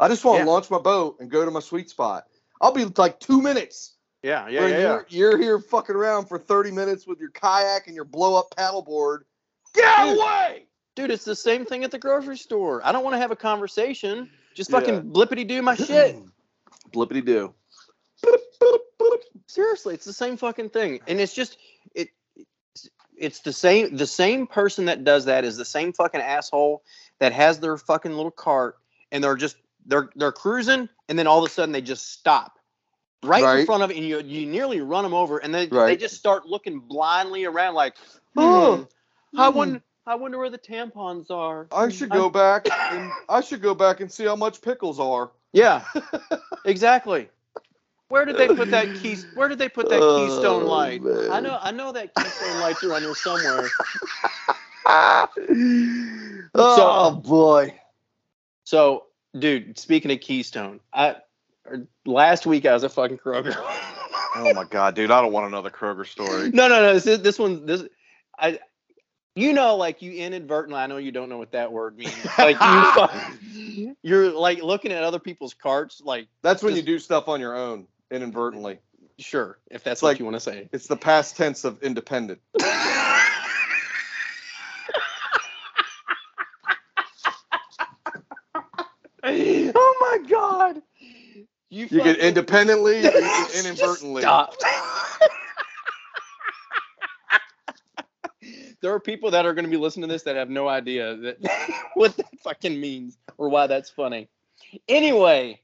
I 0.00 0.08
just 0.08 0.24
want 0.24 0.38
to 0.38 0.44
Yeah. 0.44 0.50
launch 0.50 0.70
my 0.70 0.78
boat 0.78 1.18
and 1.20 1.30
go 1.30 1.44
to 1.44 1.50
my 1.50 1.60
sweet 1.60 1.90
spot. 1.90 2.24
I'll 2.60 2.72
be 2.72 2.84
like 2.84 3.20
two 3.20 3.40
minutes. 3.42 3.94
Yeah, 4.22 4.48
yeah, 4.48 4.60
yeah. 4.62 4.68
yeah. 4.68 4.78
you're, 4.80 5.06
you're 5.08 5.38
here 5.38 5.58
fucking 5.60 5.94
around 5.94 6.26
for 6.26 6.38
30 6.38 6.70
minutes 6.72 7.06
with 7.06 7.20
your 7.20 7.30
kayak 7.30 7.86
and 7.86 7.94
your 7.94 8.04
blow 8.04 8.38
up 8.38 8.54
paddleboard. 8.56 9.20
Get 9.74 9.84
out 9.84 10.08
Dude. 10.10 10.18
way! 10.18 10.66
Dude, 10.96 11.10
it's 11.10 11.24
the 11.24 11.36
same 11.36 11.64
thing 11.64 11.84
at 11.84 11.90
the 11.90 11.98
grocery 11.98 12.36
store. 12.36 12.84
I 12.84 12.92
don't 12.92 13.04
want 13.04 13.14
to 13.14 13.18
have 13.18 13.30
a 13.30 13.36
conversation. 13.36 14.28
Just 14.54 14.70
fucking 14.70 14.94
Yeah. 14.94 15.00
blippity 15.00 15.46
do 15.46 15.62
my 15.62 15.74
shit. 15.74 16.16
Blippity 16.92 17.24
do. 17.24 17.54
Seriously, 19.46 19.94
it's 19.94 20.04
the 20.04 20.12
same 20.12 20.36
fucking 20.36 20.70
thing, 20.70 21.00
and 21.08 21.20
it's 21.20 21.34
just 21.34 21.56
it. 21.94 22.08
It's, 22.36 22.88
it's 23.16 23.40
the 23.40 23.52
same. 23.52 23.96
The 23.96 24.06
same 24.06 24.46
person 24.46 24.84
that 24.86 25.02
does 25.04 25.24
that 25.24 25.44
is 25.44 25.56
the 25.56 25.64
same 25.64 25.92
fucking 25.92 26.20
asshole 26.20 26.82
that 27.18 27.32
has 27.32 27.58
their 27.58 27.76
fucking 27.76 28.12
little 28.12 28.30
cart, 28.30 28.76
and 29.10 29.24
they're 29.24 29.36
just 29.36 29.56
they're 29.86 30.10
they're 30.16 30.32
cruising, 30.32 30.88
and 31.08 31.18
then 31.18 31.26
all 31.26 31.42
of 31.42 31.50
a 31.50 31.52
sudden 31.52 31.72
they 31.72 31.80
just 31.82 32.12
stop 32.12 32.58
right, 33.22 33.60
in 33.60 33.66
front 33.66 33.82
of 33.82 33.90
it, 33.90 33.96
and 33.96 34.06
you 34.06 34.20
you 34.20 34.46
nearly 34.46 34.80
run 34.80 35.04
them 35.04 35.14
over, 35.14 35.38
and 35.38 35.54
they 35.54 35.66
they 35.66 35.96
just 35.96 36.16
start 36.16 36.46
looking 36.46 36.80
blindly 36.80 37.44
around 37.44 37.74
like, 37.74 37.96
Oh, 38.36 38.88
I 39.36 39.48
hmm. 39.48 39.56
wonder 39.56 39.82
I 40.06 40.14
wonder 40.14 40.38
where 40.38 40.50
the 40.50 40.58
tampons 40.58 41.30
are. 41.30 41.68
I 41.72 41.88
should 41.88 42.10
go 42.10 42.30
back 42.30 42.66
and 42.90 43.10
I 43.28 43.40
should 43.40 43.62
go 43.62 43.74
back 43.74 44.00
and 44.00 44.10
see 44.10 44.24
how 44.24 44.36
much 44.36 44.60
pickles 44.60 44.98
are. 44.98 45.30
Yeah, 45.52 45.84
exactly. 46.64 47.28
Where 48.08 48.24
did 48.24 48.36
they 48.36 48.48
put 48.48 48.70
that 48.72 48.92
key? 48.94 49.16
Where 49.34 49.48
did 49.48 49.58
they 49.58 49.68
put 49.68 49.88
that 49.90 50.00
Oh, 50.02 50.16
Keystone 50.16 50.66
light? 50.66 51.00
man. 51.02 51.30
I 51.30 51.38
know, 51.40 51.58
I 51.60 51.70
know 51.70 51.92
that 51.92 52.12
Keystone 52.12 52.60
lights 52.60 52.82
are 52.82 52.92
under 52.92 53.14
somewhere. 53.14 53.68
oh 56.56 57.22
boy. 57.24 57.74
So, 58.64 59.04
dude, 59.38 59.78
speaking 59.78 60.10
of 60.10 60.20
Keystone, 60.20 60.80
I 60.92 61.16
last 62.04 62.46
week 62.46 62.66
I 62.66 62.72
was 62.74 62.84
at 62.84 62.92
fucking 62.92 63.18
Kroger. 63.18 63.54
Oh 64.36 64.52
my 64.54 64.64
god, 64.64 64.94
dude! 64.94 65.10
I 65.10 65.20
don't 65.20 65.32
want 65.32 65.46
another 65.46 65.70
Kroger 65.70 66.06
story. 66.06 66.50
no, 66.50 66.68
no, 66.68 66.80
no. 66.82 66.94
This 66.94 67.06
is, 67.06 67.22
this 67.22 67.38
one. 67.38 67.66
This 67.66 67.84
I. 68.38 68.58
You 69.36 69.52
know, 69.52 69.76
like 69.76 70.02
you 70.02 70.12
inadvertently. 70.12 70.80
I 70.80 70.88
know 70.88 70.96
you 70.96 71.12
don't 71.12 71.28
know 71.28 71.38
what 71.38 71.52
that 71.52 71.70
word 71.72 71.96
means. 71.96 72.14
Like 72.36 72.56
you, 73.54 73.96
you're 74.02 74.30
like 74.32 74.60
looking 74.62 74.90
at 74.92 75.04
other 75.04 75.20
people's 75.20 75.54
carts. 75.54 76.02
Like, 76.04 76.26
That's 76.42 76.64
when 76.64 76.74
you 76.74 76.82
do 76.82 76.98
stuff 76.98 77.28
on 77.28 77.40
your 77.40 77.56
own 77.56 77.86
inadvertently. 78.10 78.80
sure, 79.18 79.58
if 79.70 79.84
that's 79.84 79.98
It's 79.98 80.02
what 80.02 80.08
like- 80.10 80.18
you 80.18 80.24
want 80.24 80.34
to 80.36 80.40
say. 80.40 80.68
It's 80.72 80.88
the 80.88 80.96
past 80.96 81.36
tense 81.36 81.62
of 81.64 81.80
independent. 81.80 82.40
oh 89.22 89.96
my 90.00 90.18
god! 90.50 90.82
You, 91.70 91.86
You 91.90 92.00
can 92.00 92.16
independently 92.16 92.98
or 92.98 93.02
you 93.02 93.10
can 93.10 93.66
inadvertently. 93.66 94.22
Stop. 94.22 94.54
there 98.80 98.92
are 98.92 99.00
people 99.00 99.30
that 99.30 99.46
are 99.46 99.54
going 99.54 99.64
to 99.64 99.70
be 99.70 99.76
listening 99.76 100.08
to 100.08 100.12
this 100.14 100.22
that 100.24 100.36
have 100.36 100.50
no 100.50 100.68
idea 100.68 101.16
that 101.16 101.38
what 101.94 102.16
that 102.16 102.26
fucking 102.42 102.80
means 102.80 103.18
or 103.38 103.48
why 103.48 103.66
that's 103.66 103.90
funny. 103.90 104.28
Anyway, 104.88 105.60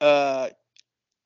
uh, 0.00 0.48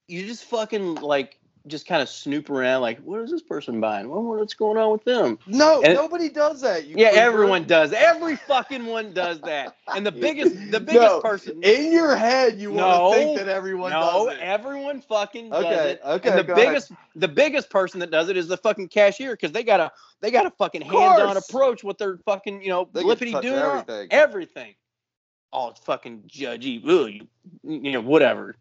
you 0.09 0.27
just 0.27 0.45
fucking 0.45 0.97
like 0.97 1.39
just 1.67 1.87
kind 1.87 2.03
of 2.03 2.09
snoop 2.09 2.51
around, 2.51 2.83
like, 2.83 2.99
what 3.03 3.21
is 3.21 3.31
this 3.31 3.43
person 3.43 3.81
buying? 3.81 4.09
What, 4.09 4.23
what's 4.23 4.55
going 4.55 4.77
on 4.79 4.91
with 4.91 5.05
them? 5.05 5.39
No, 5.47 5.81
And- 5.83 5.95
nobody 5.95 6.29
does 6.29 6.61
that. 6.63 6.87
Yeah, 6.89 7.11
everyone 7.13 7.65
does. 7.65 7.93
Every 7.93 8.37
fucking 8.37 8.85
one 8.87 9.13
does 9.13 9.41
that. 9.43 9.77
And 9.95 10.05
the 10.05 10.11
biggest, 10.27 10.55
the 10.73 10.81
biggest 10.81 10.95
No, 11.03 11.21
person. 11.21 11.63
In 11.63 11.93
your 11.93 12.17
head, 12.17 12.59
you 12.59 12.73
want 12.73 12.87
No, 12.89 13.11
to 13.13 13.17
think 13.17 13.39
that 13.39 13.49
everyone 13.49 13.93
no, 13.93 14.27
does 14.27 14.37
it. 14.37 14.41
everyone 14.41 15.01
fucking 15.03 15.51
does 15.51 15.65
Okay, 15.65 15.91
it. 15.93 16.01
okay, 16.05 16.29
And 16.31 16.39
the 16.39 16.45
go 16.45 16.53
ahead. 16.55 16.67
biggest, 16.69 16.93
the 17.15 17.29
biggest 17.29 17.71
person 17.71 18.01
that 18.01 18.11
does 18.11 18.29
it 18.29 18.37
is 18.37 18.49
the 18.49 18.57
fucking 18.57 18.89
cashier 18.89 19.33
because 19.33 19.53
they 19.53 19.63
got 19.63 19.81
a, 19.81 19.93
they 20.21 20.31
got 20.31 20.47
a 20.47 20.51
fucking 20.51 20.83
hands-on 20.83 21.37
approach 21.37 21.85
with 21.85 21.99
their 21.99 22.17
fucking, 22.25 22.63
you 22.63 22.69
know, 22.71 22.89
They 22.93 23.05
get 23.05 23.19
to 23.19 23.25
blippity 23.27 23.33
touch 23.33 23.43
doing 23.43 23.59
everything. 23.61 24.09
everything. 24.11 24.75
Oh, 25.53 25.69
it's 25.69 25.81
fucking 25.81 26.23
judgy, 26.29 26.83
Ugh, 26.85 27.11
you, 27.11 27.27
you 27.63 27.93
know, 27.93 28.01
whatever. 28.01 28.57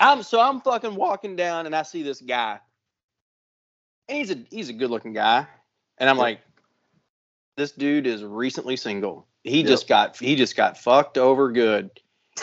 I'm 0.00 0.22
so 0.22 0.40
I'm 0.40 0.60
fucking 0.62 0.94
walking 0.94 1.36
down 1.36 1.66
and 1.66 1.74
I 1.76 1.82
see 1.82 2.02
this 2.02 2.20
guy, 2.20 2.58
and 4.08 4.18
he's 4.18 4.30
a 4.30 4.38
he's 4.50 4.68
a 4.70 4.72
good-looking 4.72 5.12
guy, 5.12 5.46
and 5.98 6.10
I'm 6.10 6.16
Yeah. 6.16 6.22
like, 6.22 6.40
this 7.56 7.72
dude 7.72 8.06
is 8.06 8.24
recently 8.24 8.76
single. 8.76 9.26
He 9.44 9.58
Yep. 9.60 9.68
just 9.68 9.88
got 9.88 10.16
he 10.16 10.36
just 10.36 10.56
got 10.56 10.78
fucked 10.78 11.18
over 11.18 11.52
good, 11.52 11.90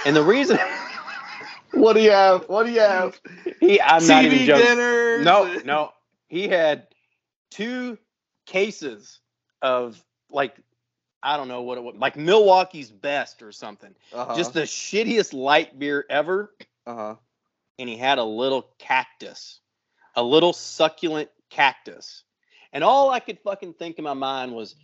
and 0.05 0.15
the 0.15 0.23
reason. 0.23 0.57
What 1.73 1.93
do 1.93 1.99
you 2.01 2.11
have? 2.11 2.47
What 2.47 2.65
do 2.65 2.71
you 2.71 2.79
have? 2.79 3.19
He, 3.59 3.79
I'm 3.79 4.07
not 4.07 4.23
TV 4.23 4.31
even 4.31 4.45
joking. 4.47 4.63
dinners. 4.63 5.25
No, 5.25 5.61
no. 5.65 5.91
He 6.29 6.47
had 6.47 6.87
two 7.51 7.97
cases 8.45 9.19
of 9.61 10.01
like 10.31 10.55
I 11.21 11.35
don't 11.35 11.49
know 11.49 11.61
what 11.63 11.77
it 11.77 11.81
was, 11.83 11.95
like 11.97 12.15
Milwaukee's 12.15 12.89
best 12.89 13.43
or 13.43 13.51
something. 13.51 13.93
Uh-huh. 14.13 14.35
Just 14.35 14.53
the 14.53 14.61
shittiest 14.61 15.33
light 15.33 15.77
beer 15.77 16.05
ever. 16.09 16.53
uh-huh. 16.87 17.15
And 17.79 17.87
he 17.87 17.97
had 17.97 18.17
a 18.17 18.23
little 18.23 18.69
cactus, 18.79 19.59
a 20.15 20.23
little 20.23 20.53
succulent 20.53 21.29
cactus. 21.49 22.23
And 22.73 22.83
all 22.83 23.09
I 23.09 23.19
could 23.19 23.39
fucking 23.43 23.73
think 23.73 23.97
in 23.97 24.03
my 24.03 24.13
mind 24.13 24.53
was 24.53 24.75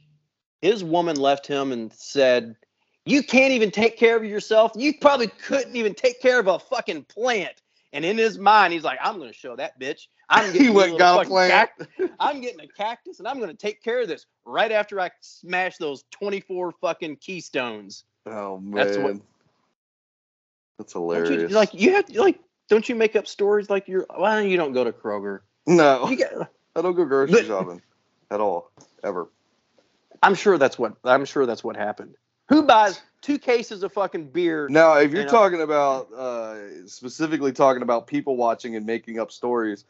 his 0.61 0.83
woman 0.83 1.15
left 1.17 1.45
him 1.47 1.71
and 1.71 1.91
said, 1.93 2.55
You 3.05 3.23
can't 3.23 3.51
even 3.53 3.71
take 3.71 3.97
care 3.97 4.15
of 4.15 4.23
yourself. 4.23 4.71
You 4.75 4.93
probably 4.99 5.27
couldn't 5.27 5.75
even 5.75 5.93
take 5.93 6.21
care 6.21 6.39
of 6.39 6.47
a 6.47 6.59
fucking 6.59 7.05
plant. 7.05 7.61
And 7.91 8.03
in 8.05 8.17
his 8.17 8.39
mind, 8.39 8.73
he's 8.73 8.83
like, 8.83 8.97
I'm 9.03 9.17
going 9.17 9.29
to 9.29 9.37
show 9.37 9.55
that 9.55 9.79
bitch. 9.79 10.07
I'm 10.29 10.45
getting 10.53 10.69
me 10.69 10.73
went 10.73 10.97
got 10.97 11.13
a 11.15 11.17
fucking 11.17 11.29
plant. 11.31 11.51
cact- 11.77 11.91
I'm 12.19 12.41
getting 12.41 12.61
a 12.61 12.67
cactus 12.67 13.19
and 13.19 13.27
I'm 13.27 13.37
going 13.37 13.49
to 13.51 13.55
take 13.57 13.83
care 13.83 14.01
of 14.01 14.07
this 14.07 14.25
right 14.45 14.71
after 14.71 14.99
I 14.99 15.11
smash 15.19 15.77
those 15.77 16.03
24 16.11 16.73
fucking 16.81 17.17
keystones. 17.17 18.05
Oh 18.25 18.59
man. 18.59 18.71
That's 18.85 18.97
what- 18.97 19.21
That's 20.77 20.93
hilarious. 20.93 21.51
you, 21.51 21.55
like, 21.55 21.73
you 21.73 21.93
have 21.93 22.09
like, 22.15 22.39
don't 22.69 22.87
you 22.87 22.95
make 22.95 23.15
up 23.15 23.27
stories 23.27 23.69
like 23.69 23.87
you're, 23.87 24.05
why 24.13 24.39
don't 24.39 24.49
you 24.49 24.57
don't 24.57 24.73
go 24.73 24.83
to 24.83 24.91
Kroger? 24.91 25.39
no, 25.67 26.07
You 26.09 26.15
get, 26.15 26.33
I 26.75 26.81
don't 26.81 26.95
go 26.95 27.05
grocery 27.05 27.45
shopping 27.45 27.81
at 28.31 28.39
all, 28.39 28.71
ever. 29.03 29.29
I'm 30.21 30.35
sure 30.35 30.57
that's 30.57 30.79
what, 30.79 30.93
I'm 31.03 31.25
sure 31.25 31.45
that's 31.45 31.63
what 31.63 31.75
happened. 31.75 32.15
Who 32.49 32.63
buys 32.63 33.01
two 33.21 33.39
cases 33.39 33.83
of 33.83 33.93
fucking 33.93 34.29
beer? 34.29 34.67
Now, 34.69 34.97
if 34.97 35.11
you're 35.11 35.25
talking 35.25 35.61
about 35.61 36.11
uh, 36.13 36.87
specifically 36.87 37.51
talking 37.51 37.81
about 37.81 38.07
people 38.07 38.35
watching 38.35 38.75
and 38.75 38.85
making 38.85 39.19
up 39.19 39.31
stories, 39.31 39.85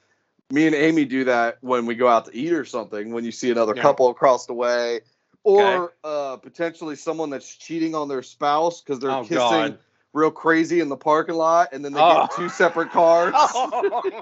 me 0.51 0.67
and 0.67 0.75
Amy 0.75 1.05
do 1.05 1.23
that 1.25 1.57
when 1.61 1.85
we 1.85 1.95
go 1.95 2.07
out 2.07 2.25
to 2.25 2.35
eat 2.35 2.53
or 2.53 2.63
something. 2.65 3.11
When 3.11 3.25
you 3.25 3.31
see 3.31 3.49
another 3.51 3.73
Yeah. 3.73 3.81
couple 3.81 4.09
across 4.09 4.45
the 4.45 4.53
way, 4.53 5.01
or 5.43 5.85
Okay. 5.85 5.93
uh, 6.03 6.37
potentially 6.37 6.95
someone 6.95 7.29
that's 7.29 7.55
cheating 7.55 7.95
on 7.95 8.07
their 8.07 8.21
spouse 8.23 8.81
because 8.81 8.99
they're 8.99 9.11
Oh, 9.11 9.23
kissing 9.23 9.35
God. 9.37 9.79
Real 10.13 10.31
crazy 10.31 10.79
in 10.79 10.89
the 10.89 10.97
parking 10.97 11.35
lot, 11.35 11.69
and 11.73 11.83
then 11.83 11.91
they 11.93 11.99
Oh. 11.99 12.27
get 12.27 12.35
two 12.35 12.49
separate 12.49 12.91
cars. 12.91 13.33
Oh. 13.55 14.21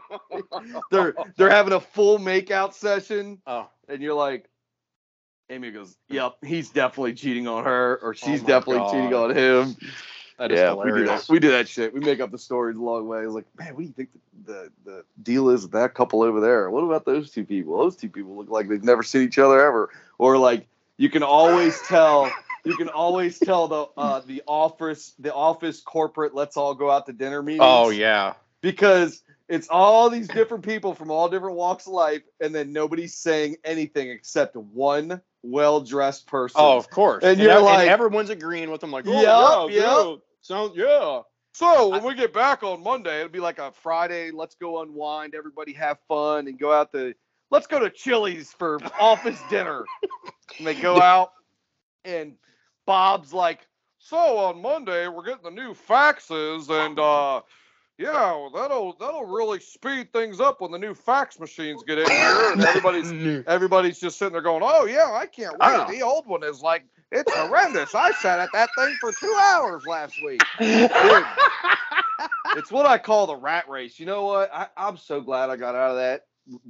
they're 0.92 1.14
they're 1.38 1.50
having 1.50 1.74
a 1.74 1.80
full 1.80 2.18
makeout 2.18 2.74
session, 2.74 3.42
oh, 3.48 3.70
and 3.88 4.02
you're 4.02 4.14
like. 4.14 4.48
Amy 5.50 5.70
goes, 5.72 5.98
"Yep, 6.08 6.38
he's 6.46 6.70
definitely 6.70 7.14
cheating 7.14 7.46
on 7.46 7.66
her, 7.66 8.00
or 8.02 8.10
oh 8.12 8.14
she's 8.14 8.42
Oh 8.42 8.48
definitely 8.48 8.78
God. 8.78 8.92
cheating 8.92 9.14
on 9.14 9.36
him." 9.36 9.76
that 10.38 10.50
yeah, 10.50 10.74
we 10.74 10.92
do 10.92 11.06
that. 11.06 11.26
We 11.30 11.40
do 11.40 11.52
that 11.52 11.68
shit. 11.68 11.94
We 11.94 12.00
make 12.00 12.22
up 12.22 12.32
the 12.32 12.38
stories 12.38 12.78
a 12.78 12.82
long 12.82 13.06
way. 13.08 13.24
It's 13.24 13.34
like, 13.34 13.46
man, 13.60 13.74
what 13.76 13.82
do 13.82 13.86
you 13.86 13.92
think 13.92 14.10
the, 14.46 14.72
the, 14.86 14.92
the 14.92 15.06
deal 15.22 15.50
is 15.50 15.64
with 15.64 15.74
that 15.74 15.94
couple 15.94 16.24
over 16.24 16.40
there? 16.40 16.70
What 16.72 16.82
about 16.86 17.06
those 17.06 17.32
two 17.32 17.44
people? 17.44 17.78
Those 17.78 17.98
two 17.98 18.08
people 18.10 18.36
look 18.38 18.50
like 18.50 18.70
they've 18.70 18.84
never 18.84 19.04
seen 19.04 19.24
each 19.24 19.38
other 19.38 19.60
ever. 19.66 19.90
Or 20.18 20.38
like, 20.38 20.68
you 20.98 21.10
can 21.10 21.22
always 21.22 21.80
tell. 21.82 22.32
You 22.66 22.76
can 22.78 22.90
always 22.90 23.40
tell 23.40 23.68
the 23.68 23.86
uh, 23.98 24.22
the 24.26 24.44
office 24.48 25.14
the 25.20 25.34
office 25.34 25.82
corporate 25.82 26.34
let's 26.36 26.58
all 26.58 26.74
go 26.76 26.90
out 26.92 27.06
to 27.08 27.14
dinner 27.14 27.42
meetings. 27.42 27.62
Oh 27.64 27.90
yeah. 27.90 28.34
because 28.62 29.24
it's 29.50 29.68
all 29.70 30.10
these 30.10 30.28
different 30.30 30.64
people 30.64 30.94
from 30.94 31.12
all 31.12 31.28
different 31.28 31.58
walks 31.58 31.86
of 31.88 31.94
life, 31.94 32.22
and 32.40 32.56
then 32.56 32.72
nobody's 32.72 33.16
saying 33.16 33.58
anything 33.66 34.10
except 34.10 34.56
one 34.56 35.22
well 35.44 35.82
dressed 35.82 36.26
person. 36.28 36.62
Oh, 36.62 36.78
of 36.78 36.90
course. 36.90 37.24
And 37.24 37.38
you're 37.40 37.52
ev- 37.52 37.64
like- 37.64 37.90
everyone's 37.90 38.30
agreeing 38.30 38.72
with 38.72 38.80
them, 38.80 38.92
like, 38.92 39.06
oh, 39.08 39.68
yeah, 39.70 39.82
yup. 39.82 39.84
yeah. 40.16 40.16
Sounds, 40.42 40.72
yeah. 40.78 41.22
So 41.54 41.90
when 41.90 42.04
we 42.04 42.14
get 42.16 42.32
back 42.34 42.64
on 42.64 42.82
Monday, 42.82 43.18
it'll 43.18 43.30
be 43.30 43.42
like 43.42 43.60
a 43.60 43.74
Friday. 43.74 44.32
Let's 44.32 44.56
go 44.56 44.82
unwind, 44.82 45.36
everybody 45.36 45.74
have 45.74 45.98
fun, 46.08 46.48
and 46.48 46.58
go 46.58 46.72
out 46.72 46.94
to. 46.94 47.14
Let's 47.50 47.68
go 47.68 47.80
to 47.80 47.90
Chili's 47.90 48.54
for 48.54 48.80
office 48.98 49.40
dinner. 49.50 49.84
And 50.58 50.66
they 50.66 50.76
go 50.76 51.02
out, 51.02 51.34
and 52.06 52.36
Bob's 52.92 53.32
like, 53.32 53.70
"So 54.00 54.18
on 54.18 54.62
Monday 54.62 55.08
we're 55.08 55.24
getting 55.24 55.46
the 55.46 55.50
new 55.50 55.74
faxes, 55.74 56.70
and 56.70 57.00
uh, 57.00 57.40
yeah, 57.98 58.34
well, 58.34 58.50
that'll 58.50 58.98
that'll 59.00 59.24
really 59.24 59.62
speed 59.62 60.12
things 60.12 60.42
up 60.42 60.60
when 60.60 60.72
the 60.72 60.78
new 60.78 60.94
fax 60.94 61.40
machines 61.40 61.84
get 61.88 61.98
in 61.98 62.06
here." 62.10 62.52
And 62.52 62.60
everybody's 62.68 63.14
everybody's 63.48 63.98
just 63.98 64.20
sitting 64.20 64.34
there 64.34 64.42
going, 64.42 64.62
"Oh 64.62 64.84
yeah, 64.84 65.10
I 65.14 65.26
can't 65.26 65.54
wait. 65.54 65.62
Oh. 65.62 65.90
The 65.90 66.02
old 66.02 66.28
one 66.28 66.44
is 66.44 66.62
like 66.62 66.84
it's 67.14 67.32
horrendous. 67.34 67.96
I 67.96 68.12
sat 68.12 68.40
at 68.40 68.52
that 68.52 68.70
thing 68.78 68.98
for 69.00 69.14
two 69.14 69.40
hours 69.42 69.86
last 69.86 70.22
week." 70.22 70.42
it's 72.58 72.74
what 72.74 72.86
I 72.86 72.98
call 72.98 73.26
the 73.26 73.38
rat 73.38 73.70
race. 73.70 74.02
You 74.02 74.06
know 74.06 74.26
what? 74.26 74.54
I, 74.54 74.68
I'm 74.76 74.98
so 74.98 75.22
glad 75.22 75.50
I 75.50 75.56
got 75.56 75.76
out 75.76 75.92
of 75.92 75.96
that 75.96 76.26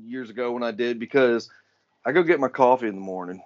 years 0.06 0.30
ago 0.30 0.52
when 0.52 0.62
I 0.62 0.70
did 0.70 1.00
because 1.00 1.50
I 2.06 2.12
go 2.12 2.22
get 2.22 2.40
my 2.40 2.48
coffee 2.48 2.90
in 2.90 2.94
the 2.94 3.02
morning 3.02 3.42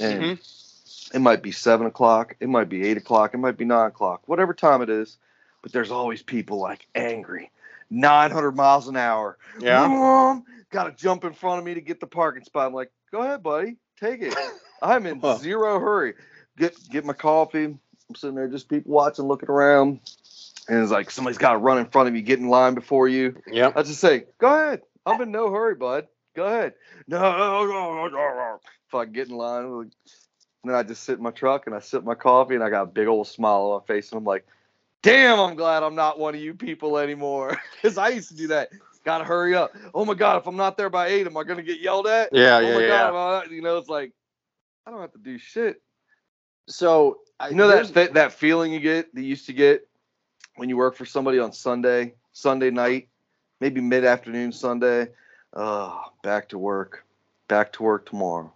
and 0.00 0.22
Mhm. 0.24 0.65
It 1.12 1.20
might 1.20 1.42
be 1.42 1.52
seven 1.52 1.86
o'clock, 1.86 2.36
it 2.40 2.48
might 2.48 2.68
be 2.68 2.84
eight 2.84 2.96
o'clock, 2.96 3.34
it 3.34 3.38
might 3.38 3.56
be 3.56 3.64
nine 3.64 3.88
o'clock, 3.88 4.22
whatever 4.26 4.54
time 4.54 4.82
it 4.82 4.90
is. 4.90 5.18
But 5.62 5.72
there's 5.72 5.90
always 5.90 6.22
people 6.22 6.58
like 6.58 6.86
angry, 6.94 7.50
900 7.90 8.52
miles 8.52 8.88
an 8.88 8.96
hour. 8.96 9.38
Yeah. 9.58 10.40
Got 10.70 10.84
to 10.84 10.92
jump 10.92 11.24
in 11.24 11.32
front 11.32 11.58
of 11.58 11.64
me 11.64 11.74
to 11.74 11.80
get 11.80 12.00
the 12.00 12.06
parking 12.06 12.44
spot. 12.44 12.66
I'm 12.66 12.74
like, 12.74 12.90
go 13.10 13.22
ahead, 13.22 13.42
buddy, 13.42 13.76
take 14.00 14.22
it. 14.22 14.34
I'm 14.82 15.06
in 15.06 15.20
zero 15.38 15.78
hurry. 15.80 16.14
Get 16.58 16.76
get 16.90 17.04
my 17.04 17.12
coffee. 17.12 17.64
I'm 17.64 18.14
sitting 18.14 18.36
there, 18.36 18.48
just 18.48 18.68
people 18.68 18.92
watching, 18.92 19.26
looking 19.26 19.48
around, 19.48 20.00
and 20.68 20.82
it's 20.82 20.92
like 20.92 21.10
somebody's 21.10 21.38
got 21.38 21.52
to 21.52 21.58
run 21.58 21.78
in 21.78 21.86
front 21.86 22.08
of 22.08 22.14
you, 22.14 22.22
get 22.22 22.38
in 22.38 22.48
line 22.48 22.74
before 22.74 23.08
you. 23.08 23.36
Yeah. 23.46 23.72
I 23.74 23.82
just 23.82 24.00
say, 24.00 24.24
go 24.38 24.46
ahead. 24.46 24.82
I'm 25.04 25.20
in 25.20 25.30
no 25.30 25.50
hurry, 25.50 25.74
bud. 25.74 26.06
Go 26.34 26.44
ahead. 26.44 26.74
No, 27.08 27.18
no, 27.18 27.66
no, 27.66 28.08
no, 28.08 28.08
no. 28.08 28.60
If 28.88 28.94
I 28.94 29.04
get 29.06 29.28
in 29.28 29.36
line, 29.36 29.90
like, 30.66 30.74
then 30.74 30.78
I 30.78 30.88
just 30.88 31.04
sit 31.04 31.18
in 31.18 31.22
my 31.22 31.30
truck 31.30 31.66
and 31.66 31.74
I 31.74 31.80
sip 31.80 32.04
my 32.04 32.14
coffee 32.14 32.54
and 32.54 32.64
I 32.64 32.70
got 32.70 32.82
a 32.82 32.86
big 32.86 33.08
old 33.08 33.26
smile 33.26 33.72
on 33.72 33.80
my 33.80 33.86
face 33.86 34.10
and 34.10 34.18
I'm 34.18 34.24
like, 34.24 34.46
damn, 35.02 35.38
I'm 35.38 35.54
glad 35.56 35.82
I'm 35.82 35.94
not 35.94 36.18
one 36.18 36.34
of 36.34 36.40
you 36.40 36.54
people 36.54 36.98
anymore. 36.98 37.58
Because 37.82 37.98
I 37.98 38.08
used 38.08 38.28
to 38.30 38.36
do 38.36 38.48
that. 38.48 38.70
Gotta 39.04 39.24
hurry 39.24 39.54
up. 39.54 39.76
Oh 39.94 40.04
my 40.04 40.14
god, 40.14 40.38
if 40.38 40.48
I'm 40.48 40.56
not 40.56 40.76
there 40.76 40.90
by 40.90 41.08
eight, 41.08 41.26
am 41.26 41.36
I 41.36 41.44
gonna 41.44 41.62
get 41.62 41.80
yelled 41.80 42.08
at? 42.08 42.30
Yeah, 42.32 42.56
oh 42.56 42.60
yeah, 42.60 42.74
my 42.74 42.80
yeah. 42.80 43.10
god, 43.10 43.50
you 43.50 43.62
know, 43.62 43.78
it's 43.78 43.88
like 43.88 44.12
I 44.84 44.90
don't 44.90 45.00
have 45.00 45.12
to 45.12 45.18
do 45.18 45.38
shit. 45.38 45.80
So 46.68 47.20
I, 47.38 47.50
You 47.50 47.54
know 47.54 47.68
that, 47.68 47.94
that 47.94 48.14
that 48.14 48.32
feeling 48.32 48.72
you 48.72 48.80
get 48.80 49.14
that 49.14 49.22
you 49.22 49.28
used 49.28 49.46
to 49.46 49.52
get 49.52 49.86
when 50.56 50.68
you 50.68 50.76
work 50.76 50.96
for 50.96 51.04
somebody 51.04 51.38
on 51.38 51.52
Sunday, 51.52 52.14
Sunday 52.32 52.70
night, 52.70 53.08
maybe 53.60 53.80
mid 53.80 54.04
afternoon 54.04 54.50
Sunday. 54.50 55.08
Uh, 55.52 55.96
back 56.24 56.48
to 56.48 56.58
work, 56.58 57.04
back 57.46 57.72
to 57.74 57.84
work 57.84 58.08
tomorrow. 58.08 58.52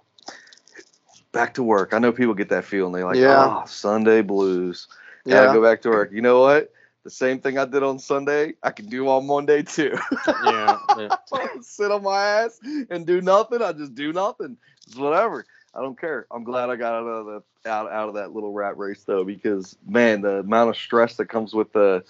Back 1.33 1.55
to 1.55 1.63
work. 1.63 1.95
I 1.95 1.99
know 1.99 2.13
people 2.13 2.35
get 2.35 2.49
that 2.49 2.65
feeling. 2.65 2.93
They're 2.93 3.05
like, 3.05 3.19
Yeah. 3.19 3.61
oh, 3.63 3.67
Sunday 3.67 4.23
blues. 4.23 4.89
Gotta 5.29 5.47
yeah, 5.47 5.55
go 5.55 5.63
back 5.63 5.83
to 5.83 5.91
work. 5.91 6.11
You 6.13 6.23
know 6.23 6.41
what? 6.41 6.73
The 7.05 7.11
same 7.11 7.41
thing 7.41 7.57
I 7.57 7.65
did 7.65 7.83
on 7.83 7.99
Sunday, 7.99 8.55
I 8.63 8.71
can 8.71 8.87
do 8.87 9.09
on 9.09 9.27
Monday 9.27 9.63
too. 9.63 9.97
yeah, 10.45 10.77
yeah. 10.97 11.09
Sit 11.63 11.91
on 11.91 12.03
my 12.03 12.23
ass 12.23 12.61
and 12.91 13.07
do 13.07 13.21
nothing. 13.21 13.63
I 13.63 13.73
just 13.73 13.95
do 13.95 14.13
nothing. 14.13 14.57
It's 14.87 14.97
whatever. 14.97 15.47
I 15.75 15.81
don't 15.81 15.99
care. 15.99 16.27
I'm 16.31 16.45
glad 16.45 16.69
I 16.69 16.77
got 16.77 16.95
out 16.95 17.07
of 17.07 17.27
the 17.27 17.71
out 17.71 17.91
out 17.91 18.09
of 18.09 18.15
that 18.17 18.35
little 18.35 18.53
rat 18.53 18.77
race 18.77 19.05
though, 19.05 19.25
because 19.25 19.77
man, 19.87 20.21
the 20.23 20.41
amount 20.41 20.71
of 20.71 20.77
stress 20.77 21.17
that 21.17 21.27
comes 21.27 21.55
with 21.55 21.73
the 21.73 22.05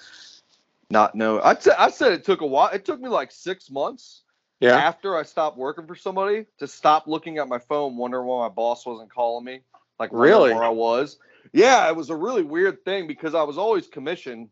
not 0.90 1.14
knowing. 1.14 1.42
I 1.44 1.54
t- 1.54 1.70
I 1.76 1.90
said 1.90 2.12
it 2.12 2.24
took 2.24 2.40
a 2.40 2.46
while. 2.46 2.70
It 2.72 2.84
took 2.84 3.00
me 3.00 3.08
like 3.08 3.30
six 3.30 3.70
months 3.70 4.22
yeah. 4.60 4.76
after 4.76 5.16
I 5.16 5.22
stopped 5.24 5.56
working 5.56 5.86
for 5.86 5.94
somebody 5.96 6.46
to 6.58 6.66
stop 6.66 7.06
looking 7.06 7.38
at 7.38 7.48
my 7.48 7.58
phone, 7.58 7.96
wondering 7.96 8.26
why 8.26 8.46
my 8.48 8.54
boss 8.54 8.86
wasn't 8.86 9.12
calling 9.12 9.44
me. 9.44 9.60
Like 9.98 10.10
Really? 10.12 10.54
where 10.54 10.64
I 10.64 10.70
was. 10.70 11.18
Yeah, 11.52 11.88
it 11.88 11.96
was 11.96 12.10
a 12.10 12.16
really 12.16 12.42
weird 12.42 12.84
thing 12.84 13.06
because 13.06 13.34
I 13.34 13.42
was 13.42 13.58
always 13.58 13.86
commissioned 13.86 14.50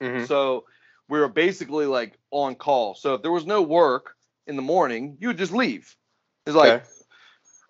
Mhm. 0.00 0.26
so 0.26 0.64
we 1.08 1.18
were 1.20 1.28
basically 1.28 1.86
like 1.86 2.18
on 2.30 2.54
call. 2.54 2.94
So 2.94 3.14
if 3.14 3.22
there 3.22 3.32
was 3.32 3.46
no 3.46 3.62
work 3.62 4.16
in 4.46 4.56
the 4.56 4.62
morning, 4.62 5.16
you 5.20 5.28
would 5.28 5.38
just 5.38 5.52
leave. 5.52 5.94
It's 6.46 6.56
like, 6.56 6.72
Okay. 6.72 6.84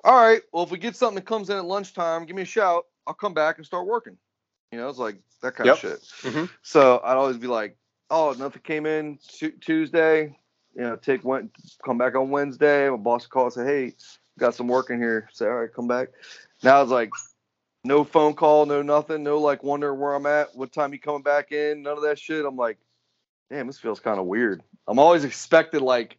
all 0.05 0.15
right, 0.15 0.43
well, 0.53 0.65
if 0.65 0.71
we 0.71 0.79
get 0.79 0.97
something 0.97 1.17
that 1.17 1.27
comes 1.27 1.51
in 1.51 1.57
at 1.57 1.65
lunchtime, 1.65 2.27
give 2.27 2.37
me 2.37 2.43
a 2.43 2.47
shout. 2.47 2.87
I'll 3.07 3.15
come 3.15 3.35
back 3.35 3.57
and 3.59 3.67
start 3.67 3.87
working. 3.87 4.19
You 4.73 4.79
know, 4.79 4.89
it's 4.89 4.99
like 4.99 5.21
that 5.43 5.55
kind 5.55 5.71
of 5.71 5.79
Yep. 5.79 6.01
shit. 6.01 6.01
Mhm. 6.23 6.51
So 6.63 7.01
I'd 7.03 7.17
always 7.17 7.39
be 7.39 7.47
like, 7.47 7.77
oh, 8.11 8.35
nothing 8.39 8.63
came 8.63 8.87
in 8.87 9.19
Tu 9.19 9.53
Tuesday. 9.53 10.39
You 10.77 10.83
know, 10.83 10.97
take 10.97 11.25
went 11.25 11.53
come 11.85 11.99
back 11.99 12.17
on 12.17 12.31
Wednesday. 12.31 12.91
My 12.91 12.97
boss 12.97 13.25
would 13.25 13.31
call 13.31 13.45
and 13.47 13.55
say, 13.55 13.67
hey, 13.67 13.95
got 14.39 14.55
some 14.55 14.69
work 14.69 14.91
in 14.91 15.01
here. 15.01 15.29
Say, 15.33 15.47
all 15.47 15.55
right, 15.57 15.75
come 15.75 15.89
back. 15.89 16.09
Now 16.63 16.83
it's 16.83 16.93
like 16.93 17.11
no 17.85 18.05
phone 18.05 18.35
call, 18.35 18.67
no 18.67 18.83
nothing, 18.83 19.23
no 19.23 19.39
like 19.39 19.63
wondering 19.63 19.99
where 20.01 20.15
I'm 20.15 20.27
at, 20.27 20.55
what 20.57 20.73
time 20.73 20.93
you 20.93 21.01
coming 21.01 21.23
back 21.23 21.53
in, 21.53 21.83
none 21.83 21.97
of 21.97 22.05
that 22.05 22.19
shit. 22.19 22.45
I'm 22.45 22.57
like, 22.57 22.79
damn, 23.51 23.67
this 23.69 23.81
feels 23.81 24.01
kind 24.01 24.21
of 24.21 24.27
weird. 24.27 24.63
I'm 24.89 24.99
always 24.99 25.25
expected 25.25 25.83
like 25.83 26.19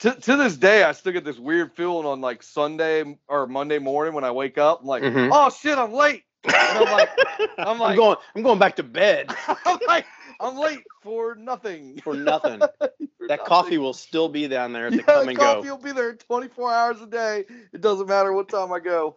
to 0.00 0.14
to 0.14 0.36
this 0.36 0.56
day, 0.56 0.84
I 0.84 0.92
still 0.92 1.12
get 1.12 1.24
this 1.24 1.38
weird 1.38 1.72
feeling 1.74 2.06
on 2.06 2.20
like 2.20 2.42
Sunday 2.42 3.18
or 3.28 3.46
Monday 3.46 3.78
morning 3.78 4.14
when 4.14 4.24
I 4.24 4.32
wake 4.32 4.58
up. 4.58 4.80
I'm 4.82 4.86
like, 4.86 5.04
Mhm. 5.04 5.30
oh 5.32 5.50
shit, 5.50 5.78
I'm 5.78 5.92
late. 5.92 6.24
I'm 6.46 6.90
like, 6.90 7.10
I'm 7.58 7.80
I'm 7.82 7.94
going. 7.96 8.16
I'm 8.34 8.42
going 8.42 8.58
back 8.58 8.76
to 8.76 8.82
bed 8.82 9.34
I'm 9.66 9.80
like, 9.86 10.06
I'm 10.40 10.56
late 10.56 10.84
for 11.02 11.34
nothing. 11.34 12.00
for 12.02 12.14
nothing. 12.14 12.60
For 13.18 13.28
That 13.28 13.40
nothing. 13.40 13.48
coffee 13.48 13.78
will 13.78 13.92
still 13.94 14.28
be 14.28 14.48
down 14.48 14.72
there 14.72 14.86
at 14.88 14.96
the 14.96 15.02
yeah, 15.02 15.06
come 15.06 15.26
the 15.26 15.28
and 15.28 15.38
coffee 15.38 15.66
go. 15.66 15.70
will 15.70 15.78
be 15.78 15.92
there 15.92 16.14
24 16.14 16.72
hours 16.72 17.00
a 17.02 17.06
day. 17.06 17.44
It 17.72 17.80
doesn't 17.80 18.08
matter 18.08 18.32
what 18.32 18.48
time 18.48 18.72
I 18.72 18.78
go. 18.80 19.16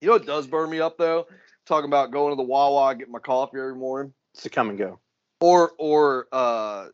You 0.00 0.08
know 0.08 0.12
what 0.14 0.26
does 0.26 0.46
burn 0.46 0.70
me 0.70 0.80
up 0.80 0.98
though? 0.98 1.26
Talking 1.66 1.88
about 1.88 2.10
going 2.10 2.32
to 2.32 2.36
the 2.36 2.42
Wawa, 2.42 2.94
get 2.94 3.08
my 3.08 3.18
coffee 3.18 3.58
every 3.58 3.74
morning, 3.74 4.12
It's 4.34 4.42
the 4.42 4.50
come 4.50 4.70
and 4.70 4.78
go. 4.78 4.98
or 5.40 5.72
or 5.78 6.26
uh, 6.32 6.88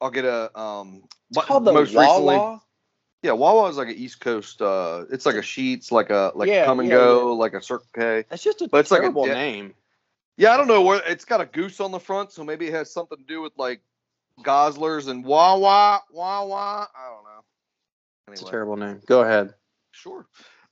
I'll 0.00 0.10
get 0.10 0.24
a 0.24 0.56
um. 0.58 1.04
It's 1.30 1.38
called 1.46 1.64
the 1.64 1.72
most 1.72 1.94
Wawa. 1.94 2.00
recently, 2.00 2.60
yeah, 3.24 3.32
Wawa 3.32 3.70
is 3.70 3.78
like 3.78 3.88
an 3.88 3.94
East 3.94 4.20
Coast. 4.20 4.60
Uh, 4.60 5.06
it's 5.10 5.24
like 5.24 5.36
a 5.36 5.40
Sheetz, 5.40 5.90
like 5.90 6.10
a 6.10 6.30
like 6.34 6.46
Yeah, 6.46 6.66
come 6.66 6.80
and 6.80 6.90
yeah, 6.90 6.96
go, 6.96 7.32
like 7.32 7.54
a 7.54 7.62
Circle 7.62 7.86
K. 7.94 8.26
That's 8.28 8.44
just 8.44 8.60
a 8.60 8.68
But 8.68 8.80
it's 8.80 8.90
like 8.90 8.98
a 8.98 9.04
terrible 9.04 9.24
name. 9.24 9.72
Yeah, 10.36 10.52
I 10.52 10.58
don't 10.58 10.68
know 10.68 10.82
where 10.82 11.00
it's 11.06 11.24
got 11.24 11.40
a 11.40 11.46
goose 11.46 11.80
on 11.80 11.90
the 11.90 11.98
front, 11.98 12.32
so 12.32 12.44
maybe 12.44 12.66
it 12.66 12.74
has 12.74 12.92
something 12.92 13.16
to 13.16 13.24
do 13.24 13.40
with 13.40 13.54
like 13.56 13.80
Goslers 14.42 15.08
and 15.08 15.24
Wawa, 15.24 16.02
Wawa. 16.12 16.88
I 16.94 17.08
don't 17.08 17.24
know. 17.24 18.32
It's 18.32 18.42
a 18.42 18.44
terrible 18.44 18.76
name. 18.76 19.00
Go 19.06 19.22
ahead. 19.22 19.54
Sure. 19.92 20.26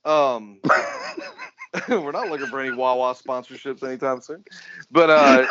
Um, 0.05 0.59
we're 1.89 2.11
not 2.11 2.29
looking 2.29 2.47
for 2.47 2.59
any 2.59 2.75
Wawa 2.75 3.15
sponsorships 3.15 3.81
anytime 3.83 4.21
soon. 4.21 4.43
But 4.91 5.09
uh, 5.09 5.47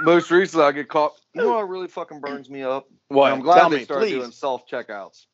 most 0.00 0.30
recently, 0.30 0.66
I 0.66 0.72
get 0.72 0.90
caught. 0.90 1.14
You 1.32 1.40
know 1.40 1.54
what 1.54 1.66
really 1.66 1.88
fucking 1.88 2.20
burns 2.20 2.50
me 2.50 2.62
up? 2.62 2.88
What? 3.08 3.32
I'm 3.32 3.40
glad 3.40 3.60
Tell 3.60 3.70
they 3.70 3.78
me, 3.78 3.84
started 3.84 4.04
please. 4.08 4.18
doing 4.18 4.32
self 4.32 4.68
checkouts. 4.68 5.24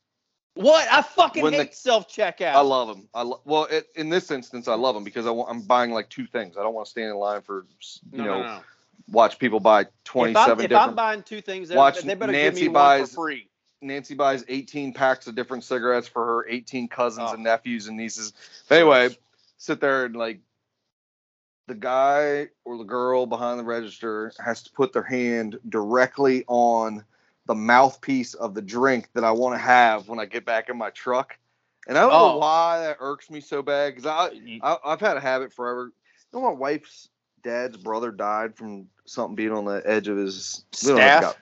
What? 0.54 0.88
I 0.90 1.02
fucking 1.02 1.42
When 1.42 1.52
the- 1.52 1.58
hate 1.64 1.74
self 1.74 2.08
checkout. 2.08 2.54
I 2.54 2.60
love 2.60 2.88
them. 2.88 3.08
I 3.14 3.22
lo- 3.22 3.40
well, 3.44 3.64
it, 3.64 3.88
in 3.94 4.08
this 4.08 4.30
instance, 4.30 4.66
I 4.68 4.74
love 4.74 4.94
them 4.94 5.04
because 5.04 5.26
I 5.26 5.30
want, 5.30 5.50
I'm 5.50 5.62
buying 5.62 5.92
like 5.92 6.08
two 6.08 6.26
things. 6.26 6.56
I 6.56 6.62
don't 6.62 6.74
want 6.74 6.86
to 6.86 6.90
stand 6.90 7.10
in 7.10 7.16
line 7.16 7.42
for 7.42 7.64
you 8.12 8.18
No, 8.18 8.24
know 8.24 8.42
no, 8.42 8.42
no. 8.42 8.60
watch 9.08 9.38
people 9.38 9.60
buy 9.60 9.82
If, 9.82 9.88
27 10.04 10.50
I'm, 10.50 10.50
if 10.64 10.68
different. 10.68 10.88
I'm 10.90 10.94
buying 10.96 11.22
two 11.22 11.40
things, 11.40 11.70
Watch 11.70 12.00
they 12.00 12.14
better 12.14 12.32
Nancy 12.32 12.60
give 12.62 12.70
me 12.70 12.74
buys- 12.74 13.00
one 13.00 13.06
for 13.08 13.14
free. 13.14 13.48
Nancy 13.80 14.14
buys 14.14 14.44
18 14.48 14.92
packs 14.92 15.28
of 15.28 15.36
different 15.36 15.62
cigarettes 15.62 16.08
for 16.08 16.24
her 16.26 16.48
18 16.48 16.88
cousins 16.88 17.28
Oh. 17.30 17.34
and 17.34 17.44
nephews 17.44 17.86
and 17.86 17.96
nieces. 17.96 18.32
Anyway, 18.70 19.16
sit 19.58 19.80
there 19.80 20.06
and 20.06 20.16
like 20.16 20.40
the 21.68 21.76
guy 21.76 22.48
or 22.64 22.76
the 22.76 22.82
girl 22.84 23.26
behind 23.26 23.60
the 23.60 23.64
register 23.64 24.32
has 24.44 24.64
to 24.64 24.72
put 24.72 24.92
their 24.92 25.02
hand 25.04 25.60
directly 25.68 26.42
on 26.48 27.04
the 27.48 27.54
mouthpiece 27.54 28.34
of 28.34 28.54
the 28.54 28.62
drink 28.62 29.08
that 29.14 29.24
I 29.24 29.32
want 29.32 29.54
to 29.54 29.58
have 29.58 30.06
when 30.08 30.20
I 30.20 30.26
get 30.26 30.44
back 30.44 30.68
in 30.68 30.76
my 30.78 30.90
truck. 30.90 31.36
And 31.88 31.96
I 31.98 32.02
don't 32.02 32.10
know 32.10 32.34
Oh. 32.34 32.38
why 32.38 32.78
that 32.80 32.98
irks 33.00 33.30
me 33.30 33.40
so 33.40 33.62
bad 33.62 33.94
because 33.96 34.06
I, 34.06 34.30
I 34.62 34.76
I've 34.84 35.00
had 35.00 35.16
a 35.16 35.20
habit 35.20 35.52
forever. 35.52 35.90
You 36.32 36.40
know, 36.40 36.46
my 36.46 36.52
wife's 36.52 37.08
dad's 37.42 37.78
brother 37.78 38.10
died 38.12 38.54
from 38.54 38.86
something 39.06 39.34
being 39.34 39.52
on 39.52 39.64
the 39.64 39.82
edge 39.86 40.06
of 40.08 40.18
his 40.18 40.64
we 40.84 40.88
don't 40.90 40.98
know 40.98 41.02
if 41.06 41.08
it 41.08 41.16
Staph? 41.16 41.20
got- 41.22 41.36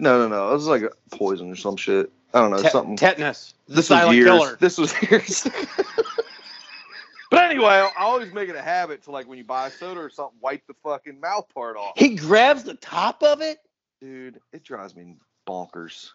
No, 0.00 0.18
no, 0.18 0.28
no. 0.28 0.48
It 0.50 0.54
was 0.54 0.66
like 0.66 0.82
a 0.82 0.90
poison 1.16 1.52
or 1.52 1.56
some 1.56 1.76
shit. 1.76 2.10
I 2.34 2.40
don't 2.40 2.50
know 2.50 2.62
Te- 2.62 2.68
something. 2.70 2.96
tetanus. 2.96 3.54
This 3.68 3.86
silent 3.86 4.08
was 4.08 4.16
years. 4.16 4.26
killer. 4.28 4.56
This 4.60 4.78
was 4.78 4.94
years. 5.02 5.46
but 7.30 7.44
anyway, 7.50 7.66
I 7.66 7.90
always 7.98 8.32
make 8.32 8.48
it 8.48 8.56
a 8.56 8.62
habit 8.62 9.02
to 9.04 9.12
like 9.12 9.28
when 9.28 9.38
you 9.38 9.44
buy 9.44 9.68
a 9.68 9.70
soda 9.70 10.00
or 10.00 10.10
something, 10.10 10.38
wipe 10.40 10.66
the 10.66 10.74
fucking 10.82 11.20
mouth 11.20 11.46
part 11.54 11.76
off. 11.76 11.92
He 11.96 12.16
grabs 12.16 12.64
the 12.64 12.74
top 12.74 13.22
of 13.22 13.40
it. 13.40 13.58
Dude, 14.00 14.40
it 14.52 14.64
drives 14.64 14.96
me 14.96 15.16
bonkers. 15.48 16.10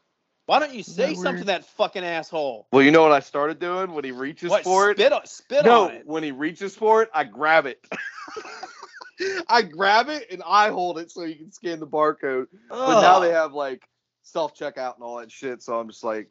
Why 0.48 0.60
don't 0.60 0.74
you 0.74 0.84
say 0.84 1.08
that 1.08 1.16
something 1.16 1.34
weird? 1.34 1.40
to 1.40 1.46
that 1.46 1.66
fucking 1.66 2.04
asshole? 2.04 2.68
Well, 2.72 2.84
you 2.84 2.92
know 2.92 3.02
what 3.02 3.12
I 3.12 3.20
started 3.20 3.60
doing 3.60 3.92
when 3.94 4.04
he 4.04 4.12
reaches 4.12 4.50
What? 4.50 4.64
for 4.64 4.92
it? 4.92 4.98
Spit 4.98 5.12
on, 5.14 5.26
spit 5.26 5.66
no, 5.66 5.86
on 5.86 5.92
it. 5.92 6.06
when 6.06 6.24
he 6.24 6.32
reaches 6.32 6.76
for 6.76 7.02
it, 7.02 7.10
I 7.14 7.24
grab 7.24 7.66
it. 7.66 7.84
I 9.50 9.62
grab 9.62 10.10
it 10.10 10.28
and 10.32 10.44
I 10.46 10.70
hold 10.70 11.00
it 11.00 11.10
so 11.10 11.24
you 11.24 11.36
can 11.36 11.52
scan 11.52 11.80
the 11.80 11.88
barcode. 11.88 12.48
But 12.70 13.02
now 13.02 13.20
they 13.20 13.32
have 13.32 13.54
like 13.54 13.88
self 14.24 14.56
checkout 14.56 14.96
and 14.96 15.04
all 15.04 15.18
that 15.18 15.32
shit. 15.32 15.64
So 15.64 15.80
I'm 15.80 15.88
just 15.88 16.04
like, 16.04 16.30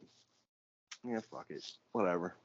yeah, 1.03 1.19
fuck 1.31 1.45
it, 1.49 1.65
whatever. 1.93 2.35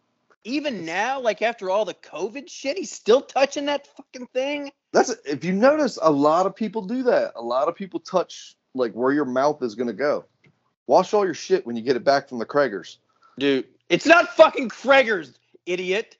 Even 0.44 0.86
now, 0.86 1.20
like 1.20 1.42
after 1.42 1.68
all 1.68 1.84
the 1.84 1.94
COVID 1.94 2.48
shit, 2.48 2.78
he's 2.78 2.90
still 2.90 3.20
touching 3.20 3.66
that 3.66 3.86
fucking 3.96 4.28
thing. 4.32 4.72
That's 4.92 5.14
if 5.24 5.44
you 5.44 5.52
notice, 5.52 5.98
a 6.00 6.10
lot 6.10 6.46
of 6.46 6.56
people 6.56 6.82
do 6.82 7.02
that. 7.04 7.32
A 7.36 7.42
lot 7.42 7.68
of 7.68 7.74
people 7.76 8.00
touch 8.00 8.56
like 8.74 8.92
where 8.92 9.12
your 9.12 9.24
mouth 9.24 9.62
is 9.62 9.74
gonna 9.74 9.92
go. 9.92 10.24
Wash 10.86 11.14
all 11.14 11.24
your 11.24 11.34
shit 11.34 11.66
when 11.66 11.76
you 11.76 11.82
get 11.82 11.96
it 11.96 12.04
back 12.04 12.28
from 12.28 12.38
the 12.38 12.46
Krager's. 12.46 12.98
Dude, 13.38 13.66
it's 13.88 14.06
not 14.06 14.34
fucking 14.34 14.68
Krager's, 14.68 15.38
idiot. 15.66 16.16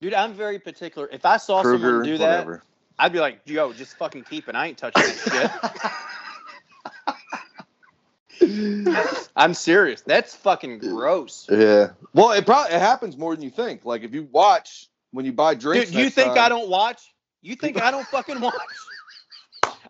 Dude, 0.00 0.14
I'm 0.14 0.34
very 0.34 0.58
particular. 0.58 1.08
If 1.10 1.24
I 1.24 1.36
saw 1.38 1.62
Kruger, 1.62 1.86
someone 1.86 2.04
do 2.04 2.18
that, 2.18 2.44
whatever. 2.44 2.62
I'd 2.98 3.12
be 3.12 3.20
like, 3.20 3.40
yo, 3.44 3.72
just 3.72 3.96
fucking 3.96 4.24
keep 4.24 4.48
it. 4.48 4.54
I 4.54 4.66
ain't 4.66 4.78
touching 4.78 5.02
that 5.02 5.90
shit. 8.40 8.50
I'm 9.36 9.54
serious. 9.54 10.02
That's 10.02 10.34
fucking 10.36 10.78
gross. 10.78 11.48
yeah. 11.50 11.90
Well, 12.12 12.32
it 12.32 12.46
probably 12.46 12.74
it 12.74 12.80
happens 12.80 13.16
more 13.16 13.34
than 13.34 13.42
you 13.42 13.50
think. 13.50 13.84
Like 13.84 14.02
if 14.02 14.12
you 14.12 14.28
watch 14.30 14.88
when 15.10 15.24
you 15.24 15.32
buy 15.32 15.54
drinks. 15.54 15.90
Dude, 15.90 15.98
you 15.98 16.10
think 16.10 16.34
time- 16.34 16.44
I 16.44 16.48
don't 16.48 16.68
watch? 16.68 17.14
You 17.42 17.56
think 17.56 17.80
I 17.80 17.90
don't 17.90 18.06
fucking 18.06 18.40
watch? 18.40 18.54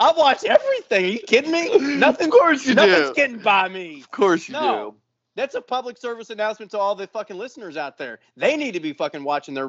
I 0.00 0.12
watch 0.16 0.44
everything. 0.44 1.04
Are 1.04 1.08
you 1.08 1.18
kidding 1.20 1.50
me? 1.52 1.76
Nothing. 1.96 2.26
Of 2.28 2.32
course 2.32 2.66
you 2.66 2.74
Nothing's 2.74 3.08
do. 3.08 3.14
getting 3.14 3.38
by 3.38 3.68
me. 3.68 4.00
Of 4.00 4.10
course 4.10 4.48
you 4.48 4.52
No. 4.54 4.90
do. 4.92 4.96
That's 5.36 5.54
a 5.54 5.60
public 5.60 5.98
service 5.98 6.30
announcement 6.30 6.70
to 6.70 6.78
all 6.78 6.94
the 6.94 7.06
fucking 7.08 7.36
listeners 7.36 7.76
out 7.76 7.98
there. 7.98 8.20
They 8.36 8.56
need 8.56 8.72
to 8.72 8.80
be 8.80 8.92
fucking 8.94 9.22
watching 9.22 9.54
their 9.54 9.68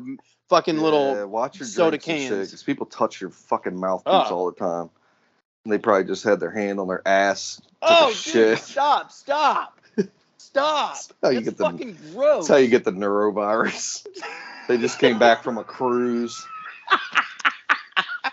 fucking 0.49 0.75
Yeah, 0.77 0.81
little. 0.81 1.27
watch 1.27 1.59
your 1.59 1.67
soda 1.67 1.97
drinks 1.97 2.07
and 2.07 2.19
shit, 2.21 2.29
cans. 2.29 2.51
'cause 2.51 2.63
people 2.63 2.85
touch 2.85 3.19
your 3.19 3.31
fucking 3.31 3.77
mouthpiece 3.77 4.13
Ugh. 4.13 4.31
all 4.31 4.45
the 4.51 4.57
time. 4.57 4.89
And 5.65 5.73
they 5.73 5.77
probably 5.77 6.05
just 6.05 6.23
had 6.23 6.39
their 6.39 6.51
hand 6.51 6.79
on 6.79 6.87
their 6.87 7.05
ass. 7.05 7.61
Oh, 7.81 8.07
dude, 8.07 8.15
shit. 8.17 8.57
stop, 8.59 9.11
stop, 9.11 9.81
stop. 10.37 10.93
That's 10.93 11.09
how 11.21 11.29
you 11.29 11.41
That's 11.41 11.49
get 11.49 11.57
the- 11.57 11.63
fucking 11.65 11.97
gross. 12.13 12.35
That's 12.37 12.47
how 12.47 12.55
you 12.55 12.69
get 12.69 12.85
the 12.85 12.91
norovirus. 12.93 14.07
they 14.69 14.77
just 14.77 14.99
came 14.99 15.19
back 15.19 15.43
from 15.43 15.57
a 15.57 15.65
cruise. 15.65 16.45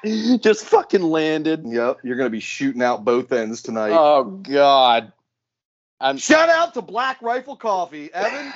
Just 0.41 0.67
fucking 0.67 1.03
landed. 1.03 1.65
Yep, 1.67 2.01
you're 2.05 2.17
gonna 2.17 2.31
be 2.31 2.41
shooting 2.41 2.83
out 2.83 3.05
both 3.05 3.33
ends 3.33 3.63
tonight. 3.63 3.93
Oh 3.93 4.25
God. 4.25 5.13
I'm. 6.01 6.19
Shout 6.19 6.51
out 6.51 6.75
to 6.75 6.83
Black 6.83 7.23
Rifle 7.23 7.57
Coffee, 7.57 8.13
Evan. 8.13 8.53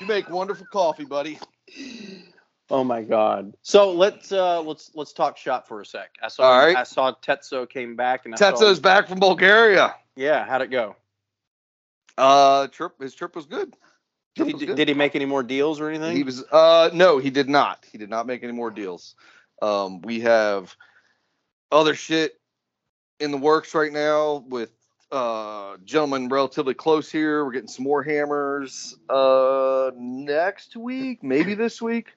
You 0.00 0.06
make 0.06 0.28
wonderful 0.30 0.66
coffee, 0.72 1.04
buddy. 1.04 1.38
Oh 2.70 2.84
my 2.84 3.02
god. 3.02 3.54
So 3.62 3.92
let's 3.92 4.32
uh 4.32 4.62
let's 4.62 4.90
let's 4.94 5.12
talk 5.12 5.36
shop 5.36 5.68
for 5.68 5.80
a 5.80 5.86
sec. 5.86 6.10
I 6.22 6.28
saw 6.28 6.42
All 6.44 6.58
right. 6.58 6.76
I 6.76 6.84
saw 6.84 7.12
Tetso 7.22 7.68
came 7.68 7.96
back 7.96 8.24
and 8.24 8.34
I 8.34 8.54
saw, 8.54 8.74
back 8.80 9.08
from 9.08 9.20
Bulgaria. 9.20 9.94
Yeah, 10.16 10.44
how'd 10.44 10.62
it 10.62 10.70
go? 10.70 10.96
Uh, 12.16 12.66
trip. 12.68 13.00
His 13.00 13.14
trip 13.14 13.34
was 13.34 13.46
good. 13.46 13.74
Did 14.36 14.46
he, 14.46 14.52
was 14.52 14.62
good. 14.62 14.76
did 14.76 14.88
he 14.88 14.94
make 14.94 15.16
any 15.16 15.24
more 15.24 15.42
deals 15.42 15.80
or 15.80 15.88
anything? 15.88 16.16
He 16.16 16.22
was. 16.22 16.44
Uh, 16.50 16.90
no, 16.92 17.18
he 17.18 17.30
did 17.30 17.48
not. 17.48 17.84
He 17.90 17.98
did 17.98 18.10
not 18.10 18.26
make 18.26 18.42
any 18.42 18.52
more 18.52 18.70
deals. 18.70 19.14
Um, 19.62 20.00
we 20.02 20.20
have 20.20 20.74
other 21.70 21.94
shit 21.94 22.40
in 23.20 23.30
the 23.30 23.36
works 23.38 23.74
right 23.74 23.92
now 23.92 24.44
with 24.48 24.70
uh 25.12 25.76
gentlemen 25.84 26.28
relatively 26.28 26.74
close 26.74 27.10
here. 27.10 27.44
We're 27.44 27.52
getting 27.52 27.68
some 27.68 27.84
more 27.84 28.02
hammers 28.02 28.96
uh 29.08 29.90
next 29.96 30.76
week, 30.76 31.22
maybe 31.22 31.54
this 31.54 31.82
week. 31.82 32.14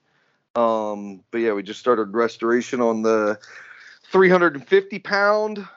Um, 0.55 1.23
but 1.31 1.39
yeah, 1.39 1.53
we 1.53 1.63
just 1.63 1.79
started 1.79 2.13
restoration 2.13 2.79
on 2.81 3.01
the 3.01 3.39
350 4.11 4.99
pound 4.99 5.67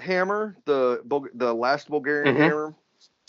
hammer, 0.00 0.56
the 0.64 1.00
the 1.34 1.54
last 1.54 1.88
Bulgarian 1.88 2.36
Mhm. 2.36 2.40
hammer. 2.40 2.74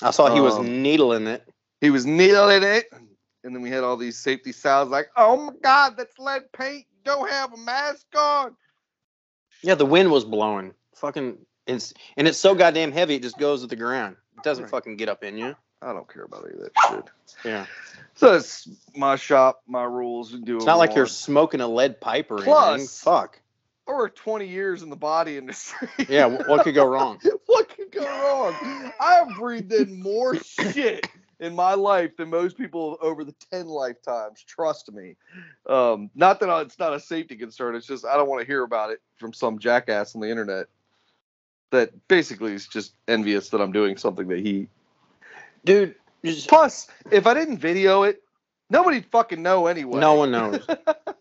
I 0.01 0.11
saw 0.11 0.33
he 0.33 0.41
was 0.41 0.57
um, 0.57 0.81
needling 0.81 1.27
it. 1.27 1.47
He 1.81 1.91
was 1.91 2.05
needling 2.05 2.63
it, 2.63 2.91
and 3.43 3.55
then 3.55 3.61
we 3.61 3.69
had 3.69 3.83
all 3.83 3.95
these 3.95 4.17
safety 4.17 4.51
sounds 4.51 4.89
like, 4.89 5.09
"Oh 5.15 5.37
my 5.37 5.53
God, 5.61 5.95
that's 5.97 6.17
lead 6.17 6.51
paint! 6.51 6.85
Don't 7.03 7.29
have 7.29 7.53
a 7.53 7.57
mask 7.57 8.05
on." 8.17 8.55
Yeah, 9.61 9.75
the 9.75 9.85
wind 9.85 10.11
was 10.11 10.25
blowing. 10.25 10.73
Fucking 10.95 11.37
it's 11.67 11.93
and 12.17 12.27
it's 12.27 12.37
so 12.37 12.53
goddamn 12.55 12.91
heavy 12.91 13.15
it 13.15 13.21
just 13.21 13.37
goes 13.37 13.61
to 13.61 13.67
the 13.67 13.75
ground. 13.75 14.15
It 14.37 14.43
doesn't 14.43 14.65
Right. 14.65 14.71
fucking 14.71 14.97
get 14.97 15.09
up 15.09 15.23
in 15.23 15.37
you. 15.37 15.55
I 15.81 15.91
don't 15.93 16.07
care 16.11 16.23
about 16.23 16.45
any 16.45 16.53
of 16.55 16.61
that 16.61 16.71
shit. 16.89 17.09
Yeah. 17.45 17.65
So 18.15 18.35
it's 18.35 18.69
my 18.95 19.15
shop, 19.17 19.63
my 19.67 19.83
rules. 19.83 20.33
and 20.33 20.45
Do 20.45 20.57
It's 20.57 20.65
not 20.65 20.77
like 20.77 20.95
you're 20.95 21.07
smoking 21.07 21.59
a 21.61 21.67
lead 21.67 21.99
pipe 21.99 22.31
or 22.31 22.35
anything. 22.35 22.53
Plus- 22.53 23.01
Fuck. 23.01 23.39
I 23.85 23.91
worked 23.91 24.17
20 24.19 24.47
years 24.47 24.81
in 24.81 24.89
the 24.89 24.95
body 24.95 25.35
industry. 25.37 25.89
Yeah, 26.07 26.27
what 26.27 26.63
could 26.63 26.73
go 26.75 26.85
wrong? 26.85 27.19
what 27.47 27.67
could 27.75 27.91
go 27.91 28.05
wrong? 28.05 28.93
I 28.99 29.15
have 29.15 29.35
breathed 29.37 29.73
in 29.73 30.01
more 30.01 30.35
shit 30.43 31.05
in 31.39 31.55
my 31.55 31.73
life 31.73 32.15
than 32.17 32.29
most 32.29 32.57
people 32.57 32.97
over 33.01 33.23
the 33.23 33.35
10 33.51 33.67
lifetimes. 33.67 34.43
Trust 34.43 34.91
me. 34.91 35.15
Um, 35.67 36.09
not 36.15 36.39
that 36.39 36.49
I, 36.49 36.61
it's 36.61 36.79
not 36.79 36.93
a 36.93 36.99
safety 36.99 37.35
concern. 37.35 37.75
It's 37.75 37.87
just 37.87 38.05
I 38.05 38.15
don't 38.15 38.29
want 38.29 38.41
to 38.41 38.47
hear 38.47 38.63
about 38.63 38.91
it 38.91 39.01
from 39.17 39.33
some 39.33 39.59
jackass 39.59 40.15
on 40.15 40.21
the 40.21 40.29
internet 40.29 40.67
that 41.71 42.07
basically 42.07 42.53
is 42.53 42.67
just 42.67 42.93
envious 43.07 43.49
that 43.49 43.61
I'm 43.61 43.71
doing 43.71 43.97
something 43.97 44.27
that 44.27 44.39
he. 44.39 44.67
Dude, 45.65 45.95
just, 46.23 46.47
Plus, 46.47 46.87
if 47.11 47.27
I 47.27 47.33
didn't 47.33 47.57
video 47.57 48.03
it, 48.03 48.22
nobody'd 48.73 49.05
fucking 49.05 49.41
know 49.41 49.67
anyway. 49.67 49.99
no 49.99 50.15
one 50.15 50.31
knows. 50.31 50.65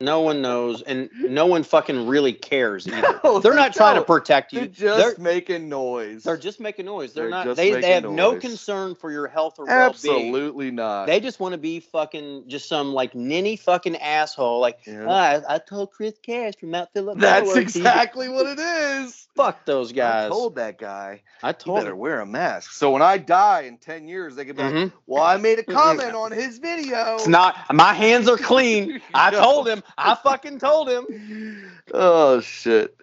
No 0.00 0.22
one 0.22 0.42
knows, 0.42 0.82
and 0.82 1.08
no 1.16 1.46
one 1.46 1.62
fucking 1.62 2.08
really 2.08 2.32
cares 2.32 2.88
either. 2.88 3.20
No, 3.24 3.38
They're 3.38 3.52
they 3.52 3.58
not 3.58 3.72
trying 3.72 3.94
to 3.96 4.02
protect 4.02 4.50
They're 4.52 4.62
you. 4.62 4.68
just 4.68 5.16
They're, 5.16 5.24
making 5.24 5.68
noise. 5.68 6.24
they're 6.24 6.36
just 6.36 6.58
making 6.58 6.86
noise. 6.86 7.12
They're, 7.12 7.30
They're 7.30 7.44
not. 7.44 7.56
They, 7.56 7.80
they 7.80 7.92
have 7.92 8.10
no 8.10 8.36
concern 8.36 8.96
for 8.96 9.12
your 9.12 9.28
health 9.28 9.60
or 9.60 9.66
well-being. 9.66 9.90
Absolutely 9.90 10.70
not. 10.72 11.06
They 11.06 11.20
just 11.20 11.38
want 11.38 11.52
to 11.52 11.58
be 11.58 11.78
fucking 11.78 12.48
just 12.48 12.68
some 12.68 12.92
like 12.94 13.14
ninny 13.14 13.54
fucking 13.56 13.94
asshole. 13.96 14.58
Like, 14.58 14.80
Yeah. 14.86 15.04
"Ah, 15.06 15.40
I, 15.48 15.54
I 15.54 15.58
told 15.58 15.92
Chris 15.92 16.14
Cash 16.20 16.54
from 16.58 16.72
Mount 16.72 16.88
Phillip. 16.92 17.18
That's 17.18 17.54
he- 17.54 17.60
exactly 17.60 18.28
what 18.28 18.46
it 18.46 18.58
is. 18.58 19.21
Fuck 19.34 19.64
those 19.64 19.92
guys. 19.92 20.26
I 20.26 20.28
told 20.28 20.56
that 20.56 20.78
guy, 20.78 21.22
I 21.42 21.48
you 21.48 21.54
told 21.54 21.78
better 21.78 21.92
him. 21.92 21.98
wear 21.98 22.20
a 22.20 22.26
mask. 22.26 22.72
So 22.72 22.90
when 22.90 23.00
I 23.02 23.16
die 23.16 23.62
in 23.62 23.78
10 23.78 24.06
years, 24.06 24.36
they 24.36 24.44
can 24.44 24.56
be 24.56 24.62
like, 24.62 24.74
Mhm. 24.74 24.92
well, 25.06 25.22
I 25.22 25.38
made 25.38 25.58
a 25.58 25.62
comment 25.62 26.14
on 26.14 26.32
his 26.32 26.58
video. 26.58 27.14
It's 27.14 27.26
not. 27.26 27.56
My 27.72 27.94
hands 27.94 28.28
are 28.28 28.36
clean. 28.36 29.00
I 29.14 29.30
told 29.30 29.66
him. 29.68 29.82
I 29.96 30.14
fucking 30.16 30.58
told 30.58 30.88
him. 30.90 31.72
Oh, 31.94 32.40
shit. 32.40 32.96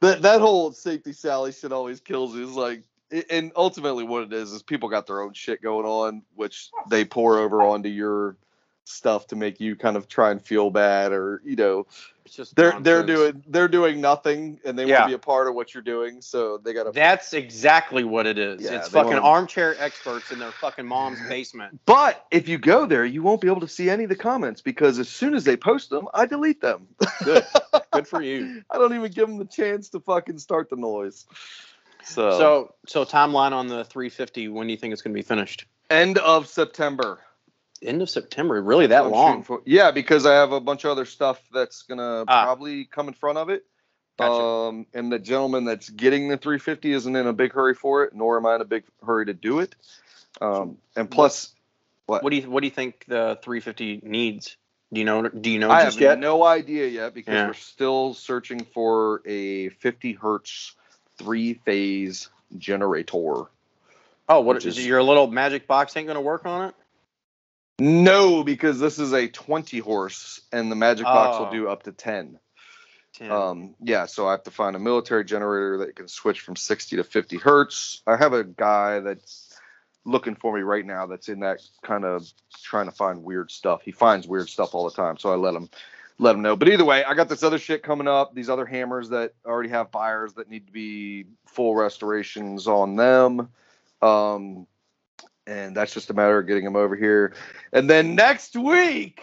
That, 0.00 0.22
that 0.22 0.40
whole 0.40 0.72
safety 0.72 1.12
Sally 1.12 1.52
shit 1.52 1.72
always 1.72 2.00
kills 2.00 2.34
me. 2.34 2.42
It's 2.42 2.52
like, 2.52 2.82
and 3.30 3.52
ultimately 3.56 4.04
what 4.04 4.22
it 4.24 4.32
is 4.32 4.52
is 4.52 4.62
people 4.62 4.88
got 4.88 5.06
their 5.06 5.22
own 5.22 5.32
shit 5.32 5.62
going 5.62 5.86
on, 5.86 6.22
which 6.34 6.70
they 6.90 7.04
pour 7.04 7.38
over 7.38 7.62
onto 7.62 7.88
your 7.88 8.36
stuff 8.88 9.26
to 9.28 9.36
make 9.36 9.60
you 9.60 9.76
kind 9.76 9.96
of 9.96 10.08
try 10.08 10.30
and 10.30 10.42
feel 10.42 10.70
bad 10.70 11.12
or, 11.12 11.40
you 11.44 11.56
know, 11.56 11.86
It's 12.24 12.34
just 12.34 12.56
they're 12.56 12.78
they're 12.80 13.02
doing 13.04 13.42
they're 13.48 13.68
doing 13.68 14.00
nothing 14.00 14.58
and 14.64 14.78
they 14.78 14.84
want 14.86 15.02
to 15.02 15.06
be 15.08 15.12
a 15.14 15.18
part 15.18 15.46
of 15.48 15.54
what 15.54 15.74
you're 15.74 15.82
doing 15.82 16.20
so 16.22 16.58
they 16.58 16.72
gotta 16.72 16.90
That's 16.92 17.32
exactly 17.32 18.04
what 18.04 18.26
it 18.26 18.38
is. 18.38 18.62
Yeah, 18.62 18.72
it's 18.76 18.88
fucking 18.88 19.12
wanna- 19.12 19.22
armchair 19.22 19.76
experts 19.78 20.30
in 20.30 20.38
their 20.38 20.52
fucking 20.52 20.86
mom's 20.86 21.18
basement. 21.28 21.78
but 21.86 22.26
if 22.30 22.48
you 22.48 22.58
go 22.58 22.86
there 22.86 23.04
you 23.04 23.22
won't 23.22 23.40
be 23.40 23.48
able 23.48 23.60
to 23.60 23.68
see 23.68 23.88
any 23.90 24.04
of 24.04 24.10
the 24.10 24.16
comments 24.16 24.60
because 24.62 24.98
as 24.98 25.08
soon 25.08 25.34
as 25.34 25.44
they 25.44 25.56
post 25.56 25.90
them 25.90 26.08
i 26.14 26.24
delete 26.26 26.60
them 26.60 26.86
Good. 27.24 27.44
Good 27.92 28.08
for 28.08 28.22
you. 28.22 28.62
i 28.70 28.78
don't 28.78 28.94
even 28.94 29.10
give 29.10 29.28
them 29.28 29.38
the 29.38 29.44
chance 29.44 29.88
to 29.90 30.00
fucking 30.00 30.38
start 30.38 30.70
the 30.70 30.76
noise 30.76 31.26
so, 32.04 32.30
So, 32.38 32.74
so 32.86 33.04
timeline 33.04 33.52
on 33.52 33.66
the 33.66 33.84
350. 33.84 34.48
When 34.48 34.66
do 34.66 34.72
you 34.72 34.78
think 34.78 34.92
it's 34.92 35.02
going 35.02 35.12
to 35.12 35.18
be 35.18 35.22
finished? 35.22 35.66
end 35.90 36.16
of 36.18 36.46
september 36.46 37.18
End 37.82 38.02
of 38.02 38.10
September. 38.10 38.60
Really 38.60 38.88
that 38.88 39.04
I'm 39.04 39.10
long? 39.10 39.42
for- 39.42 39.62
yeah 39.64 39.90
because 39.92 40.26
i 40.26 40.34
have 40.34 40.52
a 40.52 40.60
bunch 40.60 40.84
of 40.84 40.90
other 40.90 41.04
stuff 41.04 41.40
that's 41.52 41.82
gonna 41.82 42.24
Ah. 42.26 42.44
probably 42.44 42.84
come 42.84 43.08
in 43.08 43.14
front 43.14 43.38
of 43.38 43.50
it 43.50 43.64
Gotcha. 44.18 44.32
um 44.32 44.86
and 44.94 45.12
the 45.12 45.18
gentleman 45.18 45.64
that's 45.64 45.88
getting 45.88 46.28
the 46.28 46.36
350 46.36 46.92
isn't 46.92 47.14
in 47.16 47.26
a 47.26 47.32
big 47.32 47.52
hurry 47.52 47.74
for 47.74 48.02
it 48.04 48.14
nor 48.14 48.36
am 48.36 48.46
i 48.46 48.56
in 48.56 48.60
a 48.60 48.64
big 48.64 48.84
hurry 49.06 49.26
to 49.26 49.34
do 49.34 49.60
it 49.60 49.74
um 50.40 50.78
and 50.96 51.08
plus 51.10 51.54
What 52.06 52.28
do 52.30 52.36
you 52.36 52.50
What 52.50 52.60
do 52.62 52.66
you 52.66 52.72
think 52.72 53.04
the 53.06 53.38
350 53.42 54.00
needs? 54.02 54.56
Do 54.92 55.00
you 55.00 55.04
know? 55.04 55.28
Do 55.28 55.50
you 55.50 55.58
know 55.58 55.70
I 55.70 55.84
just 55.84 55.98
have 55.98 56.02
yet? 56.02 56.18
no 56.18 56.42
idea 56.42 56.86
yet 56.86 57.12
because 57.12 57.34
Yeah. 57.34 57.46
we're 57.48 57.52
still 57.52 58.14
searching 58.14 58.64
for 58.64 59.20
a 59.26 59.68
50 59.68 60.14
hertz 60.14 60.74
three 61.18 61.54
phase 61.54 62.30
generator. 62.56 63.44
oh, 64.30 64.40
what 64.40 64.64
is- 64.64 64.86
your 64.86 65.02
little 65.02 65.26
magic 65.30 65.66
box 65.66 65.94
ain't 65.96 66.06
going 66.06 66.14
to 66.16 66.20
work 66.22 66.46
on 66.46 66.70
it? 66.70 66.74
No, 67.78 68.42
because 68.42 68.80
this 68.80 68.98
is 68.98 69.12
a 69.12 69.28
20 69.28 69.78
horse 69.78 70.40
and 70.52 70.70
the 70.70 70.76
Magic 70.76 71.04
Box 71.04 71.36
Oh. 71.38 71.44
will 71.44 71.50
do 71.50 71.68
up 71.68 71.84
to 71.84 71.92
10. 71.92 72.38
10. 73.14 73.30
Um, 73.30 73.74
yeah, 73.80 74.06
so 74.06 74.26
I 74.26 74.32
have 74.32 74.44
to 74.44 74.50
find 74.50 74.74
a 74.76 74.78
military 74.78 75.24
generator 75.24 75.78
that 75.78 75.96
can 75.96 76.08
switch 76.08 76.40
from 76.40 76.56
60 76.56 76.96
to 76.96 77.04
50 77.04 77.36
hertz. 77.36 78.02
I 78.06 78.16
have 78.16 78.32
a 78.32 78.44
guy 78.44 79.00
that's 79.00 79.56
looking 80.04 80.34
for 80.34 80.54
me 80.54 80.62
right 80.62 80.84
now 80.84 81.06
that's 81.06 81.28
in 81.28 81.40
that 81.40 81.60
kind 81.82 82.04
of 82.04 82.26
trying 82.62 82.86
to 82.86 82.92
find 82.92 83.22
weird 83.22 83.50
stuff. 83.50 83.82
He 83.82 83.92
finds 83.92 84.26
weird 84.26 84.48
stuff 84.48 84.74
all 84.74 84.84
the 84.84 84.94
time, 84.94 85.18
so 85.18 85.32
I 85.32 85.36
let 85.36 85.54
him 85.54 85.68
let 86.20 86.34
him 86.34 86.42
know. 86.42 86.56
But 86.56 86.68
either 86.68 86.84
way, 86.84 87.04
I 87.04 87.14
got 87.14 87.28
this 87.28 87.44
other 87.44 87.58
shit 87.58 87.84
coming 87.84 88.08
up. 88.08 88.34
These 88.34 88.48
other 88.48 88.66
hammers 88.66 89.10
that 89.10 89.34
already 89.46 89.68
have 89.68 89.92
buyers 89.92 90.32
that 90.34 90.50
need 90.50 90.66
to 90.66 90.72
be 90.72 91.26
full 91.46 91.76
restorations 91.76 92.66
on 92.66 92.96
them. 92.96 93.50
Um, 94.02 94.66
and 95.48 95.74
that's 95.74 95.94
just 95.94 96.10
a 96.10 96.14
matter 96.14 96.38
of 96.38 96.46
getting 96.46 96.64
them 96.64 96.76
over 96.76 96.94
here. 96.94 97.32
And 97.72 97.88
then 97.88 98.14
next 98.14 98.54
week, 98.54 99.22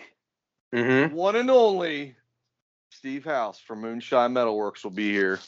mm-hmm. 0.74 1.14
one 1.14 1.36
and 1.36 1.52
only 1.52 2.16
Steve 2.90 3.24
House 3.24 3.60
from 3.60 3.82
Moonshine 3.82 4.34
Metalworks 4.34 4.84
will 4.84 4.92
be 4.92 5.12
here. 5.12 5.40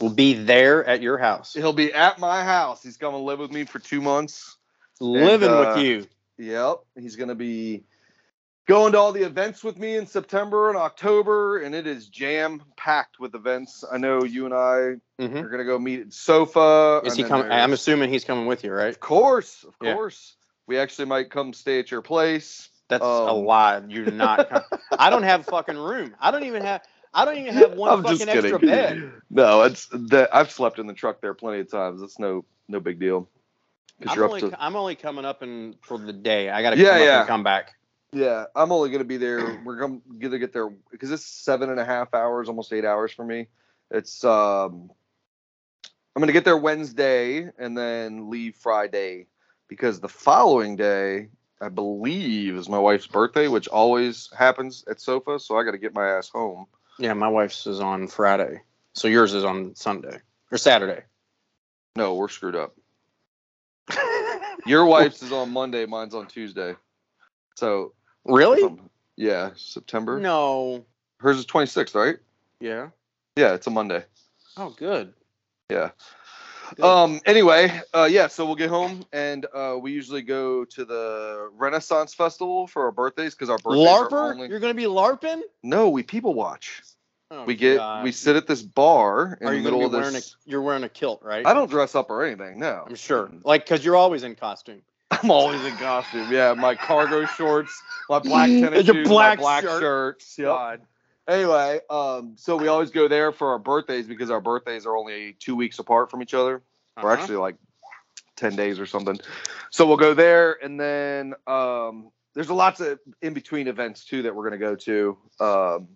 We'll 0.00 0.10
be 0.10 0.34
there 0.34 0.84
at 0.84 1.00
your 1.00 1.18
house, 1.18 1.54
He'll 1.54 1.72
be 1.72 1.92
at 1.92 2.18
my 2.18 2.42
house. 2.42 2.82
He's 2.82 2.96
going 2.96 3.14
to 3.14 3.20
live 3.20 3.38
with 3.38 3.52
me 3.52 3.64
for 3.64 3.78
two 3.78 4.00
months. 4.00 4.56
living 5.00 5.50
uh, 5.50 5.74
with 5.76 5.84
you. 5.84 6.06
Yep. 6.38 6.78
He's 6.98 7.14
going 7.14 7.28
to 7.28 7.36
be 7.36 7.84
going 8.66 8.92
to 8.92 8.98
all 8.98 9.12
the 9.12 9.22
events 9.22 9.62
with 9.62 9.78
me 9.78 9.96
in 9.96 10.06
September 10.06 10.68
and 10.68 10.78
October, 10.78 11.58
and 11.62 11.74
it 11.74 11.86
is 11.86 12.08
jam 12.08 12.62
packed 12.76 13.20
with 13.20 13.34
events. 13.34 13.84
I 13.90 13.98
know 13.98 14.24
you 14.24 14.46
and 14.46 14.54
I 14.54 14.96
hmm 15.18 15.38
are 15.38 15.48
going 15.48 15.58
to 15.58 15.64
go 15.64 15.78
meet 15.78 16.00
at 16.00 16.12
SOFA. 16.12 17.02
Is 17.04 17.16
he 17.16 17.24
coming? 17.24 17.50
I'm 17.50 17.72
assuming 17.72 18.10
he's 18.10 18.24
coming 18.24 18.46
with 18.46 18.64
you, 18.64 18.72
right? 18.72 18.88
Of 18.88 19.00
course. 19.00 19.64
Of 19.64 19.78
Yeah. 19.80 19.94
course. 19.94 20.36
We 20.66 20.78
actually 20.78 21.06
might 21.06 21.30
come 21.30 21.52
stay 21.52 21.78
at 21.78 21.90
your 21.90 22.00
place. 22.02 22.70
That's 22.88 23.04
a 23.04 23.32
Um, 23.32 23.44
lie. 23.44 23.82
You're 23.88 24.10
not. 24.12 24.48
Com- 24.48 24.64
I 24.98 25.10
don't 25.10 25.22
have 25.22 25.46
fucking 25.46 25.76
room. 25.76 26.14
I 26.20 26.30
don't 26.30 26.44
even 26.44 26.62
have. 26.62 26.82
I 27.12 27.24
don't 27.24 27.38
even 27.38 27.54
have 27.54 27.72
one 27.72 27.90
I'm 27.90 28.02
fucking 28.02 28.28
just 28.28 28.46
extra 28.46 28.58
bed. 28.58 29.12
No, 29.30 29.62
it's 29.62 29.88
that 29.92 30.34
I've 30.34 30.50
slept 30.50 30.78
in 30.78 30.86
the 30.86 30.94
truck 30.94 31.20
there 31.20 31.34
plenty 31.34 31.60
of 31.60 31.70
times. 31.70 32.02
It's 32.02 32.18
no 32.18 32.44
no 32.68 32.80
big 32.80 32.98
deal. 33.00 33.28
Because 33.98 34.12
I'm 34.12 34.16
you're 34.16 34.24
up 34.24 34.30
only, 34.30 34.40
to 34.50 34.62
I'm 34.64 34.76
only 34.76 34.94
coming 34.96 35.24
up 35.24 35.42
in 35.42 35.76
for 35.82 35.98
the 35.98 36.12
day. 36.12 36.50
I 36.50 36.62
gotta 36.62 36.76
Yeah, 36.76 36.90
come 36.90 37.00
up 37.00 37.06
yeah. 37.06 37.18
and 37.20 37.28
come 37.28 37.42
back. 37.42 37.74
Yeah, 38.14 38.44
I'm 38.54 38.70
only 38.70 38.90
gonna 38.90 39.04
be 39.04 39.16
there. 39.16 39.60
We're 39.64 39.76
gonna 39.76 40.38
get 40.38 40.52
there 40.52 40.70
because 40.90 41.10
it's 41.10 41.26
seven 41.26 41.68
and 41.68 41.80
a 41.80 41.84
half 41.84 42.14
hours, 42.14 42.48
almost 42.48 42.72
eight 42.72 42.84
hours 42.84 43.12
for 43.12 43.24
me. 43.24 43.48
It's 43.90 44.24
um, 44.24 44.90
I'm 46.14 46.20
gonna 46.20 46.32
get 46.32 46.44
there 46.44 46.56
Wednesday 46.56 47.50
and 47.58 47.76
then 47.76 48.30
leave 48.30 48.54
Friday 48.54 49.26
because 49.68 50.00
the 50.00 50.08
following 50.08 50.76
day, 50.76 51.28
I 51.60 51.68
believe, 51.68 52.54
is 52.54 52.68
my 52.68 52.78
wife's 52.78 53.08
birthday, 53.08 53.48
which 53.48 53.66
always 53.66 54.30
happens 54.36 54.84
at 54.88 55.00
SOFA. 55.00 55.40
So 55.40 55.58
I 55.58 55.64
got 55.64 55.72
to 55.72 55.78
get 55.78 55.94
my 55.94 56.06
ass 56.06 56.28
home. 56.28 56.66
Yeah, 56.98 57.14
my 57.14 57.28
wife's 57.28 57.66
is 57.66 57.80
on 57.80 58.06
Friday, 58.06 58.60
so 58.92 59.08
yours 59.08 59.34
is 59.34 59.42
on 59.42 59.74
Sunday 59.74 60.20
or 60.52 60.58
Saturday. 60.58 61.02
No, 61.96 62.14
we're 62.14 62.28
screwed 62.28 62.54
up. 62.54 62.76
Your 64.66 64.86
wife's 64.86 65.22
is 65.22 65.32
on 65.32 65.50
Monday, 65.50 65.86
mine's 65.86 66.14
on 66.14 66.28
Tuesday. 66.28 66.76
So 67.56 67.92
really? 68.24 68.62
um, 68.62 68.90
Yeah, 69.16 69.50
September. 69.56 70.18
No. 70.18 70.84
Hers 71.20 71.38
is 71.38 71.46
26th, 71.46 71.94
right? 71.94 72.16
Yeah. 72.60 72.88
Yeah, 73.36 73.54
it's 73.54 73.66
a 73.66 73.70
Monday. 73.70 74.04
Oh, 74.56 74.70
good. 74.70 75.12
Yeah. 75.70 75.90
Good. 76.76 76.84
Um. 76.84 77.20
Anyway, 77.26 77.80
uh, 77.92 78.08
yeah. 78.10 78.26
So 78.26 78.46
we'll 78.46 78.54
get 78.54 78.70
home, 78.70 79.04
and 79.12 79.46
uh, 79.54 79.76
we 79.80 79.92
usually 79.92 80.22
go 80.22 80.64
to 80.64 80.84
the 80.84 81.50
Renaissance 81.52 82.14
Festival 82.14 82.66
for 82.66 82.84
our 82.86 82.90
birthdays 82.90 83.34
because 83.34 83.50
our 83.50 83.58
birthdays 83.58 83.86
are 83.86 84.08
LARPer? 84.08 84.30
only. 84.32 84.48
You're 84.48 84.60
gonna 84.60 84.72
be 84.74 84.84
LARPing? 84.84 85.42
No, 85.62 85.90
we 85.90 86.02
people 86.02 86.32
watch. 86.34 86.82
Oh, 87.30 87.44
we 87.44 87.54
get 87.54 87.76
God. 87.76 88.02
we 88.02 88.12
sit 88.12 88.34
at 88.36 88.46
this 88.46 88.62
bar 88.62 89.36
in 89.40 89.46
Are 89.48 89.54
the 89.54 89.60
middle 89.60 89.84
of 89.84 89.92
wearing 89.92 90.08
a? 90.08 90.12
this. 90.12 90.36
You're 90.46 90.62
wearing 90.62 90.84
a 90.84 90.88
kilt, 90.88 91.20
right? 91.22 91.46
I 91.46 91.52
don't 91.52 91.70
dress 91.70 91.94
up 91.94 92.08
or 92.10 92.24
anything. 92.24 92.58
No, 92.58 92.84
I'm 92.86 92.94
sure. 92.94 93.30
Like, 93.44 93.66
cause 93.66 93.84
you're 93.84 93.96
always 93.96 94.22
in 94.22 94.34
costume. 94.34 94.82
I'm 95.22 95.30
always 95.30 95.64
in 95.64 95.76
costume. 95.76 96.32
Yeah, 96.32 96.54
my 96.54 96.74
cargo 96.74 97.24
shorts, 97.26 97.82
my 98.08 98.18
black 98.18 98.48
tennis 98.48 98.86
Your 98.86 98.96
shoes, 98.96 99.08
black 99.08 99.38
my 99.38 99.42
black 99.42 99.62
shirt. 99.64 99.80
shirts. 99.80 100.38
Yep. 100.38 100.46
God. 100.48 100.80
Anyway, 101.26 101.80
um, 101.88 102.34
so 102.36 102.56
we 102.56 102.68
always 102.68 102.90
go 102.90 103.08
there 103.08 103.32
for 103.32 103.50
our 103.52 103.58
birthdays 103.58 104.06
because 104.06 104.30
our 104.30 104.40
birthdays 104.42 104.84
are 104.84 104.96
only 104.96 105.32
two 105.40 105.56
weeks 105.56 105.78
apart 105.78 106.10
from 106.10 106.20
each 106.22 106.34
other. 106.34 106.62
or 107.02 107.10
Uh-huh. 107.10 107.20
actually 107.22 107.36
like 107.36 107.56
10 108.36 108.56
days 108.56 108.78
or 108.78 108.86
something. 108.86 109.18
So 109.70 109.86
we'll 109.86 109.96
go 109.96 110.12
there 110.14 110.62
and 110.62 110.78
then 110.78 111.34
um, 111.46 112.10
there's 112.34 112.50
lots 112.50 112.80
of 112.80 112.98
in 113.22 113.32
between 113.32 113.68
events 113.68 114.04
too 114.04 114.22
that 114.22 114.34
we're 114.34 114.48
going 114.48 114.60
to 114.60 114.66
go 114.66 114.74
to. 114.76 115.18
Um, 115.40 115.88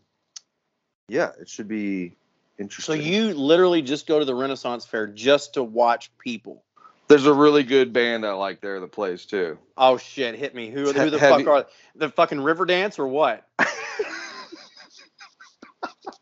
yeah, 1.09 1.33
it 1.41 1.49
should 1.49 1.69
be 1.69 2.15
interesting. 2.59 2.97
So 2.97 3.01
you 3.01 3.35
literally 3.35 3.83
just 3.83 4.07
go 4.07 4.19
to 4.19 4.25
the 4.25 4.35
Renaissance 4.35 4.85
Fair 4.87 5.07
just 5.07 5.55
to 5.55 5.63
watch 5.63 6.11
people. 6.19 6.65
There's 7.09 7.27
a 7.27 7.33
really 7.33 7.63
good 7.63 7.93
band 7.93 8.25
I 8.27 8.33
like 8.33 8.61
there 8.61 8.79
that 8.81 8.93
plays 8.93 9.25
too. 9.27 9.59
Oh 9.77 9.97
shit! 9.97 10.35
Hit 10.35 10.55
me. 10.55 10.71
Who, 10.71 10.93
who 10.93 11.11
the 11.11 11.19
heavy- 11.19 11.45
fuck 11.45 11.65
are 11.65 11.67
the 11.97 12.11
fucking 12.11 12.39
Riverdance 12.39 12.99
or 12.99 13.09
what? 13.09 13.47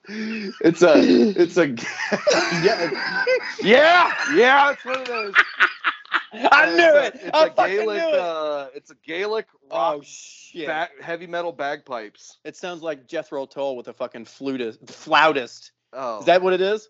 It's 0.09 0.83
a 0.83 0.95
it's 0.97 1.57
a 1.57 1.67
yeah 2.63 3.25
yeah 3.61 4.13
yeah 4.35 4.73
it's 4.73 4.85
one 4.85 5.01
of 5.01 5.07
those. 5.07 5.35
I 6.33 6.67
knew 6.67 6.77
It's 6.77 6.95
a- 6.95 7.07
it. 7.07 7.15
It's 7.15 7.31
I 7.39 7.47
a 7.47 7.51
fucking 7.51 7.77
Gaelic 7.77 8.03
knew 8.03 8.09
it. 8.09 8.15
uh 8.21 8.67
it's 8.75 8.91
a 8.91 8.95
Gaelic 9.05 9.47
rock 9.71 9.95
oh 9.97 10.03
shit! 10.05 10.67
ba- 10.69 10.89
heavy 11.01 11.27
metal 11.27 11.51
bagpipes. 11.53 12.39
It 12.45 12.57
sounds 12.57 12.83
like 12.83 13.07
Jethro 13.09 13.47
Tull 13.47 13.77
with 13.77 13.89
a 13.89 13.93
fucking 13.93 14.27
flutist, 14.27 14.79
flautist. 14.89 15.73
Oh. 15.93 16.21
Is 16.21 16.27
that 16.27 16.41
what 16.43 16.53
it 16.53 16.61
is? 16.61 16.89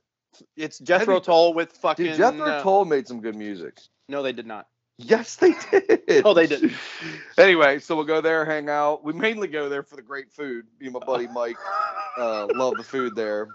It's 0.57 0.79
Jethro 0.79 1.15
Heavy- 1.15 1.25
Tull 1.27 1.55
with 1.55 1.73
fucking. 1.73 2.07
Dude, 2.07 2.17
Jethro 2.17 2.47
uh, 2.47 2.63
Tull 2.63 2.85
made 2.85 3.07
some 3.09 3.21
good 3.21 3.37
music. 3.37 3.79
No, 4.09 4.23
they 4.23 4.33
did 4.33 4.47
not. 4.47 4.69
Yes, 4.99 5.37
they 5.37 5.53
did. 5.71 6.23
Oh, 6.25 6.33
they 6.33 6.47
did. 6.47 6.73
Anyway, 7.39 7.79
so 7.81 7.95
we'll 7.97 8.07
go 8.07 8.23
there, 8.23 8.47
hang 8.47 8.71
out. 8.71 9.05
We 9.05 9.13
mainly 9.13 9.47
go 9.49 9.69
there 9.69 9.83
for 9.83 9.97
the 9.97 10.01
great 10.03 10.33
food. 10.33 10.65
Me 10.81 10.87
and 10.87 10.95
my 10.95 11.01
buddy 11.01 11.29
Mike 11.29 11.57
uh, 12.17 12.47
love 12.55 12.75
the 12.79 12.83
food 12.83 13.15
there. 13.15 13.49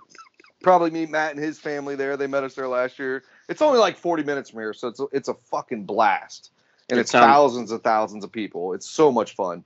Probably 0.62 0.92
meet 0.92 1.10
Matt 1.10 1.34
and 1.34 1.44
his 1.44 1.58
family 1.58 1.96
there. 1.96 2.16
They 2.16 2.28
met 2.28 2.44
us 2.44 2.54
there 2.54 2.68
last 2.68 3.00
year. 3.00 3.24
It's 3.50 3.64
only 3.64 3.80
like 3.80 3.98
40 3.98 4.22
minutes 4.24 4.52
from 4.52 4.60
here, 4.60 4.74
so 4.74 4.88
it's 4.90 5.00
a, 5.00 5.06
it's 5.12 5.28
a 5.30 5.34
fucking 5.50 5.86
blast. 5.86 6.52
And 6.90 7.00
It 7.00 7.02
it's 7.02 7.12
sounds- 7.12 7.26
thousands 7.26 7.72
and 7.72 7.84
thousands 7.84 8.24
of 8.24 8.32
people. 8.32 8.74
It's 8.74 8.88
so 8.88 9.12
much 9.12 9.34
fun. 9.36 9.66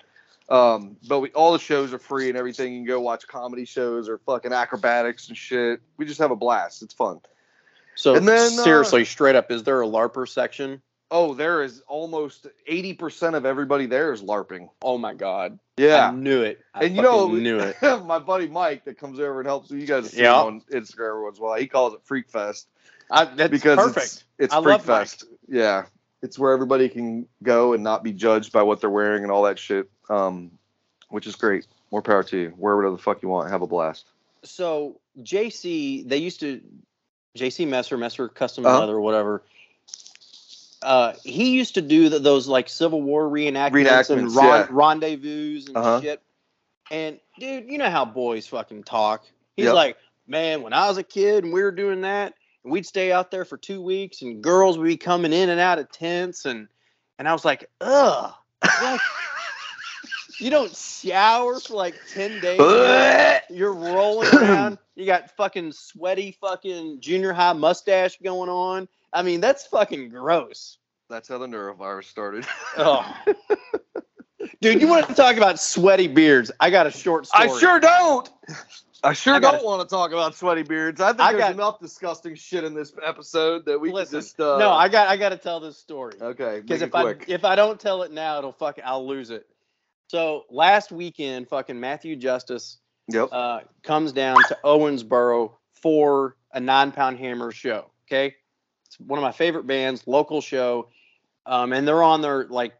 Um, 0.50 0.98
but 1.08 1.22
we, 1.22 1.30
all 1.32 1.54
the 1.54 1.60
shows 1.60 1.94
are 1.94 2.00
free 2.00 2.30
and 2.30 2.38
everything. 2.38 2.74
You 2.74 2.80
can 2.80 2.88
go 2.88 3.02
watch 3.02 3.28
comedy 3.28 3.66
shows 3.66 4.08
or 4.08 4.20
fucking 4.20 4.54
acrobatics 4.54 5.28
and 5.28 5.38
shit. 5.38 5.82
We 5.98 6.06
just 6.06 6.20
have 6.20 6.32
a 6.32 6.36
blast. 6.36 6.84
It's 6.84 6.94
fun. 6.94 7.20
So 7.96 8.16
And 8.16 8.28
then, 8.28 8.60
uh, 8.60 8.64
seriously, 8.64 9.06
straight 9.06 9.36
up, 9.36 9.52
is 9.52 9.64
there 9.64 9.82
a 9.82 9.88
LARPer 9.88 10.28
section? 10.28 10.82
Oh, 11.12 11.34
there 11.34 11.64
is 11.64 11.82
almost 11.88 12.48
80% 12.70 13.36
of 13.36 13.46
everybody 13.46 13.86
there 13.86 14.12
is 14.12 14.22
LARPing. 14.22 14.70
Oh 14.82 14.98
my 14.98 15.14
god! 15.14 15.60
Yeah. 15.78 16.10
I 16.10 16.12
knew 16.12 16.42
it. 16.42 16.60
I 16.74 16.86
and 16.86 16.96
you 16.96 17.02
know, 17.04 17.28
knew 17.28 17.60
it. 17.60 17.76
my 18.06 18.20
buddy 18.20 18.48
Mike 18.48 18.86
that 18.86 18.98
comes 18.98 19.20
over 19.20 19.40
and 19.40 19.48
helps 19.48 19.70
you 19.72 19.86
guys 19.86 20.10
see 20.12 20.22
Yeah. 20.24 20.34
on 20.36 20.62
Instagram 20.72 21.24
once 21.24 21.38
in 21.38 21.44
a 21.44 21.48
while. 21.48 21.60
He 21.60 21.68
calls 21.68 21.94
it 21.94 22.02
Freak 22.04 22.30
Fest 22.30 22.68
I, 23.12 23.26
that's 23.26 23.52
because 23.52 23.78
perfect. 23.78 23.98
it's 24.06 24.24
it's 24.40 24.54
I 24.54 24.58
Freak 24.58 24.66
love 24.68 24.88
Mike. 24.88 24.98
Fest. 25.00 25.26
Yeah, 25.48 25.86
it's 26.22 26.40
where 26.40 26.52
everybody 26.54 26.90
can 26.90 27.28
go 27.44 27.74
and 27.74 27.84
not 27.84 28.04
be 28.04 28.12
judged 28.12 28.52
by 28.52 28.64
what 28.64 28.82
they're 28.82 28.90
wearing 28.90 29.24
and 29.24 29.32
all 29.32 29.44
that 29.44 29.60
shit. 29.60 29.90
Um, 30.10 30.52
which 31.10 31.28
is 31.28 31.36
great. 31.36 31.68
More 31.92 32.02
power 32.02 32.24
to 32.24 32.38
you. 32.38 32.54
Wear 32.58 32.76
whatever 32.76 32.96
the 32.96 33.02
fuck 33.02 33.22
you 33.22 33.30
want. 33.30 33.50
Have 33.50 33.62
a 33.62 33.68
blast. 33.68 34.06
so 34.44 35.00
JC, 35.22 36.08
they 36.08 36.18
used 36.18 36.40
to 36.42 36.62
JC 37.38 37.68
Messer, 37.68 37.98
Messer 37.98 38.28
Custom 38.28 38.66
Uh-huh. 38.66 38.80
Leather, 38.82 39.00
whatever. 39.00 39.44
Uh, 40.82 41.14
he 41.24 41.52
used 41.52 41.76
to 41.76 41.82
do 41.82 42.10
the, 42.10 42.20
those 42.20 42.48
like 42.48 42.70
Civil 42.70 43.02
War 43.02 43.24
reenactments, 43.28 44.10
and 44.12 44.36
ron- 44.36 44.46
yeah. 44.46 44.68
rendezvous 44.70 45.62
and 45.68 45.78
Uh-huh. 45.78 46.02
shit. 46.02 46.22
And 46.92 47.20
dude, 47.40 47.70
you 47.72 47.78
know 47.80 47.90
how 47.90 48.06
boys 48.06 48.46
fucking 48.48 48.84
talk. 48.84 49.26
He's 49.56 49.66
Yep. 49.66 49.74
like, 49.74 49.98
man, 50.28 50.62
when 50.62 50.74
I 50.74 50.88
was 50.88 50.98
a 50.98 51.04
kid 51.04 51.44
and 51.44 51.52
we 51.54 51.64
were 51.64 51.72
doing 51.72 52.02
that, 52.02 52.34
and 52.64 52.72
we'd 52.72 52.86
stay 52.86 53.12
out 53.12 53.32
there 53.32 53.46
for 53.46 53.58
two 53.58 53.82
weeks, 53.82 54.22
and 54.22 54.44
girls 54.44 54.78
would 54.78 54.86
be 54.86 54.98
coming 54.98 55.34
in 55.34 55.50
and 55.50 55.60
out 55.60 55.80
of 55.80 55.92
tents, 55.92 56.46
and 56.46 56.68
and 57.18 57.28
I 57.28 57.34
was 57.34 57.46
like, 57.46 57.70
ugh. 57.82 58.34
You 60.40 60.50
don't 60.50 60.76
shower 60.76 61.60
for 61.60 61.74
like 61.76 61.96
ten 62.14 62.40
days. 62.42 62.60
You're- 63.50 63.76
rolling 63.76 64.30
around. 64.36 64.78
You 64.96 65.06
got 65.06 65.32
fucking 65.36 65.72
sweaty 65.74 66.38
fucking 66.40 67.00
junior 67.02 67.34
high 67.34 67.54
mustache 67.54 68.18
going 68.24 68.50
on. 68.50 68.88
I 69.14 69.22
mean, 69.24 69.42
that's 69.42 69.66
fucking 69.68 70.10
gross. 70.10 70.78
That's 71.10 71.28
how 71.30 71.38
the 71.38 71.48
norovirus 71.48 72.06
started. 72.06 72.46
Oh. 72.78 73.16
Dude, 74.62 74.82
you 74.82 74.88
want 74.88 75.08
to 75.08 75.14
talk 75.14 75.38
about 75.38 75.60
sweaty 75.60 76.08
beards? 76.08 76.52
I 76.60 76.70
got 76.70 76.88
a 76.88 76.92
short 76.92 77.28
story. 77.28 77.50
I 77.50 77.60
sure 77.60 77.80
don't. 77.80 78.30
I 79.04 79.14
sure 79.14 79.36
I 79.36 79.40
don't 79.40 79.64
want 79.64 79.88
to 79.88 79.94
talk 79.94 80.12
about 80.12 80.36
sweaty 80.36 80.64
beards. 80.64 81.00
I 81.02 81.10
think 81.10 81.22
I 81.22 81.32
there's 81.32 81.44
got- 81.44 81.52
enough 81.54 81.80
disgusting 81.80 82.36
shit 82.36 82.64
in 82.64 82.74
this 82.74 82.94
episode 83.04 83.66
that 83.66 83.80
we 83.80 83.92
Listen, 83.92 84.14
can 84.14 84.22
just. 84.22 84.40
Uh, 84.40 84.58
no, 84.58 84.72
I 84.72 84.90
got 84.90 85.08
I 85.08 85.18
got 85.18 85.30
to 85.30 85.38
tell 85.38 85.60
this 85.60 85.78
story 85.78 86.16
Okay, 86.20 86.62
because 86.62 86.82
if 86.82 86.92
quick. 86.92 87.26
I 87.28 87.32
if 87.32 87.46
I 87.46 87.56
don't 87.56 87.80
tell 87.80 88.04
it 88.04 88.12
now, 88.12 88.38
it'll 88.38 88.52
fuck 88.52 88.80
I'll 88.84 89.06
lose 89.06 89.30
it. 89.30 89.48
So 90.16 90.46
last 90.50 90.94
weekend, 90.94 91.50
fucking 91.50 91.78
Matthew 91.78 92.16
Justice 92.16 92.78
yep. 93.12 93.28
uh, 93.34 93.60
comes 93.84 94.14
down 94.14 94.38
to 94.48 94.58
Owensboro 94.64 95.52
for 95.74 96.38
a 96.54 96.60
nine 96.62 96.94
pound 96.94 97.20
hammer 97.20 97.52
show. 97.52 97.92
Okay. 98.08 98.34
It's 98.86 98.98
one 98.98 99.20
of 99.20 99.24
my 99.24 99.34
favorite 99.34 99.68
bands, 99.68 100.08
local 100.08 100.40
show. 100.40 100.88
Um, 101.46 101.74
and 101.74 101.86
they're 101.86 102.02
on 102.02 102.22
their 102.22 102.46
like 102.46 102.76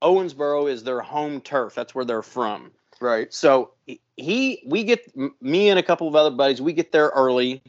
Owensboro 0.00 0.70
is 0.70 0.84
their 0.84 1.00
home 1.00 1.40
turf. 1.40 1.74
That's 1.74 1.92
where 1.92 2.04
they're 2.04 2.22
from. 2.22 2.70
right. 3.00 3.34
So 3.34 3.72
he- 3.86 4.00
he, 4.16 4.62
we 4.64 4.84
get 4.84 5.12
me 5.42 5.70
and 5.70 5.78
a 5.80 5.82
couple 5.82 6.06
of 6.06 6.14
other 6.14 6.30
buddies, 6.30 6.62
we 6.62 6.72
get 6.72 6.92
there 6.92 7.08
early, 7.16 7.64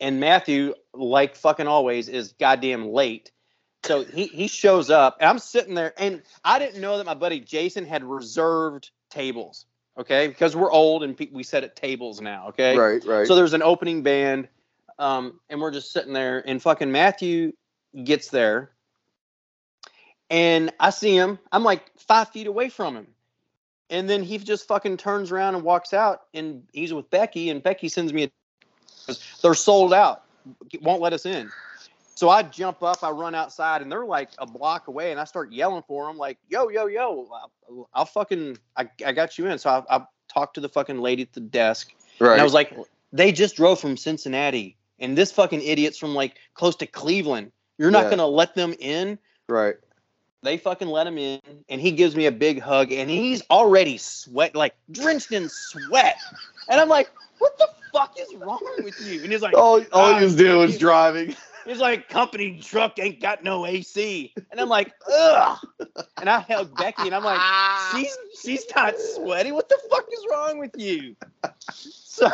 and 0.00 0.18
Matthew, 0.18 0.74
like 0.94 1.36
fucking 1.36 1.66
always, 1.66 2.08
is 2.08 2.32
goddamn 2.40 2.88
late. 2.88 3.32
So 3.84 4.04
he 4.04 4.26
he 4.26 4.46
shows 4.46 4.90
up, 4.90 5.16
and 5.20 5.28
I'm 5.28 5.38
sitting 5.38 5.74
there, 5.74 5.92
and 5.98 6.22
I 6.44 6.58
didn't 6.58 6.80
know 6.80 6.98
that 6.98 7.06
my 7.06 7.14
buddy 7.14 7.40
Jason 7.40 7.84
had 7.84 8.04
reserved 8.04 8.90
tables. 9.10 9.66
Okay, 9.98 10.28
because 10.28 10.56
we're 10.56 10.70
old 10.70 11.02
and 11.02 11.16
pe- 11.16 11.30
we 11.32 11.42
sit 11.42 11.64
at 11.64 11.76
tables 11.76 12.20
now. 12.20 12.48
Okay, 12.48 12.76
Right. 12.76 13.04
Right. 13.04 13.26
so 13.26 13.34
there's 13.34 13.52
an 13.52 13.62
opening 13.62 14.02
band, 14.02 14.48
um, 14.98 15.40
and 15.50 15.60
we're 15.60 15.72
just 15.72 15.92
sitting 15.92 16.12
there, 16.12 16.42
and 16.46 16.62
fucking 16.62 16.92
Matthew 16.92 17.52
gets 18.04 18.28
there, 18.28 18.70
and 20.30 20.72
I 20.78 20.90
see 20.90 21.14
him. 21.14 21.38
I'm 21.50 21.64
like 21.64 21.90
five 21.98 22.28
feet 22.28 22.46
away 22.46 22.68
from 22.68 22.96
him, 22.96 23.08
and 23.90 24.08
then 24.08 24.22
he 24.22 24.38
just 24.38 24.68
fucking 24.68 24.96
turns 24.96 25.32
around 25.32 25.56
and 25.56 25.64
walks 25.64 25.92
out, 25.92 26.22
and 26.32 26.62
he's 26.72 26.94
with 26.94 27.10
Becky, 27.10 27.50
and 27.50 27.62
Becky 27.62 27.88
sends 27.88 28.12
me 28.12 28.30
a. 29.08 29.14
They're 29.42 29.54
sold 29.54 29.92
out, 29.92 30.22
won't 30.80 31.02
let 31.02 31.12
us 31.12 31.26
in. 31.26 31.50
So 32.22 32.30
I 32.30 32.44
jump 32.44 32.84
up, 32.84 33.02
I 33.02 33.10
run 33.10 33.34
outside, 33.34 33.82
and 33.82 33.90
they're 33.90 34.06
like 34.06 34.30
a 34.38 34.46
block 34.46 34.86
away, 34.86 35.10
and 35.10 35.18
I 35.18 35.24
start 35.24 35.50
yelling 35.50 35.82
for 35.88 36.06
them, 36.06 36.16
like, 36.16 36.38
"Yo, 36.48 36.68
yo, 36.68 36.86
yo! 36.86 37.28
I'll, 37.34 37.88
I'll 37.92 38.04
fucking, 38.04 38.58
I, 38.76 38.88
I 39.04 39.10
got 39.10 39.38
you 39.38 39.48
in." 39.48 39.58
So 39.58 39.68
I, 39.70 39.96
I 39.96 40.06
talked 40.32 40.54
to 40.54 40.60
the 40.60 40.68
fucking 40.68 41.00
lady 41.00 41.22
at 41.22 41.32
the 41.32 41.40
desk, 41.40 41.92
right. 42.20 42.30
and 42.30 42.40
I 42.40 42.44
was 42.44 42.54
like, 42.54 42.78
they 43.12 43.32
just 43.32 43.56
drove 43.56 43.80
from 43.80 43.96
Cincinnati, 43.96 44.76
and 45.00 45.18
this 45.18 45.32
fucking 45.32 45.62
idiot's 45.62 45.98
from 45.98 46.14
like 46.14 46.36
close 46.54 46.76
to 46.76 46.86
Cleveland. 46.86 47.50
You're 47.76 47.90
not 47.90 48.04
Yeah. 48.04 48.10
gonna 48.10 48.28
let 48.28 48.54
them 48.54 48.72
in. 48.78 49.18
right. 49.48 49.74
They 50.44 50.58
fucking 50.58 50.86
let 50.86 51.08
him 51.08 51.18
in, 51.18 51.40
and 51.68 51.80
he 51.80 51.90
gives 51.90 52.14
me 52.14 52.26
a 52.26 52.32
big 52.32 52.60
hug, 52.60 52.92
and 52.92 53.10
he's 53.10 53.42
already 53.50 53.98
sweat, 53.98 54.54
like 54.54 54.76
drenched 54.92 55.32
in 55.32 55.48
sweat. 55.48 56.18
And 56.68 56.80
I'm 56.80 56.88
like, 56.88 57.10
what 57.40 57.58
the 57.58 57.68
fuck 57.92 58.16
is 58.16 58.32
wrong 58.36 58.62
with 58.84 59.00
you? 59.00 59.24
And 59.24 59.32
he's 59.32 59.42
like, 59.42 59.56
All, 59.56 59.80
all 59.92 60.04
"Ah, 60.14 60.18
he 60.18 60.24
was 60.24 60.36
doing 60.36 60.58
was 60.58 60.78
driving. 60.78 61.34
he's 61.66 61.78
like, 61.78 62.08
company 62.08 62.58
truck 62.60 62.98
ain't 62.98 63.20
got 63.20 63.44
no 63.44 63.66
AC. 63.66 64.32
And 64.50 64.60
I'm 64.60 64.68
like, 64.68 64.92
ugh. 65.12 65.58
And 66.18 66.28
I 66.28 66.40
held 66.40 66.76
Becky, 66.76 67.02
and 67.02 67.14
I'm 67.14 67.24
like, 67.24 67.40
she's 67.92 68.16
she's 68.42 68.64
not 68.74 68.94
sweaty. 68.98 69.52
What 69.52 69.68
the 69.68 69.78
fuck 69.90 70.06
is 70.12 70.26
wrong 70.30 70.58
with 70.58 70.72
you? 70.76 71.16
So 71.82 72.28
so 72.28 72.32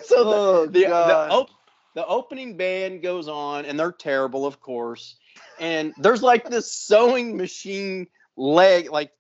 so 0.02 0.24
the 0.24 0.28
oh, 0.30 0.66
the, 0.66 0.80
the, 0.80 1.30
op- 1.30 1.50
the 1.96 2.06
opening 2.08 2.58
band 2.58 3.02
goes 3.02 3.28
on, 3.28 3.66
and 3.66 3.80
they're 3.80 3.91
terrible, 3.91 4.46
of 4.46 4.60
course. 4.60 5.16
And 5.60 5.94
there's 5.98 6.24
like 6.24 6.50
this 6.50 6.72
sewing 6.72 7.38
machine 7.38 8.08
leg, 8.36 8.91
like, 8.91 9.12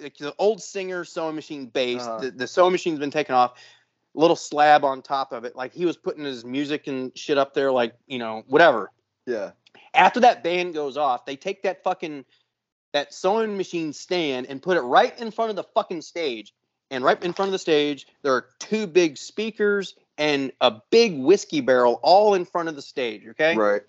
like 0.00 0.16
the 0.16 0.34
old 0.38 0.62
Singer 0.62 1.04
sewing 1.04 1.34
machine 1.34 1.66
base. 1.66 2.02
Uh-huh. 2.02 2.18
The, 2.18 2.30
the 2.32 2.46
sewing 2.46 2.72
machine's 2.72 2.98
been 2.98 3.10
taken 3.10 3.34
off. 3.34 3.54
Little 4.14 4.36
slab 4.36 4.84
on 4.84 5.02
top 5.02 5.32
of 5.32 5.44
it, 5.44 5.54
like 5.54 5.72
he 5.72 5.86
was 5.86 5.96
putting 5.96 6.24
his 6.24 6.44
music 6.44 6.88
and 6.88 7.16
shit 7.16 7.38
up 7.38 7.54
there, 7.54 7.70
like 7.70 7.94
you 8.06 8.18
know, 8.18 8.42
whatever. 8.48 8.90
Yeah. 9.26 9.52
After 9.94 10.20
that 10.20 10.42
band 10.42 10.74
goes 10.74 10.96
off, 10.96 11.24
they 11.24 11.36
take 11.36 11.62
that 11.62 11.84
fucking 11.84 12.24
that 12.92 13.14
sewing 13.14 13.56
machine 13.56 13.92
stand 13.92 14.46
and 14.46 14.60
put 14.60 14.76
it 14.76 14.80
right 14.80 15.18
in 15.20 15.30
front 15.30 15.50
of 15.50 15.56
the 15.56 15.62
fucking 15.62 16.02
stage. 16.02 16.52
And 16.90 17.04
right 17.04 17.22
in 17.22 17.32
front 17.32 17.48
of 17.48 17.52
the 17.52 17.58
stage, 17.58 18.08
there 18.22 18.34
are 18.34 18.46
two 18.58 18.88
big 18.88 19.16
speakers 19.16 19.94
and 20.18 20.50
a 20.60 20.74
big 20.90 21.16
whiskey 21.16 21.60
barrel 21.60 22.00
all 22.02 22.34
in 22.34 22.44
front 22.44 22.68
of 22.68 22.74
the 22.74 22.82
stage. 22.82 23.26
Okay. 23.28 23.56
Right. 23.56 23.82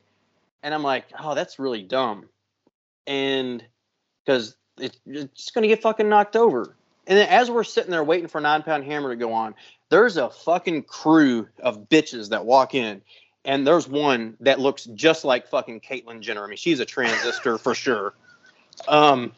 And 0.62 0.74
I'm 0.74 0.84
like, 0.84 1.06
oh, 1.20 1.34
that's 1.34 1.58
really 1.58 1.82
dumb. 1.82 2.30
And 3.08 3.64
because 4.24 4.56
it, 4.80 4.98
it's 5.08 5.34
just 5.34 5.54
going 5.56 5.64
to 5.64 5.68
get 5.68 5.82
fucking 5.82 6.08
knocked 6.08 6.36
over. 6.36 6.76
And 7.08 7.18
then 7.18 7.28
as 7.28 7.50
we're 7.50 7.64
sitting 7.64 7.90
there 7.90 8.04
waiting 8.04 8.28
for 8.28 8.40
Nine 8.40 8.62
Pound 8.62 8.84
Hammer 8.84 9.10
to 9.10 9.16
go 9.16 9.34
on, 9.34 9.56
there's 9.92 10.16
a 10.16 10.30
fucking 10.30 10.84
crew 10.84 11.48
of 11.60 11.90
bitches 11.90 12.30
that 12.30 12.46
walk 12.46 12.74
in. 12.74 13.02
And 13.44 13.68
there's 13.68 13.88
one 13.88 14.38
that 14.40 14.60
looks 14.60 14.86
just 14.86 15.26
like 15.26 15.48
fucking 15.48 15.82
Caitlyn 15.82 16.22
Jenner. 16.22 16.44
I 16.44 16.48
mean, 16.48 16.58
she's 16.58 16.80
a 16.80 16.86
transistor 16.86 17.58
for 17.58 17.76
sure. 17.76 18.14
Um, 18.88 19.34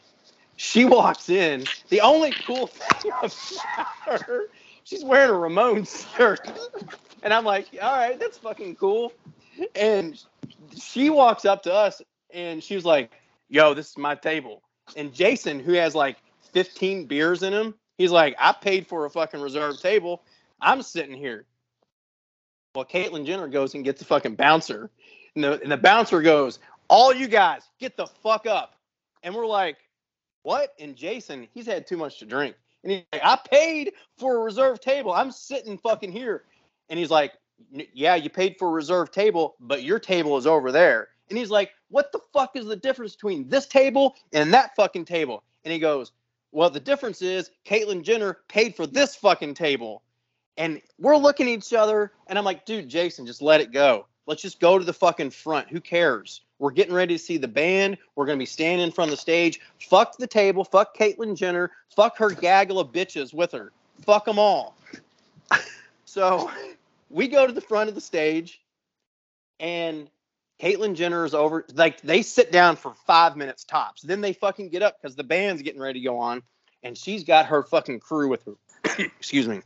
she 0.56 0.84
walks 0.84 1.28
in. 1.28 1.64
The 1.88 2.00
only 2.00 2.30
cool 2.46 2.66
thing 3.00 3.10
about 3.10 4.22
her, 4.22 4.44
she's 4.84 5.04
wearing 5.04 5.30
a 5.30 5.32
Ramones 5.32 6.06
shirt. 6.16 6.48
And 7.24 7.32
I'm 7.34 7.44
like, 7.44 7.68
all 7.82 7.96
right, 7.96 8.18
that's 8.18 8.38
fucking 8.38 8.76
cool. 8.76 9.12
And 9.74 10.22
she 10.76 11.10
walks 11.10 11.44
up 11.44 11.64
to 11.64 11.74
us 11.74 12.00
and 12.32 12.62
she 12.62 12.76
was 12.76 12.84
like, 12.84 13.10
yo, 13.48 13.74
this 13.74 13.90
is 13.90 13.98
my 13.98 14.14
table. 14.14 14.62
And 14.96 15.12
Jason, 15.12 15.58
who 15.58 15.72
has 15.72 15.96
like 15.96 16.18
15 16.52 17.06
beers 17.06 17.42
in 17.42 17.52
him, 17.52 17.74
he's 17.98 18.12
like, 18.12 18.36
I 18.38 18.52
paid 18.52 18.86
for 18.86 19.04
a 19.04 19.10
fucking 19.10 19.40
reserved 19.40 19.82
table. 19.82 20.22
I'm 20.64 20.82
sitting 20.82 21.16
here. 21.16 21.44
Well, 22.74 22.84
Caitlyn 22.84 23.24
Jenner 23.24 23.48
goes 23.48 23.74
and 23.74 23.84
gets 23.84 24.02
a 24.02 24.04
fucking 24.04 24.34
bouncer. 24.34 24.90
And 25.34 25.44
the, 25.44 25.60
and 25.62 25.70
the 25.70 25.76
bouncer 25.76 26.22
goes, 26.22 26.58
all 26.88 27.14
you 27.14 27.28
guys, 27.28 27.62
get 27.78 27.96
the 27.96 28.06
fuck 28.06 28.46
up. 28.46 28.74
And 29.22 29.34
we're 29.34 29.46
like, 29.46 29.76
what? 30.42 30.74
And 30.78 30.96
Jason, 30.96 31.46
he's 31.54 31.66
had 31.66 31.86
too 31.86 31.96
much 31.96 32.18
to 32.18 32.26
drink. 32.26 32.56
And 32.82 32.92
he's 32.92 33.02
like, 33.12 33.22
I 33.24 33.38
paid 33.48 33.92
for 34.18 34.36
a 34.36 34.40
reserved 34.40 34.82
table. 34.82 35.12
I'm 35.12 35.30
sitting 35.30 35.78
fucking 35.78 36.12
here. 36.12 36.44
And 36.90 36.98
he's 36.98 37.10
like, 37.10 37.32
yeah, 37.70 38.14
you 38.14 38.28
paid 38.28 38.56
for 38.58 38.68
a 38.68 38.72
reserved 38.72 39.12
table, 39.12 39.54
but 39.60 39.82
your 39.82 39.98
table 39.98 40.36
is 40.36 40.46
over 40.46 40.72
there. 40.72 41.08
And 41.30 41.38
he's 41.38 41.50
like, 41.50 41.70
what 41.88 42.12
the 42.12 42.20
fuck 42.32 42.56
is 42.56 42.66
the 42.66 42.76
difference 42.76 43.14
between 43.14 43.48
this 43.48 43.66
table 43.66 44.16
and 44.32 44.52
that 44.52 44.74
fucking 44.76 45.06
table? 45.06 45.42
And 45.64 45.72
he 45.72 45.78
goes, 45.78 46.12
well, 46.52 46.70
the 46.70 46.80
difference 46.80 47.22
is 47.22 47.50
Caitlyn 47.66 48.02
Jenner 48.02 48.38
paid 48.48 48.76
for 48.76 48.86
this 48.86 49.16
fucking 49.16 49.54
table. 49.54 50.02
And 50.56 50.80
we're 50.98 51.16
looking 51.16 51.48
at 51.48 51.52
each 51.52 51.72
other, 51.72 52.12
and 52.26 52.38
I'm 52.38 52.44
like, 52.44 52.64
dude, 52.64 52.88
Jason, 52.88 53.26
just 53.26 53.42
let 53.42 53.60
it 53.60 53.72
go. 53.72 54.06
Let's 54.26 54.42
just 54.42 54.60
go 54.60 54.78
to 54.78 54.84
the 54.84 54.92
fucking 54.92 55.30
front. 55.30 55.68
Who 55.68 55.80
cares? 55.80 56.42
We're 56.58 56.70
getting 56.70 56.94
ready 56.94 57.14
to 57.14 57.22
see 57.22 57.36
the 57.36 57.48
band. 57.48 57.98
We're 58.14 58.26
gonna 58.26 58.38
be 58.38 58.46
standing 58.46 58.86
in 58.86 58.92
front 58.92 59.10
of 59.10 59.16
the 59.16 59.20
stage. 59.20 59.60
Fuck 59.80 60.16
the 60.16 60.26
table. 60.26 60.64
Fuck 60.64 60.96
Caitlyn 60.96 61.36
Jenner. 61.36 61.70
Fuck 61.94 62.16
her 62.18 62.30
gaggle 62.30 62.78
of 62.78 62.92
bitches 62.92 63.34
with 63.34 63.52
her. 63.52 63.72
Fuck 64.02 64.24
them 64.24 64.38
all. 64.38 64.76
so 66.04 66.50
we 67.10 67.28
go 67.28 67.46
to 67.46 67.52
the 67.52 67.60
front 67.60 67.88
of 67.88 67.94
the 67.94 68.00
stage, 68.00 68.62
and 69.60 70.08
Caitlyn 70.60 70.94
Jenner 70.94 71.24
is 71.24 71.34
over. 71.34 71.66
Like 71.74 72.00
they 72.00 72.22
sit 72.22 72.52
down 72.52 72.76
for 72.76 72.94
five 73.06 73.36
minutes 73.36 73.64
tops. 73.64 74.02
Then 74.02 74.20
they 74.20 74.32
fucking 74.32 74.68
get 74.70 74.82
up 74.82 74.96
because 75.00 75.16
the 75.16 75.24
band's 75.24 75.62
getting 75.62 75.80
ready 75.80 76.00
to 76.00 76.04
go 76.04 76.18
on, 76.18 76.42
and 76.82 76.96
she's 76.96 77.24
got 77.24 77.46
her 77.46 77.62
fucking 77.62 78.00
crew 78.00 78.28
with 78.28 78.44
her. 78.44 78.54
Excuse 78.98 79.48
me. 79.48 79.60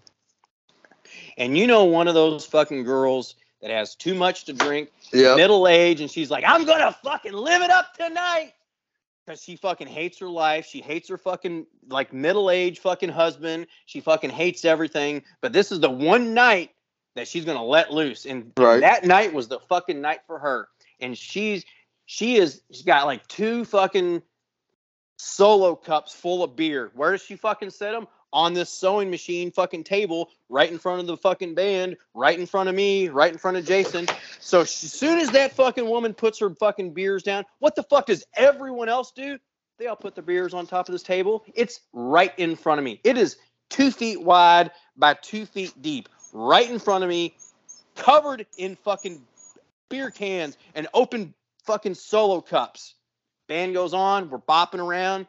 And 1.39 1.57
you 1.57 1.67
know, 1.67 1.85
one 1.85 2.09
of 2.09 2.15
those 2.15 2.45
fucking 2.45 2.83
girls 2.83 3.37
that 3.63 3.71
has 3.71 3.95
too 3.95 4.15
much 4.15 4.45
to 4.45 4.53
drink, 4.53 4.91
Yeah. 5.13 5.37
middle 5.37 5.67
age, 5.67 6.01
and 6.01 6.11
she's 6.11 6.31
like, 6.31 6.45
I'm 6.47 6.67
gonna 6.67 6.93
fucking 7.03 7.33
live 7.33 7.63
it 7.63 7.71
up 7.71 7.95
tonight. 7.95 8.53
Because 9.25 9.43
she 9.43 9.57
fucking 9.57 9.87
hates 9.87 10.19
her 10.19 10.29
life. 10.29 10.67
She 10.67 10.81
hates 10.81 11.09
her 11.09 11.19
fucking 11.19 11.67
like 11.89 12.13
middle 12.13 12.51
age 12.51 12.81
fucking 12.81 13.11
husband. 13.11 13.67
She 13.87 14.01
fucking 14.01 14.31
hates 14.31 14.65
everything. 14.65 15.23
But 15.41 15.53
this 15.53 15.71
is 15.71 15.81
the 15.81 15.91
one 15.91 16.35
night 16.35 16.71
that 17.15 17.29
she's 17.29 17.45
gonna 17.45 17.65
let 17.65 17.93
loose. 17.93 18.27
And, 18.27 18.53
and 18.57 18.83
that 18.83 19.05
night 19.05 19.33
was 19.33 19.49
the 19.49 19.61
fucking 19.61 20.01
night 20.01 20.21
for 20.27 20.39
her. 20.39 20.69
And 21.01 21.17
she's 21.17 21.65
she 22.07 22.37
is 22.37 22.63
she's 22.73 22.83
got 22.83 23.07
like 23.07 23.27
two 23.29 23.65
fucking 23.65 24.23
solo 25.19 25.77
cups 25.77 26.15
full 26.15 26.43
of 26.43 26.57
beer. 26.57 26.91
Where 26.95 27.13
does 27.13 27.23
she 27.23 27.37
fucking 27.37 27.71
set 27.71 27.93
them? 27.93 28.09
On 28.33 28.53
this 28.53 28.69
sewing 28.69 29.11
machine 29.11 29.51
fucking 29.51 29.85
table, 29.85 30.31
right 30.51 30.71
in 30.71 30.79
front 30.79 31.01
of 31.01 31.07
the 31.07 31.17
fucking 31.17 31.55
band, 31.55 31.97
right 32.13 32.39
in 32.39 32.45
front 32.45 32.69
of 32.69 32.75
me, 32.75 33.09
right 33.09 33.33
in 33.33 33.39
front 33.39 33.57
of 33.57 33.65
Jason. 33.65 34.07
So 34.39 34.61
as 34.61 34.71
soon 34.71 35.19
as 35.19 35.31
that 35.31 35.55
fucking 35.55 35.89
woman 35.89 36.13
puts 36.13 36.39
her 36.41 36.51
fucking 36.51 36.93
beers 36.93 37.23
down, 37.23 37.45
what 37.59 37.75
the 37.75 37.83
fuck 37.85 38.07
does 38.07 38.25
everyone 38.35 38.91
else 38.91 39.13
do? 39.13 39.39
They 39.79 39.87
all 39.87 39.97
put 39.97 40.15
their 40.15 40.25
beers 40.25 40.53
on 40.53 40.67
top 40.67 40.89
of 40.89 40.93
this 40.93 41.03
table. 41.03 41.45
It's 41.55 41.81
right 41.93 42.33
in 42.37 42.55
front 42.57 42.79
of 42.79 42.85
me. 42.85 43.01
It 43.03 43.17
is 43.17 43.37
two 43.71 43.91
feet 43.91 44.21
wide 44.21 44.73
by 44.97 45.15
two 45.15 45.47
feet 45.47 45.73
deep, 45.81 46.09
right 46.33 46.69
in 46.69 46.79
front 46.79 47.05
of 47.05 47.11
me, 47.11 47.35
covered 47.95 48.45
in 48.59 48.77
fucking 48.77 49.23
beer 49.89 50.11
cans 50.11 50.59
and 50.75 50.87
open 50.93 51.33
fucking 51.65 51.95
solo 51.95 52.41
cups. 52.41 52.95
Band 53.47 53.73
goes 53.73 53.95
on, 53.95 54.29
we're 54.29 54.39
bopping 54.39 54.85
around, 54.85 55.27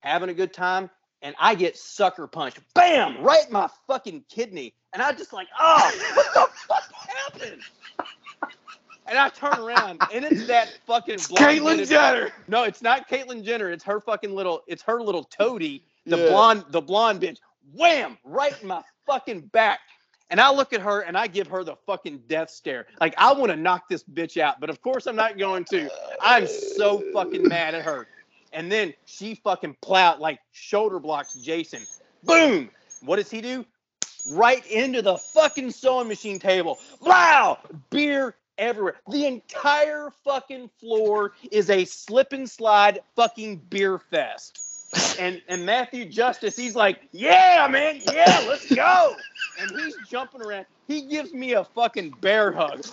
having 0.00 0.28
a 0.28 0.34
good 0.34 0.52
time, 0.52 0.90
and 1.24 1.34
I 1.40 1.56
get 1.56 1.76
sucker 1.76 2.28
punched. 2.28 2.60
Bam! 2.74 3.20
Right 3.20 3.46
in 3.46 3.52
my 3.52 3.68
fucking 3.88 4.24
kidney. 4.28 4.74
And 4.92 5.02
I 5.02 5.10
just 5.12 5.32
like, 5.32 5.48
oh, 5.58 5.90
what 6.14 6.32
the 6.34 6.52
fuck 6.68 6.92
happened? 6.92 7.62
And 9.06 9.18
I 9.18 9.28
turn 9.30 9.58
around, 9.58 10.00
and 10.12 10.24
it's 10.24 10.46
that 10.46 10.68
fucking 10.86 11.18
blonde 11.28 11.58
Caitlyn 11.60 11.88
Jenner. 11.88 12.30
No, 12.46 12.62
it's 12.62 12.80
not 12.80 13.08
Caitlyn 13.08 13.42
Jenner. 13.42 13.70
It's 13.70 13.84
her 13.84 14.00
fucking 14.00 14.34
little. 14.34 14.62
It's 14.66 14.82
her 14.84 15.02
little 15.02 15.24
toady, 15.24 15.84
the 16.06 16.16
Yeah. 16.16 16.28
blonde, 16.28 16.64
the 16.68 16.80
blonde 16.80 17.20
bitch. 17.20 17.38
Wham! 17.74 18.16
Right 18.24 18.54
in 18.62 18.68
my 18.68 18.82
fucking 19.06 19.40
back. 19.48 19.80
And 20.30 20.40
I 20.40 20.50
look 20.50 20.72
at 20.72 20.80
her 20.80 21.02
and 21.02 21.18
I 21.18 21.26
give 21.26 21.46
her 21.48 21.64
the 21.64 21.76
fucking 21.86 22.22
death 22.28 22.48
stare. 22.50 22.86
Like 23.00 23.14
I 23.18 23.32
want 23.34 23.50
to 23.52 23.56
knock 23.56 23.88
this 23.90 24.02
bitch 24.02 24.38
out, 24.40 24.58
but 24.58 24.70
of 24.70 24.80
course 24.80 25.06
I'm 25.06 25.16
not 25.16 25.36
going 25.38 25.64
to. 25.66 25.90
I'm 26.20 26.46
so 26.46 27.02
fucking 27.12 27.46
mad 27.46 27.74
at 27.74 27.84
her. 27.84 28.08
And 28.54 28.70
then 28.70 28.94
she 29.04 29.34
fucking 29.34 29.76
plowed 29.82 30.20
like 30.20 30.38
shoulder 30.52 31.00
blocks 31.00 31.34
Jason. 31.34 31.82
Boom! 32.22 32.70
What 33.02 33.16
does 33.16 33.30
he 33.30 33.40
do? 33.40 33.66
Right 34.30 34.64
into 34.66 35.02
the 35.02 35.18
fucking 35.18 35.72
sewing 35.72 36.08
machine 36.08 36.38
table. 36.38 36.78
Wow! 37.00 37.58
Beer 37.90 38.36
everywhere. 38.56 38.96
The 39.10 39.26
entire 39.26 40.10
fucking 40.24 40.70
floor 40.80 41.32
is 41.50 41.68
a 41.68 41.84
slip 41.84 42.32
and 42.32 42.48
slide 42.48 43.00
fucking 43.16 43.56
beer 43.68 43.98
fest. 43.98 44.60
And 45.18 45.42
and 45.48 45.64
Matthew 45.64 46.06
Justice, 46.06 46.56
he's 46.56 46.74
like, 46.74 47.00
yeah, 47.12 47.66
man, 47.70 48.00
yeah, 48.12 48.44
let's 48.48 48.72
go. 48.72 49.14
And 49.60 49.70
he's 49.70 49.96
jumping 50.08 50.42
around. 50.42 50.66
He 50.86 51.02
gives 51.02 51.32
me 51.32 51.54
a 51.54 51.64
fucking 51.64 52.10
bear 52.20 52.52
hug. 52.52 52.84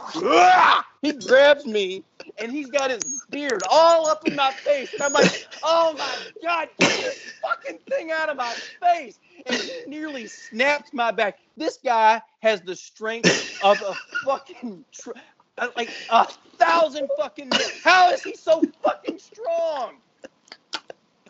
He 1.02 1.14
grabs 1.14 1.66
me 1.66 2.04
and 2.38 2.52
he's 2.52 2.70
got 2.70 2.92
his 2.92 3.26
beard 3.32 3.64
all 3.70 4.08
up 4.08 4.28
in 4.28 4.36
my 4.36 4.52
face. 4.52 4.94
And 4.94 5.02
I'm 5.02 5.14
like, 5.14 5.48
oh 5.64 5.96
my 5.98 6.16
God, 6.44 6.70
get 6.80 6.90
this 7.02 7.34
fucking 7.42 7.80
thing 7.90 8.12
out 8.12 8.30
of 8.30 8.38
my 8.38 8.54
face. 8.82 9.20
And 9.46 9.56
he 9.56 9.82
nearly 9.88 10.28
snaps 10.28 10.94
my 10.94 11.12
back. 11.12 11.40
This 11.58 11.80
guy 11.84 12.22
has 12.42 12.62
the 12.62 12.76
strength 12.76 13.60
of 13.64 13.82
a 13.82 13.96
fucking, 14.24 14.86
tr- 14.92 15.12
uh, 15.58 15.68
like 15.76 15.90
a 16.12 16.26
thousand 16.58 17.10
fucking. 17.18 17.50
How 17.84 18.12
is 18.12 18.22
he 18.24 18.36
so 18.36 18.62
fucking 18.84 19.18
strong? 19.18 19.96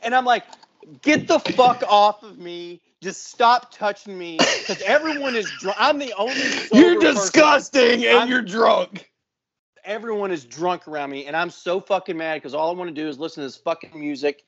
And 0.04 0.14
I'm 0.14 0.26
like, 0.26 0.44
get 1.02 1.28
the 1.28 1.40
fuck 1.40 1.84
off 1.88 2.24
of 2.24 2.38
me. 2.38 2.82
Just 3.02 3.28
stop 3.28 3.74
touching 3.74 4.18
me. 4.18 4.38
Because 4.38 4.82
everyone 4.84 5.36
is 5.36 5.50
drunk. 5.60 5.78
I'm 5.80 5.98
the 5.98 6.14
only 6.14 6.36
You're 6.74 7.00
person. 7.02 7.16
disgusting 7.16 8.06
and 8.06 8.18
I'm- 8.20 8.30
you're 8.30 8.42
drunk. 8.42 9.10
Everyone 9.84 10.32
is 10.32 10.46
drunk 10.46 10.88
around 10.88 11.10
me, 11.10 11.26
and 11.26 11.36
I'm 11.36 11.50
so 11.50 11.82
fucking 11.82 12.16
mad 12.16 12.36
because 12.36 12.54
all 12.54 12.70
I 12.70 12.74
want 12.74 12.90
to 12.90 12.94
do 12.94 13.08
is 13.10 13.18
listen 13.18 13.42
to 13.42 13.48
this 13.48 13.58
fucking 13.58 14.00
music. 14.00 14.44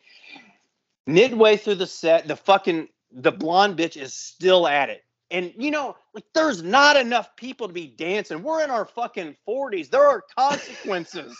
Midway 1.07 1.57
through 1.57 1.75
the 1.75 1.87
set, 1.87 2.27
the 2.27 2.35
fucking 2.35 2.87
the 3.11 3.31
blonde 3.31 3.77
bitch 3.77 3.97
is 3.99 4.13
still 4.13 4.67
at 4.67 4.89
it. 4.89 5.03
And 5.31 5.51
you 5.57 5.71
know, 5.71 5.95
like 6.13 6.25
there's 6.35 6.61
not 6.61 6.95
enough 6.97 7.35
people 7.35 7.67
to 7.67 7.73
be 7.73 7.87
dancing. 7.87 8.43
We're 8.43 8.63
in 8.63 8.69
our 8.69 8.85
fucking 8.85 9.35
40s. 9.47 9.89
There 9.89 10.05
are 10.05 10.23
consequences. 10.37 11.35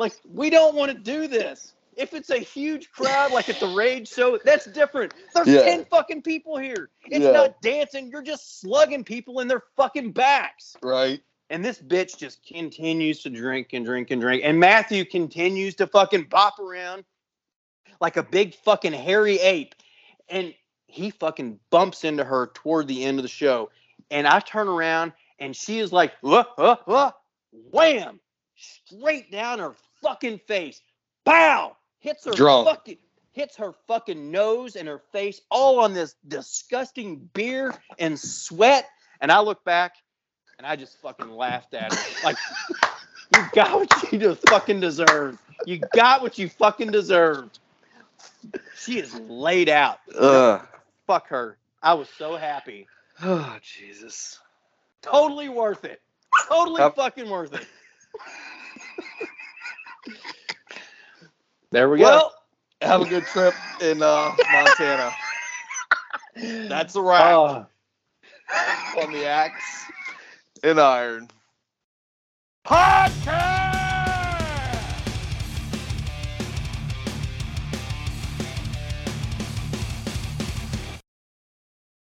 like 0.00 0.12
we 0.28 0.50
don't 0.50 0.74
want 0.74 0.90
to 0.92 0.98
do 0.98 1.28
this. 1.28 1.74
If 2.00 2.14
it's 2.14 2.30
a 2.30 2.38
huge 2.38 2.90
crowd 2.92 3.30
like 3.30 3.50
at 3.50 3.60
the 3.60 3.66
Rage 3.68 4.08
show, 4.08 4.38
that's 4.42 4.64
different. 4.64 5.12
There's 5.34 5.48
Yeah. 5.48 5.62
10 5.62 5.84
fucking 5.84 6.22
people 6.22 6.56
here. 6.56 6.88
It's 7.04 7.24
Yeah. 7.24 7.32
not 7.32 7.60
dancing. 7.60 8.08
You're 8.10 8.22
just 8.22 8.60
slugging 8.60 9.04
people 9.04 9.40
in 9.40 9.48
their 9.48 9.62
fucking 9.76 10.12
backs. 10.12 10.76
Right. 10.82 11.22
And 11.50 11.62
this 11.62 11.78
bitch 11.78 12.16
just 12.16 12.42
continues 12.46 13.22
to 13.24 13.28
drink 13.30 13.74
and 13.74 13.84
drink 13.84 14.10
and 14.10 14.20
drink. 14.20 14.42
And 14.44 14.58
Matthew 14.58 15.04
continues 15.04 15.74
to 15.76 15.86
fucking 15.86 16.24
bop 16.30 16.58
around 16.58 17.04
like 18.00 18.16
a 18.16 18.22
big 18.22 18.54
fucking 18.54 18.94
hairy 18.94 19.38
ape. 19.40 19.74
And 20.30 20.54
he 20.86 21.10
fucking 21.10 21.60
bumps 21.70 22.04
into 22.04 22.24
her 22.24 22.46
toward 22.54 22.88
the 22.88 23.04
end 23.04 23.18
of 23.18 23.24
the 23.24 23.28
show. 23.28 23.70
And 24.10 24.26
I 24.26 24.40
turn 24.40 24.68
around 24.68 25.12
and 25.38 25.54
she 25.54 25.80
is 25.80 25.92
like, 25.92 26.14
uh, 26.24 26.44
uh, 26.56 26.76
uh, 26.86 27.10
wham, 27.52 28.20
straight 28.56 29.30
down 29.30 29.58
her 29.58 29.74
fucking 30.00 30.38
face. 30.46 30.80
Pow! 31.26 31.76
Hits 32.00 32.24
her 32.24 32.32
Drunk. 32.32 32.66
fucking 32.66 32.98
hits 33.32 33.56
her 33.56 33.72
fucking 33.86 34.30
nose 34.30 34.76
and 34.76 34.88
her 34.88 35.00
face 35.12 35.40
all 35.50 35.80
on 35.80 35.94
this 35.94 36.16
disgusting 36.26 37.28
beer 37.32 37.74
and 37.98 38.18
sweat. 38.18 38.86
And 39.20 39.30
I 39.30 39.40
look 39.40 39.64
back 39.64 39.94
and 40.58 40.66
I 40.66 40.76
just 40.76 41.00
fucking 41.00 41.30
laughed 41.30 41.74
at 41.74 41.92
her. 41.92 42.00
Like, 42.24 42.36
you 43.36 43.42
got 43.52 43.78
what 43.78 44.12
you 44.12 44.18
just 44.18 44.48
fucking 44.48 44.80
deserved. 44.80 45.38
You 45.66 45.78
got 45.94 46.22
what 46.22 46.38
you 46.38 46.48
fucking 46.48 46.90
deserved. 46.90 47.58
She 48.76 48.98
is 48.98 49.14
laid 49.28 49.68
out. 49.68 50.00
Ugh. 50.18 50.66
Fuck 51.06 51.28
her. 51.28 51.58
I 51.82 51.94
was 51.94 52.08
so 52.18 52.36
happy. 52.36 52.86
Oh 53.22 53.58
Jesus. 53.60 54.38
Totally 55.02 55.50
worth 55.50 55.84
it. 55.84 56.00
Totally 56.48 56.80
fucking 56.96 57.28
worth 57.28 57.52
it. 57.52 57.66
there 61.70 61.88
we 61.88 61.98
Well, 61.98 62.32
have 62.80 63.00
a 63.02 63.04
good 63.04 63.24
trip 63.26 63.54
in 63.80 64.02
uh, 64.02 64.32
Montana. 64.52 65.12
That's 66.68 66.94
a 66.96 67.00
go. 67.00 67.02
wrap 67.02 67.22
Oh, 67.34 67.66
on 69.02 69.12
the 69.12 69.26
axe 69.26 69.86
and 70.62 70.80
iron 70.80 71.28
podcast. 72.66 73.69